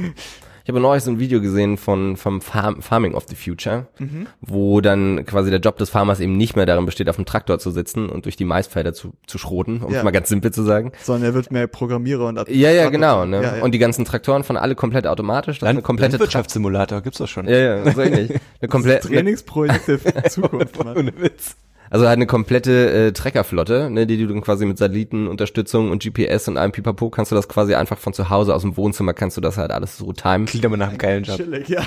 [0.64, 4.26] Ich habe neulich so ein Video gesehen von vom Farm, Farming of the Future, Mhm.
[4.40, 7.58] wo dann quasi der Job des Farmers eben nicht mehr darin besteht, auf dem Traktor
[7.58, 10.04] zu sitzen und durch die Maisfelder zu, zu schroten, um es Ja.
[10.04, 10.92] mal ganz simpel zu sagen.
[11.02, 13.24] Sondern er wird mehr Programmierer und Ja, ja, genau.
[13.24, 13.42] Ne?
[13.42, 13.62] Ja, ja.
[13.62, 15.58] Und die ganzen Traktoren von alle komplett automatisch.
[15.58, 17.48] Das ist eine komplette Landwirtschaftssimulator gibt's doch schon.
[17.48, 18.30] ja, ja, so ähnlich.
[18.61, 20.96] Eine komplette, Trainingsprojekte für die Zukunft, Mann.
[20.98, 21.56] Ohne Witz.
[21.91, 26.47] Also halt eine komplette äh, Treckerflotte, ne, die du dann quasi mit Satellitenunterstützung und GPS
[26.49, 29.36] und allem Pipapo kannst du das quasi einfach von zu Hause aus dem Wohnzimmer kannst
[29.36, 30.47] du das halt alles so timen.
[30.47, 31.36] Klingt aber nach einem geilen Job.
[31.36, 31.84] Chillig, ja.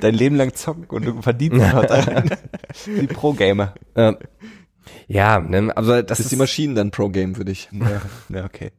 [0.00, 2.30] Dein Leben lang zocken und du verdienst daran.
[2.86, 3.74] Die Pro-Gamer.
[3.94, 4.14] Äh,
[5.06, 7.68] ja, ne, also das Das ist die Maschinen dann Pro-Game für dich.
[7.72, 8.02] Ja,
[8.36, 8.72] ja, okay.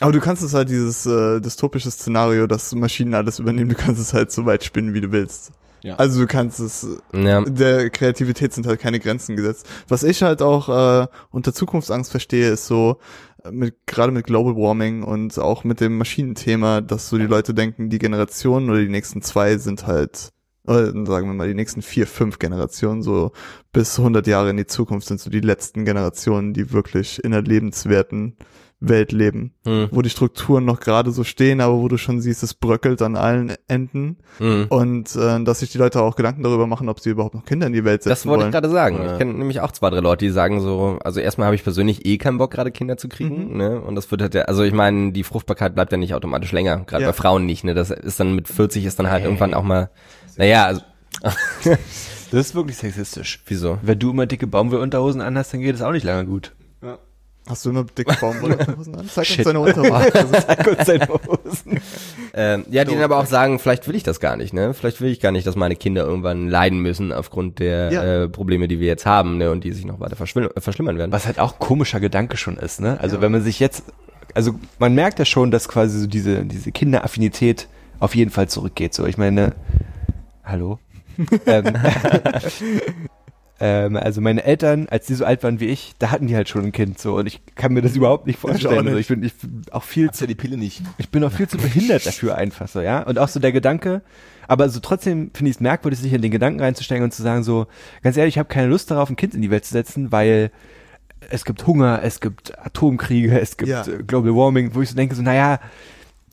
[0.00, 4.00] Aber du kannst es halt dieses äh, dystopische Szenario, dass Maschinen alles übernehmen, du kannst
[4.00, 5.52] es halt so weit spinnen, wie du willst.
[5.82, 5.96] Ja.
[5.96, 9.66] Also du kannst es, ja, der Kreativität sind halt keine Grenzen gesetzt.
[9.88, 12.98] Was ich halt auch äh, unter Zukunftsangst verstehe, ist so,
[13.44, 17.54] äh, mit, gerade mit Global Warming und auch mit dem Maschinenthema, dass so die Leute
[17.54, 20.30] denken, die Generationen oder die nächsten zwei sind halt,
[20.66, 23.32] oder sagen wir mal, die nächsten vier, fünf Generationen, so
[23.72, 27.42] bis 100 Jahre in die Zukunft sind so die letzten Generationen, die wirklich in einer
[27.42, 28.36] lebenswerten
[28.82, 32.42] Welt leben, hm, wo die Strukturen noch gerade so stehen, aber wo du schon siehst,
[32.42, 34.66] es bröckelt an allen Enden hm.
[34.70, 37.66] und äh, dass sich die Leute auch Gedanken darüber machen, ob sie überhaupt noch Kinder
[37.66, 38.52] in die Welt setzen Das wollte ich wollen.
[38.52, 38.96] gerade sagen.
[39.04, 39.12] Ja.
[39.12, 42.06] Ich kenne nämlich auch zwei, drei Leute, die sagen so, also erstmal habe ich persönlich
[42.06, 43.80] eh keinen Bock, gerade Kinder zu kriegen, ne?
[43.80, 46.78] Und das wird halt, ja- also ich meine, die Fruchtbarkeit bleibt ja nicht automatisch länger,
[46.86, 47.10] gerade Ja.
[47.10, 47.74] bei Frauen nicht, ne?
[47.74, 49.90] Das ist dann mit 40 ist dann halt irgendwann auch mal,
[50.38, 50.80] naja, also,
[52.30, 53.42] Das ist wirklich sexistisch.
[53.46, 53.78] wieso?
[53.82, 56.52] Wenn du immer dicke Baumwollunterhosen anhast, dann geht es auch nicht lange gut.
[57.50, 59.08] Hast du immer dicke Baumwollunterhosen an?
[59.08, 60.34] Zeig uns deine Unterhosen.
[60.46, 61.80] Zeig uns deine Hosen.
[62.32, 64.72] Ähm, ja, die dann aber auch sagen, vielleicht will ich das gar nicht, ne?
[64.72, 68.04] Vielleicht will ich gar nicht, dass meine Kinder irgendwann leiden müssen aufgrund der Ja.
[68.04, 69.50] äh, Probleme, die wir jetzt haben, ne?
[69.50, 71.10] Und die sich noch weiter äh, verschlimmern werden.
[71.10, 72.98] Was halt auch komischer Gedanke schon ist, ne?
[73.00, 73.82] Also wenn man sich jetzt,
[74.34, 77.66] also man merkt ja schon, dass quasi so diese, diese Kinderaffinität
[77.98, 78.94] auf jeden Fall zurückgeht.
[78.94, 79.54] So, ich meine,
[80.44, 80.78] hallo?
[81.46, 81.64] ähm,
[83.60, 86.48] ähm, also meine Eltern, als die so alt waren wie ich, da hatten die halt
[86.48, 88.74] schon ein Kind so und ich kann mir das überhaupt nicht vorstellen.
[88.76, 88.86] nicht.
[88.86, 90.82] Also ich bin, ich bin auch viel Gibt's ja die Pille nicht.
[90.98, 93.02] ich bin auch viel zu behindert dafür einfach so, ja.
[93.02, 94.02] Und auch so der Gedanke,
[94.48, 97.42] aber so trotzdem finde ich es merkwürdig, sich in den Gedanken reinzusteigen und zu sagen
[97.44, 97.66] so,
[98.02, 100.50] ganz ehrlich, ich habe keine Lust darauf, ein Kind in die Welt zu setzen, weil
[101.28, 103.82] es gibt Hunger, es gibt Atomkriege, es gibt Ja.
[103.86, 105.60] äh, Global Warming, wo ich so denke, so, naja,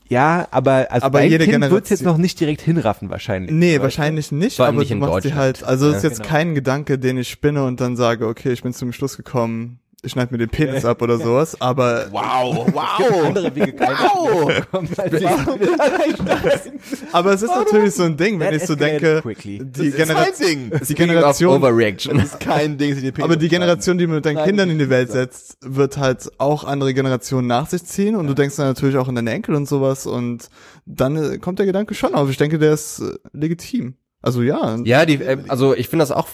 [0.08, 3.50] ja, aber also Aber jede Kind Generation- jetzt noch nicht direkt hinraffen wahrscheinlich.
[3.52, 5.36] Nee, wahrscheinlich nicht, Vor aber nicht du machst sie Deutschland.
[5.38, 6.28] halt, also es ist Ja, jetzt genau.
[6.30, 10.12] kein Gedanke, den ich spinne und dann sage, okay, ich bin zum Schluss gekommen, ich
[10.12, 12.72] schneide mir den Penis ab oder sowas, aber Wow,
[13.26, 13.98] Andere Wege als
[17.12, 19.58] aber es ist natürlich so ein Ding, wenn That ich so denke, quickly.
[19.58, 20.70] die, Das ist Genera Ding.
[20.88, 22.16] die Generation, Overreaction.
[22.16, 23.48] Das ist kein Ding, die aber die.
[23.48, 26.94] Generation, die du mit deinen Nein, Kindern in die Welt setzt, wird halt auch andere
[26.94, 30.06] Generationen nach sich ziehen und du denkst dann natürlich auch an deine Enkel und sowas
[30.06, 30.48] und
[30.86, 32.30] dann äh, kommt der Gedanke schon auf.
[32.30, 33.94] Ich denke, der ist äh, legitim.
[34.22, 34.76] Also ja.
[34.84, 36.28] Ja, die, äh, also ich finde das auch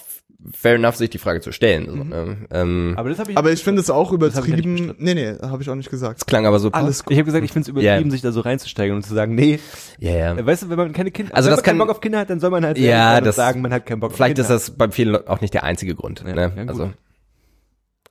[0.52, 1.86] fair enough, sich die Frage zu stellen.
[1.88, 2.36] So, ne?
[2.50, 4.94] ähm, Aber das habe ich Aber ich finde es auch hab ich ja nicht übertrieben.
[4.98, 6.20] Nee, nee, habe ich auch nicht gesagt.
[6.20, 8.10] das klang aber so Alles ich habe gesagt, ich finde es übertrieben, Ja.
[8.10, 9.58] sich da so reinzusteigen und zu sagen, nee,
[9.98, 10.46] Ja, ja.
[10.46, 12.28] weißt du, wenn man keine Kinder, Also wenn das man keinen Bock auf Kinder hat,
[12.30, 14.58] dann soll man halt Ja, das- sagen, man hat keinen Bock Vielleicht auf ist Kinder.
[14.60, 16.22] das bei vielen Leuten auch nicht der einzige Grund.
[16.26, 16.40] Ja, ne?
[16.54, 16.68] ja, gut.
[16.68, 16.92] also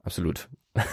[0.04, 0.48] absolut.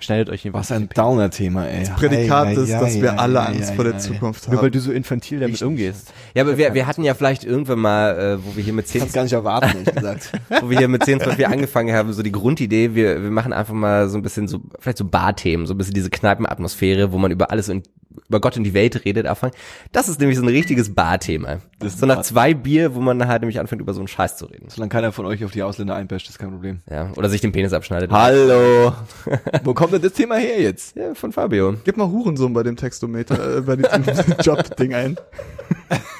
[0.00, 1.88] Schneidet euch jedenfalls Was ein Downer-Thema, ey.
[1.96, 3.98] Prädikat Ei, ist, ei, dass ei, wir ei, alle ei, Angst ei, vor der ei.
[3.98, 4.72] Zukunft Nur weil haben.
[4.72, 6.12] du so infantil damit umgehst.
[6.34, 8.92] Ja, aber wir, wir hatten ja vielleicht irgendwann mal, äh, wo wir hier mit Ich
[8.92, 10.32] 10, kann's gar nicht erwarten, ehrlich gesagt.
[10.62, 13.52] wo wir hier mit 10, 12 Jahren angefangen haben, so die Grundidee, wir, wir machen
[13.52, 17.18] einfach mal so ein bisschen so, vielleicht so Barthemen, so ein bisschen diese Kneipenatmosphäre, wo
[17.18, 17.88] man über alles und
[18.28, 19.52] über Gott und die Welt redet, anfangen.
[19.92, 21.58] Das ist nämlich so ein richtiges Barthema.
[21.78, 24.36] Das ist so nach zwei Bier, wo man halt nämlich anfängt, über so einen Scheiß
[24.36, 24.66] zu reden.
[24.68, 26.80] Solange keiner von euch auf die Ausländer einbasht, ist kein Problem.
[26.90, 28.10] Ja, oder sich den Penis abschneidet.
[28.10, 28.92] Hallo.
[29.64, 30.96] Wo kommt denn das Thema her jetzt?
[30.96, 31.76] Ja, von Fabio.
[31.84, 35.16] Gib mal Hurensohn bei dem Textometer, äh, bei diesem Job-Ding ein.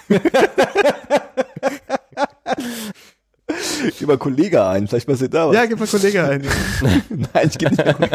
[3.98, 5.54] Gib mal Kollege ein, vielleicht passiert da was.
[5.54, 6.42] Ja, gib mal Kollege ein.
[7.08, 8.08] Nein, ich gebe nicht mehr.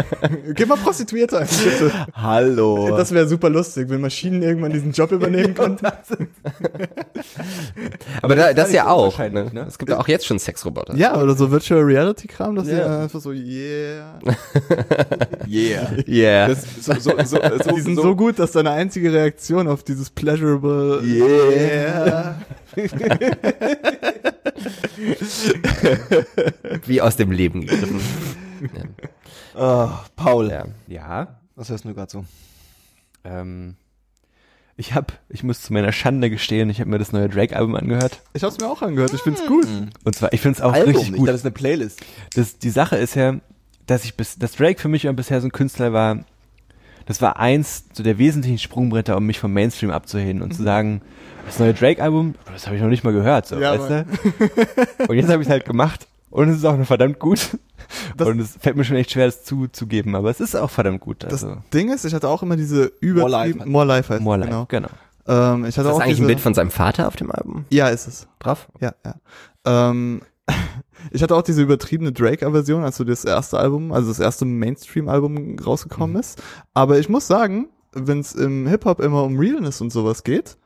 [0.53, 1.91] gib mal Prostituierte ein, bitte.
[2.13, 2.95] Hallo.
[2.95, 5.85] Das wäre super lustig, wenn Maschinen irgendwann diesen Job übernehmen könnten.
[8.21, 9.17] Aber da, das ja auch.
[9.19, 9.49] Ne?
[9.51, 9.65] ne?
[9.67, 10.95] Es gibt ja auch jetzt schon Sexroboter.
[10.95, 13.03] Ja, oder so Virtual Reality Kram, dass die Ja.
[13.03, 14.19] einfach so, yeah.
[15.47, 15.91] yeah.
[16.07, 16.47] Yeah.
[16.49, 20.09] Das, so, so, so, so, Die sind so gut, dass deine einzige Reaktion auf dieses
[20.09, 22.35] pleasurable Yeah.
[26.85, 27.99] Wie aus dem Leben gegriffen.
[29.55, 30.49] Oh, Paul.
[30.49, 30.65] Ja.
[30.87, 32.25] Ja, Was hörst du gerade so?
[33.23, 33.75] ähm,
[34.77, 38.21] ich hab, ich muss zu meiner Schande gestehen, ich habe mir das neue Drake-Album angehört.
[38.33, 39.65] Ich hab's mir auch angehört, ich find's gut.
[40.03, 41.27] Und zwar, ich finde es auch Album, richtig ich gut.
[41.29, 42.01] dachte, das ist eine Playlist.
[42.35, 43.39] das, die Sache ist ja,
[43.87, 46.25] dass ich bis, dass Drake für mich ja bisher so ein Künstler war,
[47.05, 51.01] das war eins so der wesentlichen Sprungbretter, um mich vom Mainstream abzuheben und zu sagen,
[51.45, 55.07] das neue Drake-Album, das habe ich noch nicht mal gehört, so, Ja, weißt du?
[55.09, 57.57] Und jetzt habe ich es halt gemacht und es ist auch noch verdammt gut.
[58.17, 61.01] Das- und es fällt mir schon echt schwer, das zuzugeben, aber es ist auch verdammt
[61.01, 61.23] gut.
[61.23, 64.37] Das Also, Ding ist, ich hatte auch immer diese More Life More Life heißt more
[64.37, 64.65] life, genau.
[64.67, 64.89] genau.
[65.27, 67.31] Ähm, ich Ist hatte das auch eigentlich diese, ein Bild von seinem Vater auf dem
[67.31, 68.27] Album Ja, ist es.
[68.39, 68.67] drauf?
[68.79, 69.15] Ja, ja.
[69.65, 70.21] Ähm,
[71.11, 75.57] ich hatte auch diese übertriebene Drake-Aversion, als so das erste Album, also das erste Mainstream-Album
[75.59, 76.41] rausgekommen ist.
[76.73, 80.57] Aber ich muss sagen, wenn es im Hip-Hop immer um Realness und sowas geht,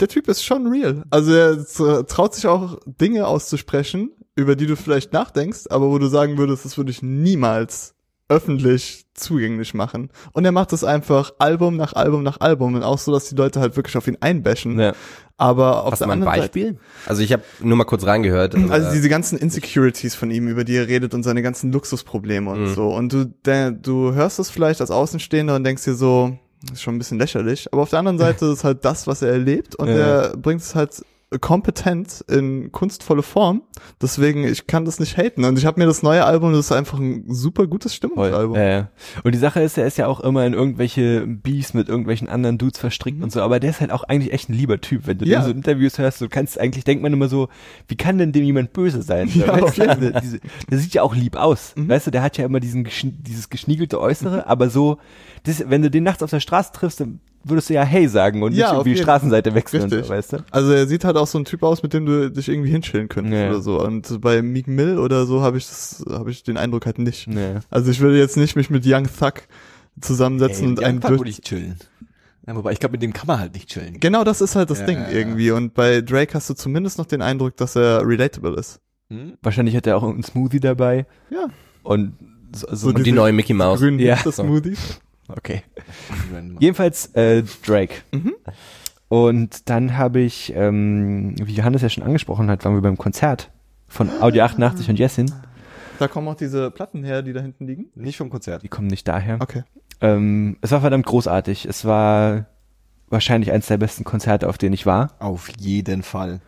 [0.00, 1.02] der Typ ist schon real.
[1.10, 6.06] Also er traut sich auch Dinge auszusprechen, über die du vielleicht nachdenkst, aber wo du
[6.06, 7.94] sagen würdest, das würde ich niemals
[8.30, 10.10] öffentlich zugänglich machen.
[10.32, 13.34] Und er macht das einfach Album nach Album nach Album und auch so, dass die
[13.34, 14.78] Leute halt wirklich auf ihn einbashen.
[14.78, 14.92] Ja.
[15.38, 16.78] Aber auf Hast der du mal ein Beispiel?
[17.06, 18.52] Also ich habe nur mal kurz reingehört.
[18.52, 21.72] Seite, also äh, diese ganzen Insecurities von ihm, über die er redet und seine ganzen
[21.72, 22.74] Luxusprobleme und Mhm.
[22.74, 22.88] so.
[22.88, 26.36] Und du, der, du hörst das vielleicht als Außenstehender und denkst dir so,
[26.72, 27.68] ist schon ein bisschen lächerlich.
[27.72, 29.94] Aber auf der anderen Seite ist halt das, was er erlebt und Ja.
[29.94, 31.02] er bringt es halt
[31.40, 33.62] kompetent in kunstvolle Form.
[34.00, 35.44] Deswegen, ich kann das nicht haten.
[35.44, 37.94] Und ich habe mir das neue Album, das ist einfach ein super gutes.
[37.94, 38.56] Stimmungsalbum.
[38.56, 38.88] Ja.
[39.24, 42.56] Und die Sache ist, er ist ja auch immer in irgendwelche Beefs mit irgendwelchen anderen
[42.58, 45.06] Dudes verstrickt und so, aber der ist halt auch eigentlich echt ein lieber Typ.
[45.06, 45.42] Wenn du Ja.
[45.42, 47.48] so in Interviews hörst, du kannst eigentlich, denkt man immer so,
[47.88, 49.28] wie kann denn dem jemand böse sein?
[49.34, 51.74] Ja, weißt du, also diese, der sieht ja auch lieb aus.
[51.76, 51.88] Mhm.
[51.88, 52.86] Weißt du, der hat ja immer diesen,
[53.22, 54.98] dieses geschniegelte Äußere, aber so,
[55.44, 58.42] das, wenn du den nachts auf der Straße triffst, dann würdest du ja hey sagen
[58.42, 60.36] und Ja, nicht irgendwie jeden- Straßenseite wechseln und so, weißt du?
[60.50, 63.08] Also er sieht halt auch so ein Typ aus, mit dem du dich irgendwie hinchillen
[63.08, 63.50] könntest Ja.
[63.50, 63.80] oder so.
[63.82, 67.26] Und bei Meek Mill oder so habe ich das, habe ich den Eindruck halt nicht.
[67.28, 67.54] Nee.
[67.70, 69.34] Also ich würde jetzt nicht mich mit Young Thug
[70.00, 71.76] zusammensetzen und einen Young Thug würde ich chillen.
[72.46, 74.00] Ja, wobei ich glaube, mit dem kann man halt nicht chillen.
[74.00, 75.12] Genau das ist halt das Ja, Ding ja, ja.
[75.12, 75.50] irgendwie.
[75.50, 78.80] Und bei Drake hast du zumindest noch den Eindruck, dass er relatable ist.
[79.10, 79.34] Hm?
[79.42, 81.48] Wahrscheinlich hat er auch einen Smoothie dabei Ja.
[81.82, 82.14] und
[82.54, 83.80] so, so So und die neue Mickey Mouse.
[83.80, 84.14] Grünen Ja.
[84.14, 85.00] Hipster Smoothies.
[85.28, 85.62] okay.
[86.58, 87.94] Jedenfalls äh, Drake.
[88.12, 88.34] Mhm.
[89.08, 93.50] Und dann habe ich, ähm, wie Johannes ja schon angesprochen hat, waren wir beim Konzert
[93.86, 95.32] von Audio 88 und Jessin.
[95.98, 97.86] Da kommen auch diese Platten her, die da hinten liegen.
[97.94, 98.62] Nicht vom Konzert.
[98.62, 99.38] Die kommen nicht daher.
[99.40, 99.64] Okay.
[100.00, 101.64] Ähm, es war verdammt großartig.
[101.64, 102.46] Es war
[103.08, 105.14] wahrscheinlich eines der besten Konzerte, auf denen ich war.
[105.18, 106.40] Auf jeden Fall.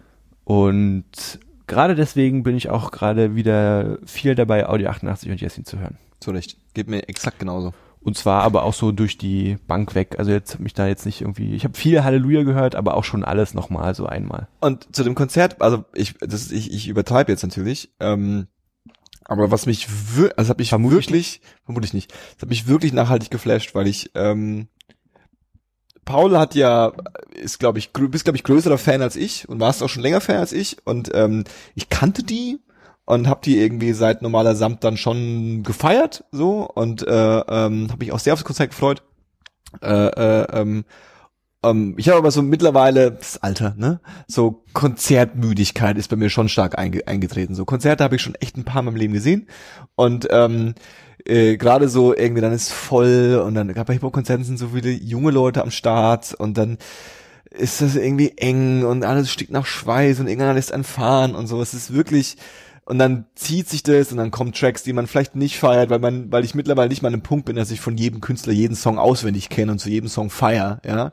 [0.45, 5.79] Und gerade deswegen bin ich auch gerade wieder viel dabei, Audio 88 und Jessin zu
[5.79, 5.97] hören.
[6.21, 6.57] Zu Recht.
[6.75, 7.73] Geht mir exakt genauso.
[8.03, 10.17] Und zwar aber auch so durch die Bank weg.
[10.19, 11.55] Also jetzt mich da jetzt nicht irgendwie.
[11.55, 14.49] Ich habe viel Halleluja gehört, aber auch schon alles nochmal so einmal.
[14.61, 18.47] Und zu dem Konzert, also ich, das, ich, ich übertreibe jetzt natürlich, ähm,
[19.25, 22.93] aber was mich wirklich, also hat mich Vermutlich wirklich, vermutlich nicht, das hat mich wirklich
[22.93, 24.69] nachhaltig geflasht, weil ich, ähm,
[26.07, 26.93] Paul hat ja,
[27.35, 30.21] ist glaube ich, bist glaube ich größerer Fan als ich und warst auch schon länger
[30.21, 31.45] Fan als ich und ähm,
[31.75, 32.59] ich kannte die
[33.05, 37.99] und hab die irgendwie seit normaler Samt dann schon gefeiert so und äh, ähm, habe
[37.99, 39.03] mich auch sehr aufs Konzert gefreut.
[39.83, 40.85] Äh, äh, ähm,
[41.63, 44.01] ähm, ich habe aber so mittlerweile das Alter, ne?
[44.27, 47.55] So Konzertmüdigkeit ist bei mir schon stark einge eingetreten.
[47.55, 49.49] So Konzerte habe ich schon echt ein paar Mal im Leben gesehen
[49.95, 50.75] und ähm,
[51.27, 55.31] äh, gerade so irgendwie dann ist voll und dann bei Hip-Hop-Konzerten sind so viele junge
[55.31, 56.79] Leute am Start und dann
[57.51, 61.47] ist das irgendwie eng und alles stickt nach Schweiß und irgendeiner lässt einen fahren und
[61.47, 61.61] so.
[61.61, 62.37] Es ist wirklich
[62.91, 66.01] und dann zieht sich das und dann kommen Tracks, die man vielleicht nicht feiert, weil
[66.01, 68.53] man, weil ich mittlerweile nicht mal an einem Punkt bin, dass ich von jedem Künstler
[68.53, 71.13] jeden Song auswendig kenne und zu jedem Song feier, ja.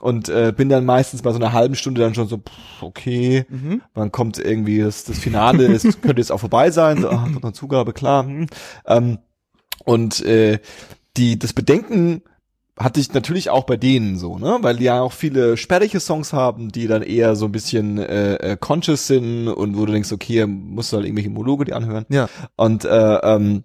[0.00, 3.46] Und äh, bin dann meistens bei so einer halben Stunde dann schon so, pff, okay,
[3.48, 3.80] Mhm.
[3.94, 7.42] dann kommt irgendwie das, das Finale, es könnte jetzt auch vorbei sein, so, ah, noch
[7.42, 8.26] eine Zugabe, klar.
[8.26, 8.46] Hm.
[8.86, 9.18] Ähm,
[9.86, 10.58] und äh,
[11.16, 12.20] die, das Bedenken
[12.76, 14.58] hatte ich natürlich auch bei denen so, ne?
[14.60, 18.34] Weil die ja auch viele sperrige Songs haben, die dann eher so ein bisschen äh,
[18.34, 22.04] äh, conscious sind und wo du denkst, okay, musst du halt irgendwelche Monologe dir anhören.
[22.08, 22.28] Ja.
[22.56, 23.64] Und äh, ähm,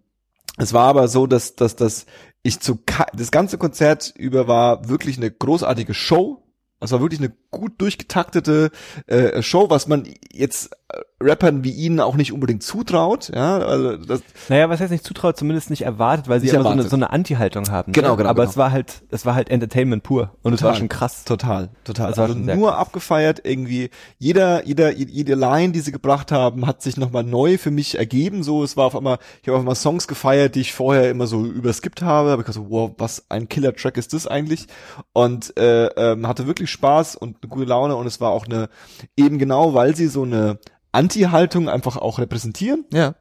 [0.58, 2.06] es war aber so, dass, dass, dass
[2.44, 2.80] ich zu
[3.14, 6.44] das ganze Konzert über war wirklich eine großartige Show.
[6.82, 8.72] Es war wirklich eine gut durchgetaktete
[9.08, 13.30] äh, Show, was man jetzt äh, Rappern wie ihnen auch nicht unbedingt zutraut.
[13.36, 16.70] Ja, also das, Naja, was heißt nicht zutraut, zumindest nicht erwartet, weil sie immer so
[16.70, 17.92] eine, so eine Anti-Haltung haben.
[17.92, 18.18] Genau, ne?
[18.18, 18.50] genau, Aber genau.
[18.52, 20.32] es war halt, es war halt Entertainment pur.
[20.42, 20.80] Und es war Total.
[20.80, 21.26] schon krass.
[21.26, 22.10] Total, total.
[22.10, 22.80] Das war Also nur krass.
[22.80, 23.90] abgefeiert irgendwie.
[24.18, 28.44] Jeder, jeder, jede Line, die sie gebracht haben, hat sich nochmal neu für mich ergeben.
[28.44, 31.28] So, es war auf einmal, ich habe auf einmal Songs gefeiert, die ich vorher immer
[31.28, 32.32] so überskippt habe.
[32.32, 34.68] Aber ich dachte so, wow, was ein Killer-Track ist das eigentlich?
[35.12, 37.96] Und äh, ähm, hatte wirklich Spaß und eine gute Laune.
[37.96, 38.70] Und es war auch eine,
[39.18, 40.60] eben genau, weil sie so eine
[40.92, 43.16] Anti-Haltung einfach auch repräsentieren Ja.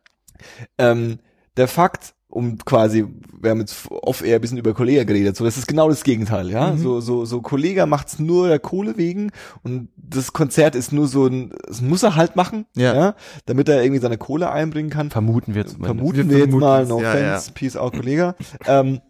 [0.78, 1.18] ähm,
[1.56, 3.06] der Fakt, um quasi,
[3.40, 6.50] wir haben jetzt off-air ein bisschen über Kollega geredet, so, das ist genau das Gegenteil,
[6.50, 6.78] ja, Mhm.
[6.78, 9.32] so, so, so Kollega macht's nur der Kohle wegen
[9.64, 13.14] und das Konzert ist nur so ein, das muss er halt machen, Ja.
[13.46, 15.10] damit er irgendwie seine Kohle einbringen kann.
[15.10, 15.86] Vermuten wir zumindest.
[15.96, 18.34] Vermuten Wir wir, jetzt mal, es, no ja, offense, peace out, Kollege.
[18.66, 19.00] ähm,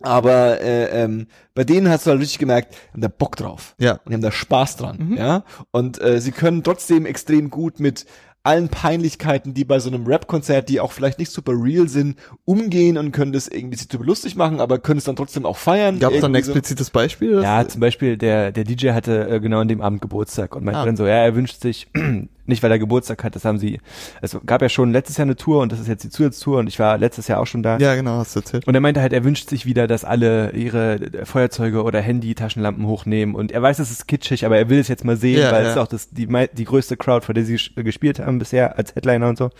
[0.00, 3.74] aber äh, ähm, bei denen hast du halt richtig gemerkt, die haben da Bock drauf
[3.78, 3.92] Ja.
[4.04, 5.16] und die haben da Spaß dran, Mhm.
[5.16, 5.44] ja.
[5.70, 8.06] Und äh, sie können trotzdem extrem gut mit
[8.42, 12.96] allen Peinlichkeiten, die bei so einem Rap-Konzert, die auch vielleicht nicht super real sind, umgehen
[12.96, 15.98] und können das irgendwie sich super lustig machen, aber können es dann trotzdem auch feiern.
[15.98, 17.42] Gab es da ein explizites Beispiel?
[17.42, 20.80] Ja, zum Beispiel der, der DJ hatte äh, genau an dem Abend Geburtstag und meinte
[20.80, 20.86] Ah.
[20.86, 21.88] dann so, ja, er wünscht sich
[22.50, 23.80] nicht weil er Geburtstag hat, das haben sie,
[24.20, 26.66] es gab ja schon letztes Jahr eine Tour und das ist jetzt die Zusatztour und
[26.66, 27.78] ich war letztes Jahr auch schon da.
[27.78, 28.66] Ja, genau, hast du erzählt.
[28.66, 33.34] Und er meinte halt, er wünscht sich wieder, dass alle ihre Feuerzeuge oder Handy-Taschenlampen hochnehmen.
[33.34, 35.62] Und er weiß, es ist kitschig, aber er will es jetzt mal sehen, Ja, weil
[35.62, 35.68] ja.
[35.70, 38.76] es ist auch das, die, die größte Crowd, vor der sie ges- gespielt haben bisher
[38.76, 39.50] als Headliner und so.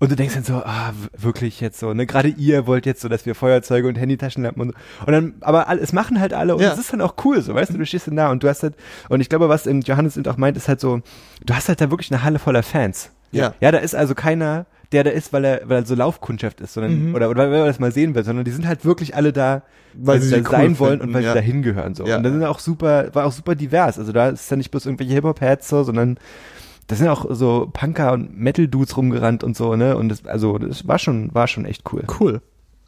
[0.00, 2.04] Und du denkst dann so, ah, wirklich jetzt so, ne?
[2.04, 5.06] Gerade ihr wollt jetzt so, dass wir Feuerzeuge und Handy-Taschenlampen und so.
[5.06, 6.72] Und dann, aber es machen halt alle und Ja.
[6.72, 8.62] es ist dann auch cool, so, weißt du, du stehst dann da und du hast
[8.64, 8.74] halt,
[9.08, 11.00] und ich glaube, was Johannes eben auch meint, ist halt so,
[11.46, 13.10] du hast halt da wirklich eine Halle voller Fans.
[13.30, 13.54] Ja.
[13.60, 16.74] Ja, da ist also keiner, der da ist, weil er, weil er so Laufkundschaft ist,
[16.74, 17.14] sondern, Mhm.
[17.14, 19.62] oder, oder weil er das mal sehen will, sondern die sind halt wirklich alle da,
[19.94, 21.32] Weil sie da cool sein wollen finden, und weil ja.
[21.32, 22.04] sie da hingehören, so.
[22.04, 22.16] Ja.
[22.16, 23.98] Und das sind auch super, war auch super divers.
[23.98, 26.18] Also da ist ja nicht bloß irgendwelche Hip-Hop-Heads so, sondern
[26.86, 29.96] da sind auch so Punker und Metal-Dudes rumgerannt und so, ne?
[29.96, 32.04] Und das, also, das war schon, war schon echt cool.
[32.20, 32.42] Cool.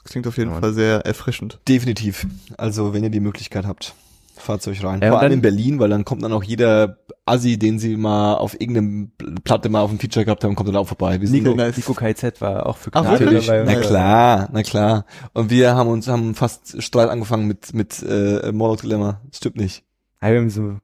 [0.05, 0.61] Klingt auf jeden Ja.
[0.61, 1.59] Fall sehr erfrischend.
[1.69, 2.27] Definitiv.
[2.59, 3.95] Also, wenn ihr die Möglichkeit habt,
[4.37, 5.01] fahrt euch rein.
[5.03, 8.35] Ja, Vor allem in Berlin, weil dann kommt dann auch jeder Assi, den sie mal
[8.35, 9.11] auf irgendeinem
[9.43, 11.21] Platte mal auf dem Feature gehabt haben, kommt dann auch vorbei.
[11.21, 11.77] Wir sind Nico, so- nice.
[11.77, 13.47] Nico KZ war auch für Ach, Gnade wirklich?
[13.47, 13.65] dabei.
[13.65, 13.81] Na Ja.
[13.81, 15.07] klar, na klar.
[15.33, 19.21] Und wir haben uns haben fast Streit angefangen mit mit äh, Morlock Dilemma.
[19.31, 19.83] Das stimmt nicht.
[20.29, 20.77] Ja, wir so,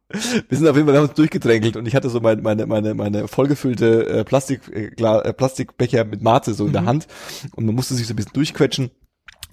[0.49, 2.67] Wir sind auf jeden Fall wir haben uns durchgedrängelt und ich hatte so meine meine
[2.67, 7.07] meine meine vollgefüllte äh, Plastik äh, äh, Plastikbecher mit Mate so in der Hand
[7.57, 8.91] und man musste sich so ein bisschen durchquetschen.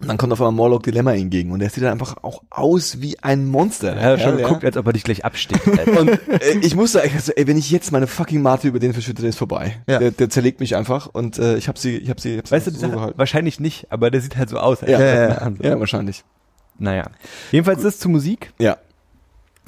[0.01, 3.01] Und dann kommt auf einmal Morlock Dilemma entgegen und der sieht dann einfach auch aus
[3.01, 3.97] wie ein Monster.
[3.97, 5.59] er hat schon Ja, geguckt, als ob er dich gleich absticht.
[5.67, 5.91] Alter.
[5.99, 8.93] Und äh, ich musste eigentlich so, ey, wenn ich jetzt meine fucking Mate über den
[8.93, 9.75] verschütte, der ist vorbei.
[9.89, 9.99] Ja.
[9.99, 12.47] Der, der zerlegt mich einfach und äh, ich habe sie, ich habe sie, ich hab
[12.47, 13.17] sie weißt du, die so gehalten.
[13.17, 14.79] wahrscheinlich nicht, aber der sieht halt so aus.
[14.79, 16.23] Ja, ja, ja, ja, wahrscheinlich.
[16.77, 17.09] Naja.
[17.51, 18.53] Jedenfalls das zu Musik.
[18.57, 18.77] Ja.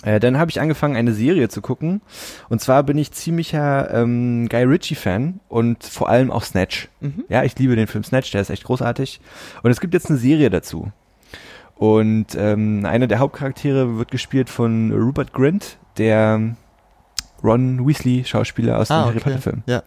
[0.04, 2.02] Äh, dann habe ich angefangen, eine Serie zu gucken.
[2.50, 6.90] Und zwar bin ich ziemlicher ähm, Guy Ritchie-Fan und vor allem auch Snatch.
[7.02, 7.26] Mhm.
[7.30, 9.22] Ja, ich liebe den Film Snatch, der ist echt großartig.
[9.64, 10.92] Und es gibt jetzt eine Serie dazu.
[11.76, 16.56] Und ähm, einer der Hauptcharaktere wird gespielt von Rupert Grint, der
[17.44, 19.24] Ron Weasley Schauspieler aus dem Ah, Harry okay.
[19.24, 19.64] Potter Film.
[19.66, 19.84] Ja.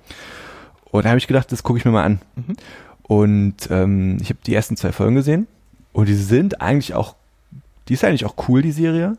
[0.91, 2.21] Und da habe ich gedacht, das gucke ich mir mal an.
[2.35, 2.57] Mhm.
[3.03, 5.47] Und ähm, ich habe die ersten zwei Folgen gesehen
[5.93, 7.15] und die sind eigentlich auch,
[7.89, 9.17] die ist eigentlich auch cool, die Serie.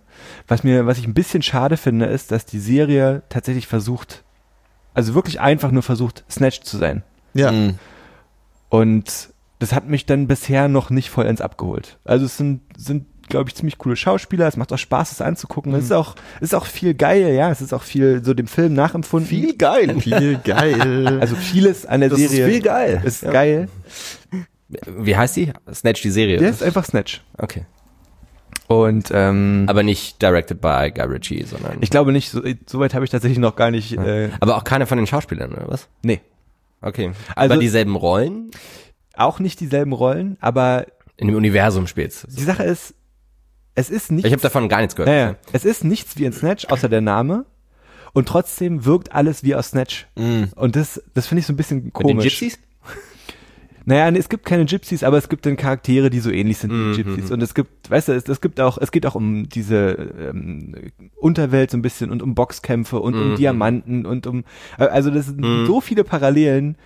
[0.47, 4.23] Was mir, was ich ein bisschen schade finde, ist, dass die Serie tatsächlich versucht,
[4.93, 7.03] also wirklich einfach nur versucht, Snatch zu sein.
[7.33, 7.51] Ja.
[7.51, 7.75] Mhm.
[8.69, 9.29] Und
[9.59, 11.97] das hat mich dann bisher noch nicht vollends abgeholt.
[12.03, 14.47] Also es sind, sind glaube ich, ziemlich coole Schauspieler.
[14.47, 15.73] Es macht auch Spaß, es anzugucken.
[15.73, 17.49] Es ist auch, es ist auch viel geil, ja.
[17.51, 19.27] Es ist auch viel so dem Film nachempfunden.
[19.29, 19.95] Viel geil.
[19.99, 21.19] Viel geil.
[21.21, 23.01] Also vieles an der Das ist Serie viel geil.
[23.03, 23.31] ist Ja.
[23.31, 23.69] geil.
[24.97, 25.53] Wie heißt die?
[25.73, 26.37] Snatch, die Serie.
[26.37, 27.23] Der ist einfach Snatch.
[27.37, 27.65] Okay.
[28.67, 31.77] Und ähm, Aber nicht directed by Guy Ritchie, sondern.
[31.81, 33.93] ich glaube nicht, so, so weit habe ich tatsächlich noch gar nicht.
[33.93, 35.87] Äh, aber auch keine von den Schauspielern, oder was?
[36.03, 36.21] nee.
[36.81, 37.11] Okay.
[37.35, 38.51] Also- aber dieselben Rollen?
[39.15, 40.85] Auch nicht dieselben Rollen, aber
[41.17, 42.27] In dem Universum spielst.
[42.37, 42.93] die Sache ist,
[43.75, 44.25] es ist nicht.
[44.25, 45.09] Ich habe davon gar nichts gehört.
[45.09, 47.45] Naja, es ist nichts wie in Snatch, außer der Name.
[48.13, 50.07] Und trotzdem wirkt alles wie aus Snatch.
[50.15, 50.49] Mhm.
[50.55, 52.11] Und das, das finde ich so ein bisschen Mit komisch.
[52.13, 52.59] den Gypsies?
[53.87, 56.91] Naja, es gibt keine Gypsies, aber es gibt dann Charaktere, die so ähnlich sind wie
[56.95, 57.13] die Mhm.
[57.15, 57.31] Gypsies.
[57.31, 59.91] Und es gibt, weißt du, es, es gibt auch, es geht auch um diese
[60.29, 60.75] ähm,
[61.17, 63.35] Unterwelt so ein bisschen und um Boxkämpfe und um Mhm.
[63.35, 64.43] Diamanten und um,
[64.79, 65.65] äh, also das sind Mhm.
[65.67, 66.77] so viele Parallelen,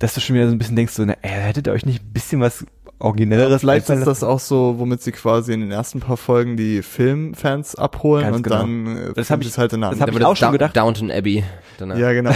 [0.00, 2.02] dass du schon wieder so ein bisschen denkst, so, na, ey, hättet ihr euch nicht
[2.02, 2.64] ein bisschen was
[3.00, 6.56] Originelleres Vielleicht einfallen ist das auch so, womit sie quasi in den ersten paar Folgen
[6.56, 8.56] die Filmfans abholen Ganz und genau.
[8.58, 10.22] dann äh, Das finden hab sie ich- es halt in der das hab anderen.
[10.22, 10.76] ich auch schon gedacht.
[10.76, 11.42] Downton Abbey.
[11.78, 11.96] Danach.
[11.96, 12.30] Ja, genau.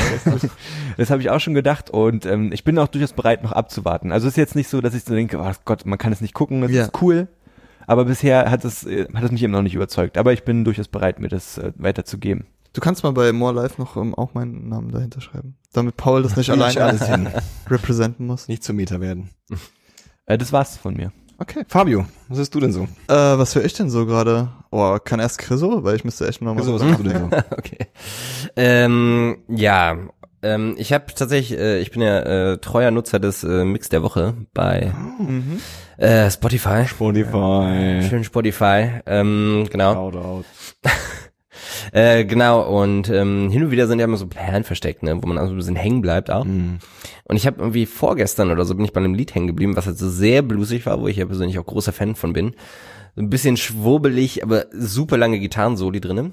[0.96, 4.10] Das habe ich auch schon gedacht und ähm, ich bin auch durchaus bereit, noch abzuwarten.
[4.10, 6.20] Also es ist jetzt nicht so, dass ich so denke, oh Gott, man kann es
[6.22, 6.84] nicht gucken, das Ja.
[6.84, 7.28] ist cool.
[7.86, 10.16] Aber bisher hat es, äh, hat es mich eben noch nicht überzeugt.
[10.16, 12.46] Aber ich bin durchaus bereit, mir das äh, weiterzugeben.
[12.72, 15.56] Du kannst mal bei More Life noch ähm, auch meinen Namen dahinter schreiben.
[15.74, 17.28] Damit Paul das nicht alleine alles hin.
[17.68, 18.48] representen muss.
[18.48, 19.28] Nicht zum Meta werden.
[20.26, 21.12] Äh, das war's von mir.
[21.38, 21.64] Okay.
[21.68, 22.84] Fabio, was hast du denn so?
[23.08, 24.48] Äh, was höre ich denn so gerade?
[24.70, 27.30] Oh, kann erst Chriso, weil ich müsste echt noch mal Also, was hast du denn
[27.30, 27.36] so?
[27.58, 27.86] okay.
[28.56, 29.96] Ähm, ja,
[30.42, 32.20] ähm, ich habe tatsächlich, äh, ich bin ja
[32.52, 35.60] äh, treuer Nutzer des äh, Mix der Woche bei Mhm.
[35.96, 36.86] äh, Spotify.
[36.86, 38.06] Spotify.
[38.08, 39.00] Schön Spotify.
[39.06, 39.94] Ähm, genau.
[40.12, 40.44] Shoutout.
[41.92, 45.26] Äh, genau, und ähm, hin und wieder sind ja immer so Perlen versteckt, ne, wo
[45.26, 46.44] man also ein bisschen hängen bleibt auch.
[46.44, 46.78] Mhm.
[47.24, 49.86] Und ich habe irgendwie vorgestern oder so bin ich bei einem Lied hängen geblieben, was
[49.86, 52.54] halt so sehr bluesig war, wo ich ja persönlich auch großer Fan von bin.
[53.16, 56.32] Ein bisschen schwurbelig, aber super lange Gitarrensoli drinnen.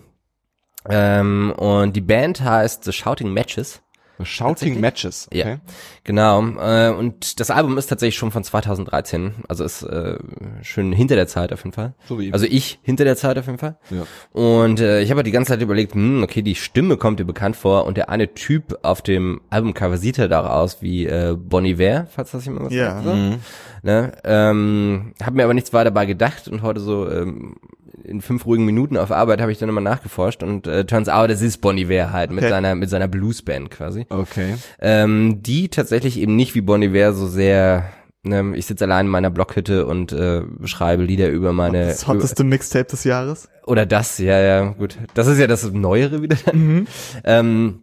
[0.89, 3.81] Ähm, und die Band heißt The Shouting Matches.
[4.25, 4.79] Shouting?
[4.79, 5.27] Matches.
[5.27, 5.39] Okay.
[5.39, 5.57] Ja.
[6.03, 6.41] Genau.
[6.59, 9.33] Äh, und das Album ist tatsächlich schon von 2013.
[9.47, 10.17] Also ist äh,
[10.63, 11.93] schön hinter der Zeit auf jeden Fall.
[12.07, 13.77] So wie Also ich hinter der Zeit auf jeden Fall.
[13.89, 14.03] Ja.
[14.31, 17.25] Und äh, ich habe halt die ganze Zeit überlegt, hm, okay, die Stimme kommt dir
[17.25, 21.35] bekannt vor und der eine Typ auf dem Albumcover sieht halt auch aus wie äh,
[21.37, 22.93] Bon Iver, falls das jemand was Ja.
[22.95, 23.05] sagt.
[23.05, 23.13] So.
[23.13, 23.35] Mhm.
[23.83, 24.11] Ne?
[24.23, 27.55] Ähm, habe mir aber nichts weiter dabei gedacht und heute so ähm,
[28.03, 31.29] in fünf ruhigen Minuten auf Arbeit habe ich dann immer nachgeforscht und äh, turns out,
[31.29, 32.49] es ist Bon Iver halt mit Okay.
[32.49, 34.05] seiner mit seiner Bluesband quasi.
[34.09, 34.55] Okay.
[34.79, 37.85] Ähm, die tatsächlich eben nicht wie Bon Iver so sehr
[38.23, 42.43] ne, ich sitze allein in meiner Blockhütte und äh, schreibe Lieder über meine Das hotteste
[42.43, 43.49] Mixtape des Jahres.
[43.65, 44.97] oder das, ja, ja, gut.
[45.15, 46.87] Das ist ja das Neuere wieder dann.
[47.23, 47.79] Ähm,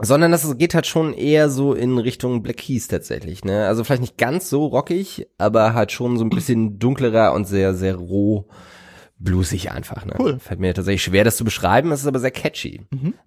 [0.00, 3.66] sondern das geht halt schon eher so in Richtung Black Keys tatsächlich, ne?
[3.66, 7.74] Also vielleicht nicht ganz so rockig, aber halt schon so ein bisschen dunklerer und sehr,
[7.74, 8.46] sehr roh
[9.20, 10.14] bluesig einfach, ne?
[10.18, 10.38] Cool.
[10.38, 12.82] Fällt mir tatsächlich schwer, das zu beschreiben, es ist aber sehr catchy.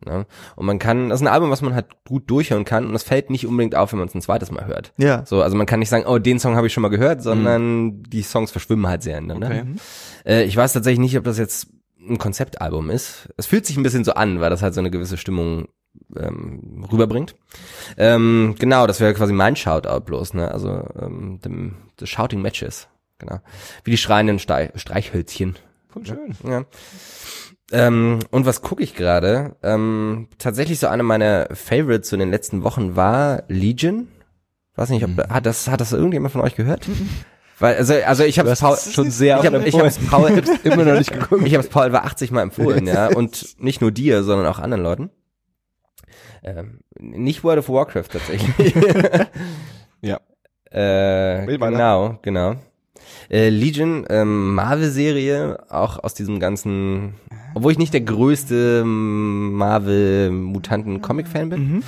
[0.06, 0.26] Ne?
[0.56, 3.03] Und man kann, das ist ein Album, was man halt gut durchhören kann und das
[3.03, 4.93] fällt nicht unbedingt auf, wenn man es ein zweites Mal hört.
[4.98, 5.26] Ja.
[5.26, 8.03] So, also man kann nicht sagen, oh, den Song habe ich schon mal gehört, sondern
[8.03, 9.48] die Songs verschwimmen halt sehr ineinander.
[9.48, 9.65] Okay.
[10.26, 11.68] Äh, ich weiß tatsächlich nicht, ob das jetzt
[11.99, 13.30] ein Konzeptalbum ist.
[13.38, 15.68] Es fühlt sich ein bisschen so an, weil das halt so eine gewisse Stimmung
[16.18, 17.36] ähm, rüberbringt.
[17.98, 20.52] Ähm, genau, das wäre quasi mein Shoutout bloß, ne?
[20.52, 22.88] Also ähm, dem, the Shouting Matches,
[23.20, 23.40] genau.
[23.84, 25.58] Wie die schreienden Stei Streichhölzchen.
[25.90, 26.36] Voll schön.
[26.48, 26.64] Ja.
[27.72, 29.56] Ähm, und was gucke ich gerade?
[29.64, 34.08] Ähm, tatsächlich so eine meiner Favorites so in den letzten Wochen war Legion.
[34.76, 36.88] Weiß nicht, ob hat das hat das irgendjemand von euch gehört?
[37.60, 40.98] Weil also also ich habe Paul schon sehr ich habe ich habe Paul immer noch
[40.98, 41.46] nicht geguckt.
[41.46, 44.60] ich habe es Paul über 80 mal empfohlen, ja, und nicht nur dir, sondern auch
[44.60, 45.12] anderen Leuten.
[46.43, 48.73] Ähm, nicht World of Warcraft tatsächlich.
[50.03, 50.19] Ja.
[50.72, 52.55] Äh, genau, genau.
[53.30, 57.13] Äh, Legion, ähm, Marvel-Serie, auch aus diesem ganzen,
[57.53, 61.84] obwohl ich nicht der größte Marvel-Mutanten-Comic-Fan bin,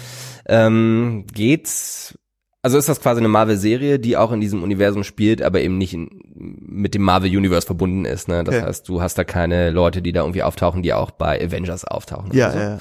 [0.48, 2.18] ähm, geht's,
[2.62, 5.94] also ist das quasi eine Marvel-Serie, die auch in diesem Universum spielt, aber eben nicht
[5.94, 8.28] in, mit dem Marvel-Universe verbunden ist.
[8.28, 8.44] Ne?
[8.44, 8.66] Das Okay.
[8.66, 12.32] heißt, du hast da keine Leute, die da irgendwie auftauchen, die auch bei Avengers auftauchen.
[12.34, 12.60] Ja, so.
[12.60, 12.80] ja.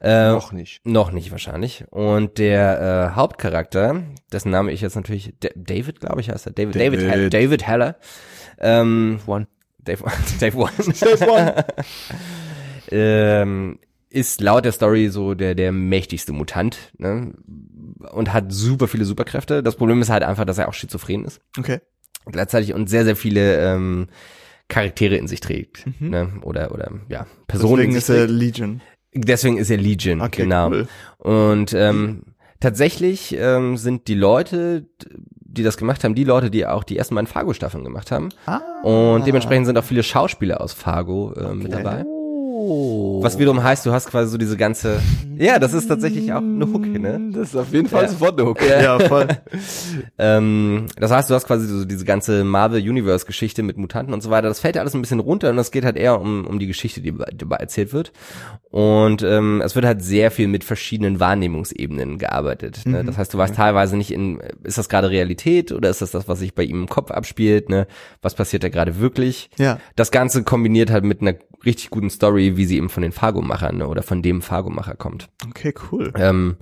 [0.00, 0.84] Äh, Noch nicht.
[0.84, 1.84] noch nicht wahrscheinlich.
[1.90, 4.02] Und der äh, Hauptcharakter,
[4.32, 6.52] dessen Name ich jetzt natürlich Da- David, glaube ich, heißt er.
[6.52, 7.12] David, David, David.
[7.14, 7.96] David, David Heller.
[8.58, 9.46] Ähm, One.
[9.78, 10.02] Dave,
[10.40, 10.72] Dave One.
[11.00, 11.64] Dave One.
[12.90, 13.78] ähm,
[14.10, 17.34] ist laut der Story so der, der mächtigste Mutant, ne?
[18.12, 19.62] Und hat super viele Superkräfte.
[19.62, 21.40] Das Problem ist halt einfach, dass er auch schizophren ist.
[21.58, 21.80] Okay.
[22.26, 24.08] Gleichzeitig und sehr, sehr viele ähm,
[24.68, 25.84] Charaktere in sich trägt.
[26.00, 26.40] Ne?
[26.42, 28.30] Oder, oder ja, Personen Deswegen in ist er trägt.
[28.38, 28.80] Legion.
[29.16, 30.68] Deswegen ist er Legion, Okay, genau.
[30.70, 30.88] cool.
[31.18, 32.22] Und ähm,
[32.60, 34.86] tatsächlich ähm, sind die Leute,
[35.40, 38.28] die das gemacht haben, die Leute, die auch die ersten beiden Fargo-Staffeln gemacht haben.
[38.46, 38.60] Ah.
[38.82, 42.04] Und dementsprechend sind auch viele Schauspieler aus Fargo äh, mit dabei.
[42.68, 43.22] Oh.
[43.22, 45.00] Was wiederum heißt, du hast quasi so diese ganze.
[45.38, 47.30] Ja, das ist tatsächlich auch eine Hook, ne?
[47.32, 48.08] Das ist auf jeden Fall Ja.
[48.08, 48.58] sofort eine Hook.
[48.68, 49.28] Ja, voll.
[50.18, 54.22] Ähm, das heißt, du hast quasi so diese ganze Marvel Universe Geschichte mit Mutanten und
[54.22, 54.48] so weiter.
[54.48, 56.66] Das fällt ja alles ein bisschen runter und es geht halt eher um, um die
[56.66, 58.12] Geschichte, die dabei erzählt wird.
[58.70, 62.86] Und ähm, es wird halt sehr viel mit verschiedenen Wahrnehmungsebenen gearbeitet.
[62.86, 63.04] Ne?
[63.04, 66.28] Das heißt, du weißt teilweise nicht in, ist das gerade Realität oder ist das das,
[66.28, 67.68] was sich bei ihm im Kopf abspielt?
[67.68, 67.86] Ne?
[68.22, 69.50] Was passiert da gerade wirklich?
[69.58, 69.78] Ja.
[69.96, 71.34] Das Ganze kombiniert halt mit einer
[71.64, 73.88] richtig guten Story, wie sie eben von den Fargo-Machern ne?
[73.88, 75.28] oder von dem Fargo-Macher kommt.
[75.48, 76.12] Okay, cool.
[76.16, 76.56] Ähm,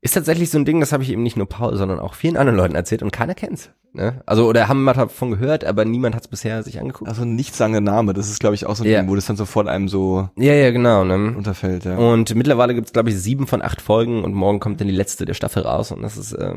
[0.00, 2.36] ist tatsächlich so ein Ding, das habe ich eben nicht nur Paul, sondern auch vielen
[2.36, 3.70] anderen Leuten erzählt und keiner kennt's.
[3.92, 4.20] Ne?
[4.26, 7.08] Also oder haben mal davon gehört, aber niemand hat's bisher sich angeguckt.
[7.08, 9.00] Also ein nichtssagender Name, das ist glaube ich auch so ein Ja.
[9.00, 11.04] Ding, wo das dann sofort einem so Ja, ja, genau.
[11.04, 11.34] Ne?
[11.36, 11.96] unterfällt, ja.
[11.96, 15.24] Und mittlerweile gibt's glaube ich sieben von acht Folgen und morgen kommt dann die letzte
[15.24, 16.54] der Staffel raus und das ist äh,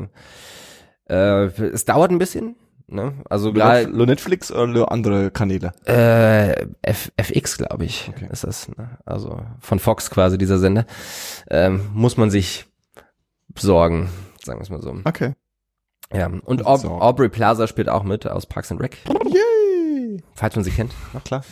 [1.08, 2.54] äh, es dauert ein bisschen.
[2.86, 3.14] Ne?
[3.30, 5.72] Also klar, Lo Netflix oder andere Kanäle?
[5.86, 8.28] äh, F FX glaube ich Okay.
[8.30, 8.68] ist das.
[8.68, 8.98] Ne?
[9.06, 10.84] Also von Fox quasi dieser Sender
[11.50, 12.66] ähm, muss man sich
[13.48, 14.08] besorgen,
[14.44, 14.96] sagen wir es mal so.
[15.04, 15.34] Okay.
[16.12, 16.90] Ja, und Aub so.
[16.90, 20.22] Aubrey Plaza spielt auch mit aus Parks and Rec, Yay.
[20.34, 20.92] falls man sie kennt.
[21.14, 21.42] Na klar.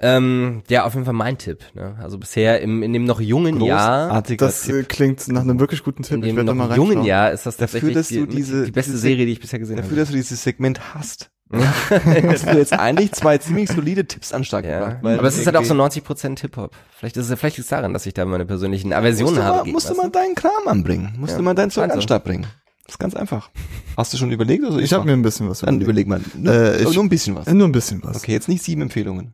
[0.00, 1.60] Ähm, ja, auf jeden Fall mein Tipp.
[1.74, 1.96] Ne?
[2.02, 4.74] Also bisher im, in dem noch jungen Jahr, Großartiger Das Tipp.
[4.74, 6.16] äh, klingt nach einem wirklich guten Tipp.
[6.18, 7.06] in Ich dem werde da noch mal jungen reinschauen.
[7.06, 9.40] Jahr ist das Dafür, tatsächlich dass die, du diese- die beste diese- Serie, die ich
[9.40, 10.00] bisher gesehen Dafür, habe.
[10.00, 11.30] dass du dieses Segment hast.
[11.50, 14.80] hast du jetzt eigentlich zwei ziemlich solide Tipps an Start Ja.
[14.80, 14.98] gebracht.
[15.02, 16.74] weil Aber es ist halt auch so irgendwie- 90% Hip-Hop.
[16.98, 19.64] Vielleicht ist es vielleicht liegt's daran, dass ich da meine persönlichen Aversionen habe.
[19.64, 21.14] mal, musst du mal deinen Kram anbringen.
[21.18, 21.38] Musst Ja.
[21.38, 21.94] du mal dein Zeug Also.
[21.94, 22.46] an Start bringen.
[22.84, 23.50] Das ist ganz einfach.
[23.96, 24.62] Hast du schon überlegt?
[24.62, 26.20] Oder soll Ich habe mir ein bisschen was Dann überleg mal.
[26.36, 27.46] Nur, Äh, ich- nur ein bisschen was.
[27.46, 28.16] Nur ein bisschen was.
[28.18, 29.32] Okay, jetzt nicht sieben Empfehlungen.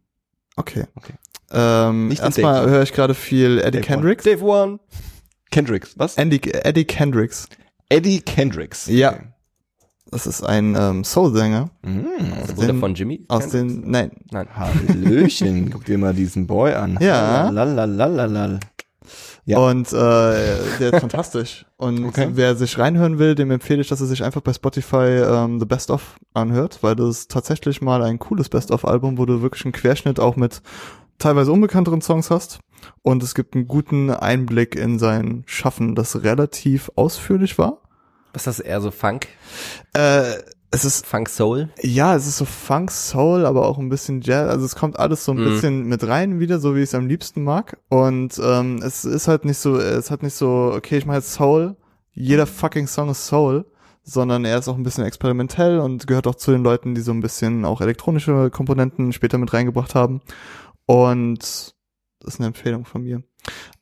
[0.56, 0.84] Okay.
[0.94, 1.14] Okay.
[1.50, 2.70] Ähm, Nicht erstmal Dave.
[2.70, 4.24] höre ich gerade viel Eddie Dave Kendricks.
[4.24, 4.78] Dave One.
[5.50, 5.94] Kendricks.
[5.98, 6.16] Was?
[6.16, 7.48] Andy, Eddie Kendricks.
[7.90, 8.86] Eddie Kendricks.
[8.86, 9.16] Ja.
[10.10, 12.06] Das ist ein ähm, Soul-Sänger Mhm.
[12.46, 13.24] Der Bruder den- von Jimmy.
[13.28, 14.46] aus den, nein, Nein.
[14.54, 15.70] Hallöchen.
[15.70, 16.98] Guck dir mal diesen Boy an.
[17.00, 17.48] Ja.
[17.50, 18.60] Lalalala.
[19.44, 19.59] Ja.
[19.59, 19.97] Und äh,
[20.78, 21.66] der ist fantastisch.
[21.77, 22.28] Und Okay.
[22.35, 24.97] wer sich reinhören will, dem empfehle ich, dass er sich einfach bei Spotify
[25.27, 29.19] ähm, The Best of anhört, weil das ist tatsächlich mal ein cooles Best of Album,
[29.19, 30.62] wo du wirklich einen Querschnitt auch mit
[31.19, 32.60] teilweise unbekannteren Songs hast.
[33.02, 37.78] Und es gibt einen guten Einblick in sein Schaffen, das relativ ausführlich war.
[38.32, 39.27] Was ist das eher so Funk?
[39.93, 40.35] Äh,
[40.74, 41.69] Es ist, Funk Soul.
[41.82, 44.49] ja, es ist so Funk, Soul, aber auch ein bisschen Jazz.
[44.51, 45.44] Also es kommt alles so ein Mhm.
[45.44, 47.78] bisschen mit rein wieder, so wie ich es am liebsten mag.
[47.90, 51.35] Und ähm, es ist halt nicht so, es hat nicht so, okay, ich mache jetzt
[51.35, 51.77] Soul.
[52.15, 53.66] Jeder fucking Song ist Soul.
[54.05, 57.12] Sondern er ist auch ein bisschen experimentell und gehört auch zu den Leuten, die so
[57.12, 60.23] ein bisschen auch elektronische Komponenten später mit reingebracht haben.
[60.86, 61.39] Und
[62.20, 63.23] das ist eine Empfehlung von mir.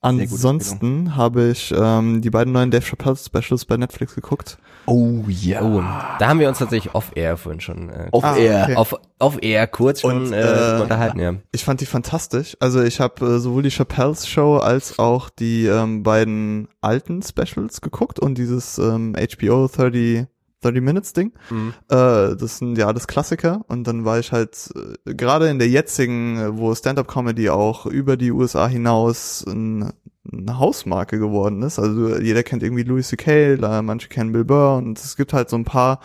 [0.01, 4.59] Ansonsten habe ich ähm, die beiden neuen Dave Chappelle Specials bei Netflix geguckt.
[4.87, 5.63] Oh ja.
[5.63, 5.83] Oh,
[6.19, 8.63] da haben wir uns tatsächlich off-air vorhin schon, äh, Auf Ah, Air.
[8.65, 8.77] okay.
[8.77, 11.35] auf, off-air kurz schon Und, äh, äh, unterhalten, ja.
[11.53, 12.57] Ich fand die fantastisch.
[12.61, 17.83] Also ich habe äh, sowohl die Chappelle's Show als auch die ähm, beiden alten Specials
[17.83, 20.27] geguckt und dieses ähm, HBO 30
[20.63, 21.33] 30 Minutes Ding.
[21.51, 21.75] Mhm.
[21.89, 24.71] Äh, das sind ja alles Klassiker und dann war ich halt
[25.07, 29.93] äh, gerade in der jetzigen, äh, wo Stand-up Comedy auch über die USA hinaus ein,
[30.31, 31.79] eine Hausmarke geworden ist.
[31.79, 35.57] Also jeder kennt irgendwie Louis C.K., manche kennen Bill Burr und es gibt halt so
[35.57, 36.01] ein paar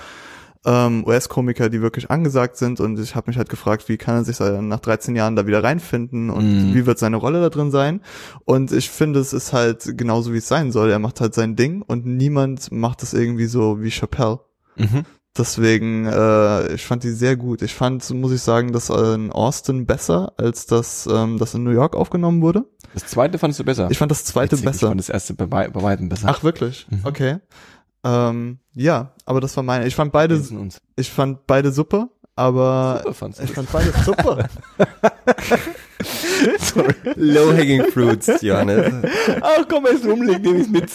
[0.68, 4.24] ähm, US-Komiker, die wirklich angesagt sind und ich habe mich halt gefragt, wie kann er
[4.24, 6.74] sich nach 13 Jahren da wieder reinfinden und Mhm.
[6.74, 8.02] wie wird seine Rolle da drin sein
[8.46, 10.90] und ich finde, es ist halt genauso, wie es sein soll.
[10.90, 14.40] Er macht halt sein Ding und niemand macht es irgendwie so wie Chappelle.
[14.78, 15.04] Mhm.
[15.38, 17.62] Deswegen, äh, ich fand die sehr gut.
[17.62, 21.72] Ich fand, muss ich sagen, das in Austin besser, als das, ähm, das in New
[21.72, 22.64] York aufgenommen wurde.
[22.94, 23.90] Das zweite fandest du besser.
[23.92, 24.88] Ich fand das zweite Witzig, Ich besser.
[24.88, 26.28] fand das erste bei, bei weitem besser.
[26.30, 26.88] Ach, wirklich?
[26.90, 27.02] Mhm.
[27.04, 27.38] Okay.
[28.06, 29.88] Ähm, ja, aber das war meine.
[29.88, 30.42] Ich fand beide,
[30.96, 34.48] ich fand beide super, aber Super ich fand beide super.
[37.16, 38.92] Low-hanging fruits, Johannes.
[39.42, 40.90] Ach komm, erst rumlegen, nehme ich mit.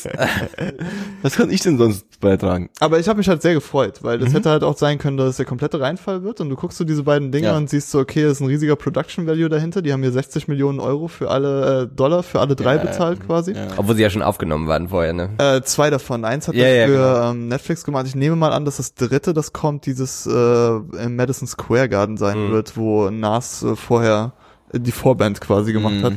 [1.23, 2.69] Was kann ich denn sonst beitragen?
[2.81, 4.35] aber ich habe mich halt sehr gefreut, weil das Mhm.
[4.35, 6.85] hätte halt auch sein können, dass es der komplette Reinfall wird und du guckst so
[6.85, 7.57] diese beiden Dinge Ja.
[7.57, 9.81] und siehst so, okay, das ist ein riesiger Production Value dahinter.
[9.83, 13.25] Die haben hier 60 Millionen Euro für alle äh, Dollar für alle drei Ja, bezahlt
[13.25, 13.53] quasi.
[13.53, 13.69] Ja.
[13.77, 15.31] Obwohl sie ja schon aufgenommen waren vorher, ne?
[15.39, 16.25] Äh, zwei davon.
[16.25, 17.31] Eins hat Ja, er ja, für genau.
[17.31, 18.07] ähm, Netflix gemacht.
[18.07, 22.17] Ich nehme mal an, dass das dritte, das kommt, dieses äh, im Madison Square Garden
[22.17, 22.53] sein Mhm.
[22.53, 24.33] wird, wo Nas äh, vorher
[24.73, 26.05] die Vorband quasi gemacht Mhm.
[26.05, 26.13] hat.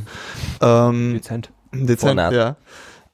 [0.62, 1.52] Ähm, Dezent.
[1.74, 2.34] dezent, Vornat.
[2.34, 2.56] ja.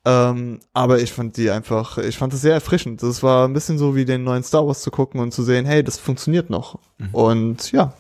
[0.06, 3.04] Ähm, aber ich fand die einfach, ich fand es sehr erfrischend.
[3.04, 5.66] Das war ein bisschen so wie den neuen Star Wars zu gucken und zu sehen,
[5.66, 6.80] hey, das funktioniert noch.
[6.98, 7.10] Mhm.
[7.12, 7.94] Und ja.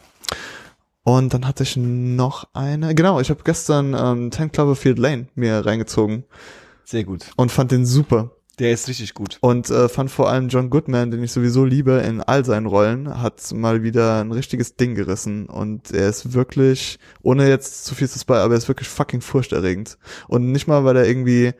[1.03, 5.65] Und dann hatte ich noch eine, genau, ich habe gestern ähm, 10 Cloverfield Lane mir
[5.65, 6.23] reingezogen
[6.83, 7.31] Sehr gut.
[7.35, 8.31] und fand den super.
[8.59, 9.37] Der ist richtig gut.
[9.41, 13.21] Und äh, fand vor allem John Goodman, den ich sowieso liebe in all seinen Rollen,
[13.21, 15.45] hat mal wieder ein richtiges Ding gerissen.
[15.47, 19.21] Und er ist wirklich, ohne jetzt zu viel zu spoilern, aber er ist wirklich fucking
[19.21, 19.97] furchterregend.
[20.27, 21.53] Und nicht mal, weil er irgendwie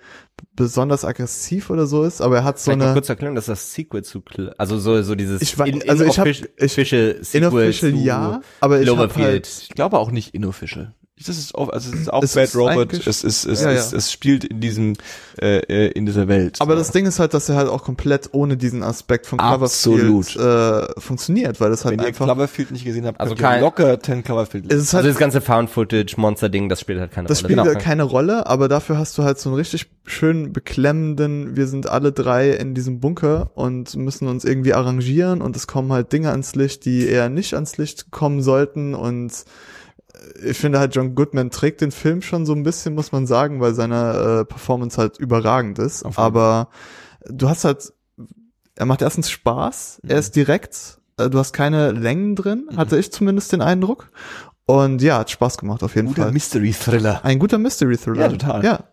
[0.56, 3.74] besonders aggressiv oder so ist, aber er hat so Vielleicht eine kurz erklären, dass das
[3.74, 4.22] Sequel zu,
[4.58, 8.82] also so, so dieses Ich wei- also ich hab- ich- Sequel inofficial zu ja, aber
[8.82, 10.94] ich hab halt, Ich glaube auch nicht inofficial.
[11.28, 12.94] Das ist auch, also es ist auch Es Bad ist Robot.
[12.94, 13.98] Es ist, es Ja, ist, ja.
[13.98, 14.94] es spielt in diesem,
[15.42, 16.58] äh, äh, in dieser Welt.
[16.62, 20.28] aber das Ding ist halt, dass er halt auch komplett ohne diesen Aspekt von Absolut.
[20.28, 23.42] Cloverfield äh, funktioniert, weil das halt Wenn ihr einfach Cloverfield nicht gesehen habt, Also könnt
[23.42, 27.12] ihr kein- locker 10 Cloverfield es ist Also halt das ganze Found-Footage-Monster-Ding, das spielt halt
[27.12, 27.54] keine Das Rolle.
[27.54, 27.80] spielt Genau.
[27.84, 32.12] keine Rolle, aber dafür hast du halt so einen richtig schön beklemmenden, wir sind alle
[32.12, 36.56] drei in diesem Bunker und müssen uns irgendwie arrangieren und es kommen halt Dinge ans
[36.56, 39.32] Licht, die eher nicht ans Licht kommen sollten und
[40.44, 43.60] ich finde halt John Goodman trägt den Film schon so ein bisschen, muss man sagen,
[43.60, 46.70] weil seine äh, Performance halt überragend ist, jeden aber
[47.26, 47.94] du hast halt,
[48.76, 53.12] er macht erstens Spaß, er ist direkt, äh, du hast keine Längen drin, hatte ich
[53.12, 54.12] zumindest den Eindruck
[54.66, 56.32] und ja, hat Spaß gemacht auf jeden Guter Fall.
[56.32, 57.22] Mystery Thriller.
[57.24, 58.22] Ein guter Mystery Thriller.
[58.22, 58.64] Ja, total.
[58.64, 58.84] Ja.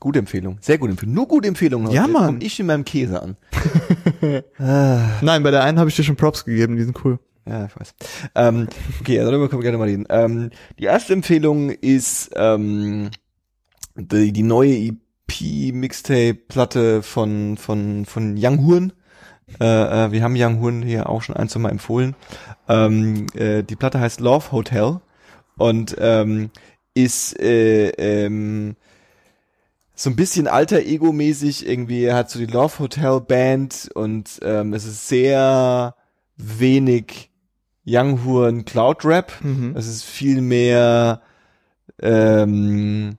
[0.00, 0.58] Gute Empfehlung.
[0.60, 1.14] Sehr gute Empfehlung.
[1.14, 1.90] Nur gute Empfehlungen.
[1.90, 2.12] Ja, heute.
[2.12, 2.26] Mann.
[2.26, 3.36] Komm ich in meinem Käse an.
[5.22, 7.18] Nein, bei der einen habe ich dir schon Props gegeben, die sind cool.
[7.46, 7.94] Ja, ich weiß.
[8.34, 8.68] Ähm,
[9.00, 10.06] okay, also darüber können wir gerne mal reden.
[10.08, 13.10] Ähm, die erste Empfehlung ist ähm,
[13.96, 18.92] die, die neue EP-Mixtape-Platte von, von, von Young Horn.
[19.60, 22.16] Äh, äh, wir haben Young Horn hier auch schon ein, zwei Mal empfohlen.
[22.68, 25.00] Ähm, äh, die Platte heißt Love Hotel
[25.56, 26.50] und ähm,
[26.94, 28.76] ist äh, ähm,
[29.94, 32.10] so ein bisschen alter Ego-mäßig irgendwie.
[32.10, 35.94] Hat so die Love Hotel Band und ähm, es ist sehr
[36.36, 37.30] wenig
[37.86, 39.32] Young Horn Cloud Rap.
[39.42, 39.74] Mhm.
[39.76, 41.20] Es ist viel mehr
[42.00, 43.18] ähm,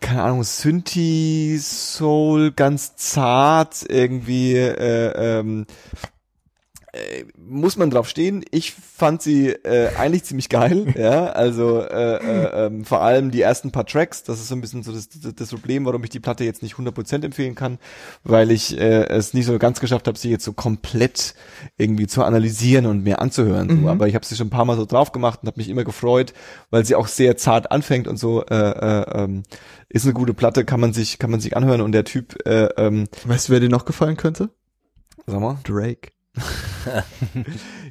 [0.00, 5.66] keine Ahnung, Synthi Soul, ganz zart irgendwie äh, ähm,
[6.92, 8.44] äh, muss man drauf stehen.
[8.50, 11.26] Ich fand sie äh, eigentlich ziemlich geil, ja.
[11.26, 14.82] Also äh, äh, ähm, vor allem die ersten paar Tracks, das ist so ein bisschen
[14.82, 17.78] so das, das, das Problem, warum ich die Platte jetzt nicht 100% empfehlen kann,
[18.24, 21.34] weil ich äh, es nicht so ganz geschafft habe, sie jetzt so komplett
[21.78, 23.70] irgendwie zu analysieren und mir anzuhören.
[23.70, 23.76] So.
[23.76, 23.88] Mhm.
[23.88, 25.84] Aber ich habe sie schon ein paar Mal so drauf gemacht und habe mich immer
[25.84, 26.34] gefreut,
[26.70, 28.44] weil sie auch sehr zart anfängt und so.
[28.44, 29.44] Äh, äh, ähm,
[29.88, 32.64] ist eine gute Platte, kann man sich kann man sich anhören und der Typ äh,
[32.76, 34.50] ähm, Weißt du, wer dir noch gefallen könnte?
[35.26, 35.58] Sag mal.
[35.64, 36.10] Drake.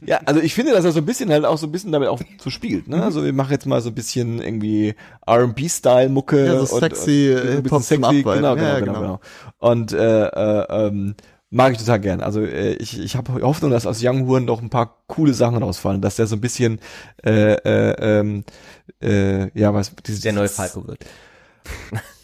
[0.03, 2.09] Ja, also ich finde, dass er so ein bisschen halt auch so ein bisschen damit
[2.09, 3.03] auch so spielt, ne?
[3.03, 4.95] Also wir machen jetzt mal so ein bisschen irgendwie
[5.27, 6.45] R&B-Style-Mucke.
[6.45, 8.79] Ja, so sexy, und, und, äh, ein bisschen Hip-Hop zum sexy, genau, Ja, genau, ja,
[8.79, 8.99] genau, genau.
[8.99, 9.19] genau.
[9.59, 11.15] Und äh, äh, ähm,
[11.51, 12.21] mag ich total gern.
[12.21, 15.61] Also äh, ich, ich habe Hoffnung, dass aus Young Horn noch ein paar coole Sachen
[15.61, 16.79] rausfallen, dass der so ein bisschen
[17.23, 18.43] äh, äh, ähm,
[19.03, 21.05] äh, ja, was dieses, Der neue Falco wird.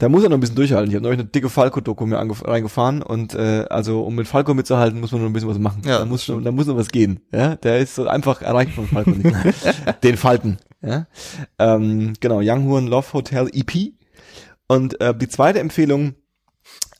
[0.00, 0.90] Da muss er noch ein bisschen durchhalten.
[0.90, 4.98] Ich habe neulich eine dicke Falco-Doku mir reingefahren und äh, also um mit Falco mitzuhalten,
[4.98, 5.82] muss man noch ein bisschen was machen.
[5.84, 7.20] Ja, da muss schon, da muss noch was gehen.
[7.32, 9.30] Ja, der ist so einfach erreicht von Falco nicht.
[10.02, 10.56] Den Falken.
[10.80, 11.06] Ja,
[11.58, 12.40] ähm, genau.
[12.42, 13.92] Young Horn Love Hotel EP.
[14.68, 16.14] Und äh, die zweite Empfehlung,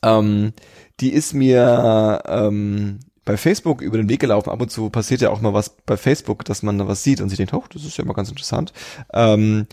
[0.03, 0.53] ähm,
[0.99, 4.51] die ist mir ähm, bei Facebook über den Weg gelaufen.
[4.51, 7.19] Ab und zu passiert ja auch mal was bei Facebook, dass man da was sieht
[7.19, 8.73] und sich denkt, oh, das ist ja mal ganz interessant.
[9.11, 9.65] Ähm,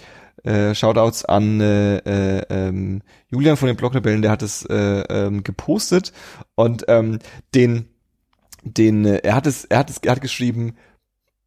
[0.44, 4.74] äh, Shoutouts an äh, äh, ähm, Julian von den Blockrebellen, der hat es äh,
[5.08, 6.12] ähm, gepostet
[6.54, 7.18] und ähm,
[7.54, 7.88] den
[8.62, 10.76] den äh, er hat es er hat es er hat geschrieben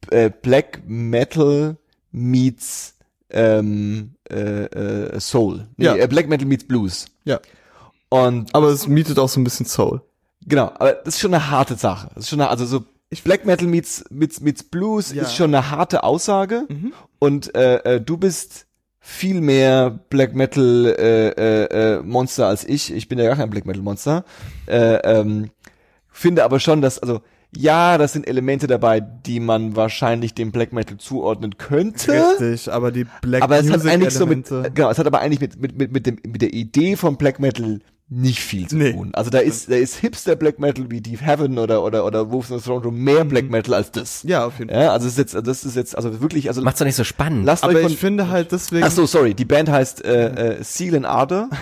[0.10, 1.78] äh, Black Metal
[2.12, 2.98] meets
[3.30, 5.68] ähm, äh, äh, Soul.
[5.78, 5.96] Nee, Ja.
[5.96, 7.06] äh, Black Metal meets Blues.
[7.24, 7.40] Ja.
[8.10, 10.02] Und Aber es mietet auch so ein bisschen Soul.
[10.46, 12.10] genau, aber das ist schon eine harte Sache.
[12.16, 12.84] Das ist schon eine, also so
[13.24, 15.24] Black Metal meets meets meets Blues Ja.
[15.24, 16.94] ist schon eine harte Aussage Mhm.
[17.20, 18.66] und äh, äh, du bist
[19.04, 21.64] viel mehr Black Metal äh, äh,
[21.98, 22.94] äh, Monster als ich.
[22.94, 24.24] Ich bin ja gar kein Black Metal Monster.
[24.68, 25.50] Äh, ähm,
[26.12, 27.22] finde aber schon, dass also
[27.58, 32.14] ja, das sind Elemente dabei, die man wahrscheinlich dem Black Metal zuordnen könnte.
[32.40, 34.72] Richtig, aber die Black Aber es hat eigentlich so mit, Elemente.
[34.74, 37.40] genau, es hat aber eigentlich mit, mit, mit, mit, dem, mit der Idee von Black
[37.40, 37.80] Metal
[38.14, 38.92] nicht viel zu Nee.
[38.92, 39.12] tun.
[39.14, 42.52] Also da ist, da ist Hipster Black Metal wie Deep Heaven oder, oder, oder Wolves
[42.52, 44.26] of the Throne Room mehr Black Metal als das.
[44.26, 44.30] Mhm.
[44.30, 44.82] ja, auf jeden Fall.
[44.84, 47.06] Ja, also das ist jetzt, das ist jetzt, also wirklich, also Macht's doch nicht so
[47.06, 47.46] spannend.
[47.46, 48.84] lasst Aber euch von, ich finde halt deswegen.
[48.84, 51.50] ach so, sorry, die Band heißt, äh, äh, Seal and Ardor.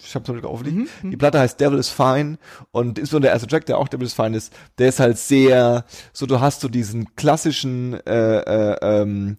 [0.00, 0.88] Ich hab's noch aufliegen.
[1.02, 2.38] Mhm, Die Platte heißt Devil is Fine
[2.70, 5.84] und insbesondere der erste Track, der auch Devil is Fine ist, der ist halt sehr,
[6.14, 9.36] so du hast so diesen klassischen äh, äh, ähm,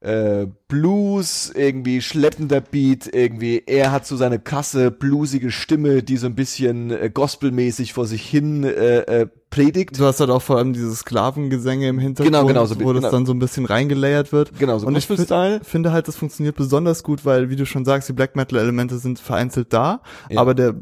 [0.00, 6.26] äh, Blues, irgendwie schleppender Beat, irgendwie, er hat so seine krasse, bluesige Stimme, die so
[6.26, 9.98] ein bisschen äh, gospelmäßig vor sich hin äh, äh, predigt.
[9.98, 13.02] Du hast halt auch vor allem diese Sklavengesänge im Hintergrund, Genau, genau, so- wo das
[13.02, 13.10] genau.
[13.12, 14.58] dann so ein bisschen reingelayert wird.
[14.58, 15.60] Genau, so Und ich fi- Gospel-Style.
[15.64, 18.98] finde halt, das funktioniert besonders gut, weil, wie du schon sagst, die Black Metal Elemente
[18.98, 20.00] sind vereinzelt da,
[20.30, 20.40] Ja.
[20.40, 20.74] aber der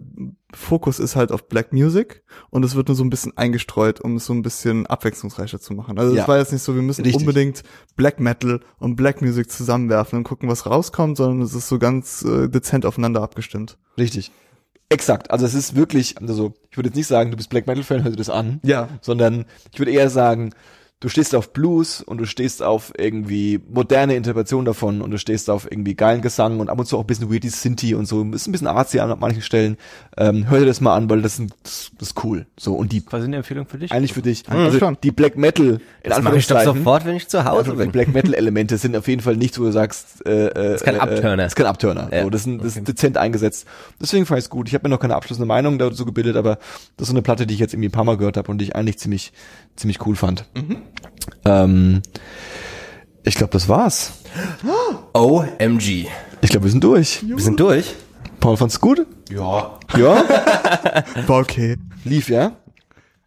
[0.55, 4.16] Fokus ist halt auf Black Music und es wird nur so ein bisschen eingestreut, um
[4.16, 5.99] es so ein bisschen abwechslungsreicher zu machen.
[5.99, 6.29] Also es Ja.
[6.29, 7.20] war jetzt nicht so, wir müssen Richtig.
[7.20, 7.62] unbedingt
[7.97, 12.23] Black Metal und Black Music zusammenwerfen und gucken, was rauskommt, sondern es ist so ganz
[12.23, 13.77] äh, dezent aufeinander abgestimmt.
[13.99, 14.33] Richtig.
[14.89, 15.31] Exakt.
[15.31, 18.03] Also es ist wirklich, also ich würde jetzt nicht sagen, du bist Black Metal Fan,
[18.05, 18.61] hör dir das an.
[18.62, 18.89] Ja.
[19.03, 20.55] Sondern ich würde eher sagen,
[21.01, 25.49] du stehst auf Blues und du stehst auf irgendwie moderne Interpretation davon und du stehst
[25.49, 28.25] auf irgendwie geilen Gesang und ab und zu auch ein bisschen weirdy Sinti und so.
[28.33, 29.77] Ist ein bisschen artsy an manchen Stellen.
[30.16, 32.47] Ähm, hör dir das mal an, weil das, sind, das, das ist cool.
[32.59, 33.93] So und die Quasi eine Empfehlung für dich.
[33.93, 34.45] eigentlich für dich.
[34.49, 34.99] Ja, Also schon.
[35.03, 37.79] die Black Metal in das mache ich doch sofort, wenn ich zu Hause also die
[37.79, 37.93] bin.
[37.93, 40.97] Black Metal Elemente sind auf jeden Fall nicht, wo du sagst, äh, äh, ist kein
[40.97, 41.43] äh, Upturner.
[41.45, 42.09] Äh, ist kein Upturner.
[42.12, 42.23] Ja.
[42.25, 43.66] So, das, sind, das ist dezent eingesetzt.
[44.01, 44.66] Deswegen fand ich es gut.
[44.69, 46.57] Ich habe mir noch keine abschließende Meinung dazu gebildet, aber
[46.97, 48.59] das ist so eine Platte, die ich jetzt irgendwie ein paar Mal gehört habe und
[48.59, 49.33] die ich eigentlich ziemlich,
[49.79, 50.45] ziemlich cool fand.
[51.45, 52.03] Ähm,
[53.23, 54.13] ich glaube, das war's.
[55.13, 56.07] OMG.
[56.41, 57.23] Ich glaube, wir sind durch.
[57.27, 57.95] Wir sind durch.
[58.41, 59.07] Paul fand's gut?
[59.31, 59.79] Ja.
[59.97, 60.25] Ja?
[61.27, 61.77] War okay.
[62.05, 62.53] Lief, ja?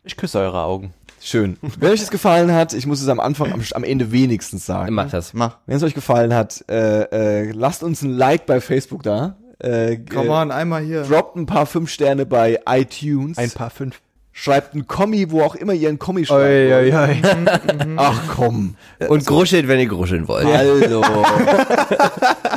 [0.04, 0.94] Ich küsse eure Augen.
[1.24, 1.58] Schön.
[1.62, 4.96] Wenn euch das gefallen hat, ich muss es am Anfang, am, am Ende wenigstens sagen.
[4.96, 5.34] Mach das.
[5.34, 5.58] Mach.
[5.68, 7.04] Wenn es euch gefallen hat, äh,
[7.44, 9.38] äh, lasst uns ein Like bei Facebook da.
[9.60, 11.04] Äh, Come äh, on, einmal hier.
[11.04, 13.38] Droppt ein paar fünf Sterne bei iTunes.
[13.38, 14.02] Ein paar fünf.
[14.34, 16.42] Schreibt ein Kommi, wo auch immer ihr ein Kommi schreibt.
[16.42, 17.22] Oi, oi, oi.
[17.98, 18.76] Ach komm.
[19.10, 20.46] Und gruschelt, wenn ihr gruscheln wollt.
[20.54, 21.04] Hallo.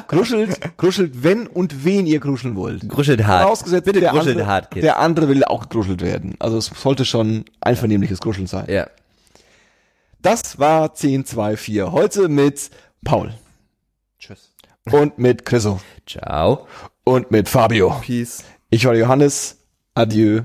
[0.06, 2.88] kruschelt, kruschelt, wenn und wen ihr kruscheln wollt.
[2.88, 3.42] Gruschelt hart.
[3.42, 4.74] Vorausgesetzt, Bitte der gruschelt andere, hart.
[4.76, 6.36] Der andere will auch gegruschelt werden.
[6.38, 8.66] Also es sollte schon einvernehmliches Gruscheln sein.
[8.68, 8.86] Ja.
[10.22, 11.82] Das war 1024.
[11.90, 12.70] Heute mit
[13.04, 13.34] Paul.
[14.20, 14.52] Tschüss.
[14.90, 15.80] Und mit Chriso.
[16.06, 16.66] Ciao.
[17.02, 18.00] Und mit Fabio.
[18.00, 18.44] Peace.
[18.70, 19.58] Ich war Johannes.
[19.94, 20.42] Adieu.